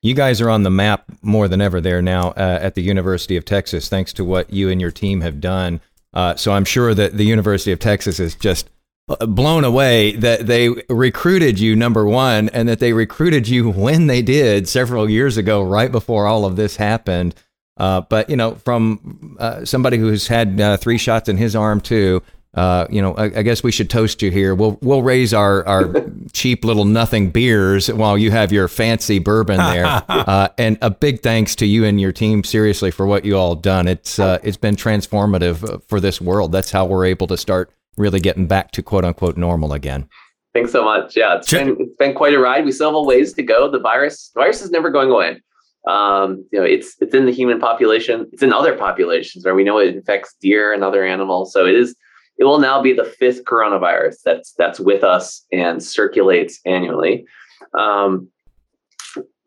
You 0.04 0.14
guys 0.14 0.40
are 0.40 0.50
on 0.52 0.62
the 0.62 0.70
map 0.70 1.06
more 1.24 1.48
than 1.48 1.62
ever 1.62 1.82
there 1.82 2.04
now 2.04 2.30
uh, 2.32 2.60
at 2.62 2.76
the 2.76 2.84
University 2.84 3.36
of 3.36 3.44
Texas, 3.44 3.90
thanks 3.90 4.14
to 4.14 4.24
what 4.24 4.54
you 4.54 4.70
and 4.70 4.80
your 4.80 4.92
team 4.92 5.22
have 5.22 5.42
done. 5.42 5.82
Uh, 6.14 6.36
so 6.36 6.52
I'm 6.52 6.66
sure 6.66 6.94
that 6.94 7.18
the 7.18 7.26
University 7.26 7.72
of 7.72 7.80
Texas 7.80 8.20
is 8.20 8.36
just 8.36 8.70
blown 9.08 9.64
away 9.64 10.16
that 10.18 10.48
they 10.48 10.70
recruited 10.90 11.60
you 11.60 11.76
number 11.76 12.06
one 12.06 12.50
and 12.50 12.68
that 12.68 12.80
they 12.80 12.92
recruited 12.92 13.48
you 13.48 13.70
when 13.70 14.08
they 14.08 14.22
did 14.22 14.68
several 14.68 15.10
years 15.10 15.38
ago 15.38 15.64
right 15.64 15.92
before 15.92 16.28
all 16.28 16.46
of 16.46 16.58
this 16.58 16.76
happened. 16.76 17.34
Uh, 17.78 18.02
but 18.02 18.30
you 18.30 18.36
know 18.36 18.56
from 18.56 19.38
uh, 19.40 19.64
somebody 19.64 19.98
who's 19.98 20.28
had 20.28 20.60
uh, 20.60 20.76
three 20.78 20.98
shots 20.98 21.30
in 21.30 21.38
his 21.38 21.56
arm 21.56 21.80
too 21.80 22.22
uh, 22.56 22.88
you 22.90 23.02
know 23.02 23.14
I, 23.14 23.26
I, 23.26 23.42
guess 23.44 23.62
we 23.62 23.72
should 23.72 23.88
toast 23.88 24.24
you 24.24 24.32
here. 24.32 24.56
We'll 24.56 24.80
we'll 24.82 25.04
raise 25.04 25.32
our, 25.32 25.64
our 25.68 25.94
cheap 26.34 26.66
little 26.66 26.86
nothing 26.86 27.30
beers 27.30 27.92
while 27.92 28.18
you 28.18 28.32
have 28.32 28.52
your 28.52 28.68
fancy 28.68 29.20
bourbon 29.20 29.58
there. 29.58 30.04
Uh, 30.28 30.50
and 30.58 30.78
a 30.82 30.90
big 30.90 31.22
thanks 31.22 31.56
to 31.56 31.66
you 31.66 31.86
and 31.86 32.02
your 32.02 32.12
team 32.12 32.44
seriously 32.44 32.92
for 32.92 33.06
what 33.06 33.24
you 33.24 33.38
all 33.38 33.56
done. 33.56 33.88
It's 33.88 34.20
it's 34.20 34.58
been 34.58 34.76
transformative 34.76 35.84
for 35.84 36.02
this 36.02 36.20
world. 36.20 36.52
That's 36.52 36.72
how 36.72 36.86
we're 36.86 37.06
able 37.06 37.28
to 37.28 37.38
start 37.38 37.72
really 37.98 38.20
getting 38.20 38.48
back 38.48 38.72
to 38.72 38.84
quote 38.84 39.06
unquote 39.06 39.38
normal 39.38 39.74
again. 39.74 40.08
Thanks 40.54 40.72
so 40.72 40.84
much. 40.84 41.16
Yeah, 41.16 41.38
it's 41.38 41.52
been 41.52 41.78
it's 41.80 41.96
been 41.98 42.16
quite 42.16 42.34
a 42.34 42.40
ride. 42.40 42.66
We 42.66 42.72
still 42.72 42.90
have 42.90 42.96
a 42.96 43.02
ways 43.02 43.34
to 43.34 43.44
go. 43.44 43.70
The 43.70 43.80
virus 43.80 44.32
the 44.34 44.42
virus 44.42 44.62
is 44.62 44.72
never 44.72 44.90
going 44.90 45.12
away. 45.12 45.42
Um, 45.88 46.46
you 46.52 46.60
know, 46.60 46.66
it's 46.66 46.96
it's 47.00 47.14
in 47.14 47.26
the 47.26 47.32
human 47.32 47.60
population. 47.60 48.28
It's 48.34 48.44
in 48.44 48.54
other 48.54 48.76
populations 48.76 49.46
where 49.46 49.56
we 49.56 49.64
know 49.64 49.78
it 49.78 49.96
infects 49.96 50.36
deer 50.42 50.74
and 50.74 50.84
other 50.84 51.06
animals. 51.06 51.54
So 51.54 51.66
it 51.66 51.76
is. 51.76 51.96
It 52.40 52.44
will 52.44 52.60
now 52.60 52.82
be 52.82 52.94
the 52.94 53.04
fifth 53.04 53.46
coronavirus 53.46 54.18
that's 54.24 54.54
that's 54.54 54.80
with 54.80 55.04
us 55.04 55.46
and 55.52 55.84
circulates 55.84 56.60
annually. 56.66 57.26
Um, 57.74 58.30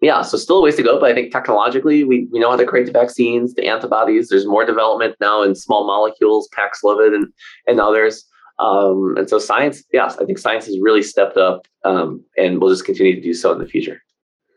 yeah, 0.01 0.23
so 0.23 0.39
still 0.39 0.59
a 0.59 0.63
ways 0.63 0.77
to 0.77 0.83
go, 0.83 0.99
but 0.99 1.11
I 1.11 1.15
think 1.15 1.31
technologically 1.31 2.05
we, 2.05 2.27
we 2.33 2.39
know 2.39 2.51
how 2.51 2.57
to 2.57 2.65
create 2.65 2.87
the 2.87 2.93
vaccines, 2.93 3.55
the 3.55 3.67
antibodies. 3.67 4.29
There's 4.29 4.47
more 4.47 4.65
development 4.65 5.15
now 5.21 5.43
in 5.43 5.55
small 5.55 5.87
molecules, 5.87 6.49
Paxlovid 6.57 7.15
and 7.15 7.33
and 7.67 7.81
others. 7.81 8.25
Um, 8.61 9.15
and 9.17 9.29
so 9.29 9.39
science, 9.39 9.83
yes, 9.93 10.19
I 10.19 10.25
think 10.25 10.39
science 10.39 10.67
has 10.67 10.79
really 10.81 11.03
stepped 11.03 11.37
up 11.37 11.67
um, 11.85 12.23
and 12.37 12.61
will 12.61 12.69
just 12.69 12.85
continue 12.85 13.15
to 13.15 13.21
do 13.21 13.33
so 13.33 13.53
in 13.53 13.59
the 13.59 13.67
future. 13.67 14.03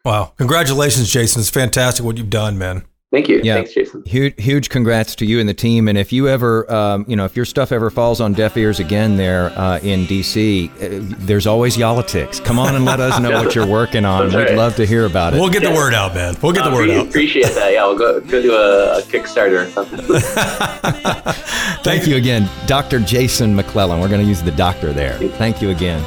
Wow. 0.04 0.34
Congratulations, 0.38 1.10
Jason. 1.10 1.40
It's 1.40 1.50
fantastic 1.50 2.06
what 2.06 2.18
you've 2.18 2.30
done, 2.30 2.58
man. 2.58 2.84
Thank 3.14 3.30
you. 3.30 3.42
Yeah. 3.44 3.54
Thanks, 3.58 3.76
Jason. 3.76 4.02
Huge, 4.08 4.34
huge 4.40 4.70
congrats 4.70 5.14
to 5.18 5.26
you 5.28 5.40
and 5.40 5.48
the 5.48 5.54
team. 5.54 5.88
And 5.88 6.00
if 6.00 6.12
you 6.12 6.28
ever, 6.28 6.70
um, 6.74 7.06
you 7.08 7.16
know, 7.16 7.26
if 7.26 7.36
your 7.36 7.46
stuff 7.46 7.72
ever 7.72 7.92
falls 7.92 8.20
on 8.20 8.34
deaf 8.34 8.58
ears 8.58 8.80
again 8.80 9.18
there 9.18 9.52
uh, 9.52 9.78
in 9.84 10.08
DC, 10.08 10.72
uh, 10.72 11.16
there's 11.20 11.46
always 11.46 11.78
Y'all-itics. 11.78 12.44
Come 12.44 12.58
on 12.58 12.76
and 12.76 12.86
let 12.86 13.00
us 13.00 13.20
know 13.20 13.30
what 13.30 13.54
you're 13.54 13.68
working 13.68 14.04
on. 14.04 14.30
We'd 14.30 14.36
right. 14.36 14.56
love 14.56 14.76
to 14.78 14.88
hear 14.88 15.06
about 15.06 15.36
it. 15.36 15.40
We'll 15.40 15.52
get 15.52 15.62
the 15.62 15.70
word 15.70 15.94
out, 15.94 16.16
man. 16.16 16.36
We'll 16.42 16.54
get 16.54 16.64
uh, 16.64 16.72
the 16.72 16.76
word 16.76 16.90
out. 16.90 17.08
Appreciate 17.08 17.54
that. 17.54 17.72
Yeah, 17.72 17.86
we'll 17.86 18.00
go, 18.00 18.20
go 18.20 18.42
do 18.42 18.56
a, 18.56 18.98
a 18.98 19.02
Kickstarter 19.04 19.68
or 19.68 19.70
something. 19.70 20.00
Thank 21.84 22.08
you 22.08 22.16
again, 22.16 22.50
Dr. 22.66 23.00
Jason 23.00 23.56
McLellan. 23.56 24.02
We're 24.02 24.10
going 24.10 24.22
to 24.22 24.28
use 24.28 24.42
the 24.42 24.50
doctor 24.50 24.92
there. 24.92 25.20
Thank 25.38 25.62
you 25.62 25.70
again. 25.70 26.04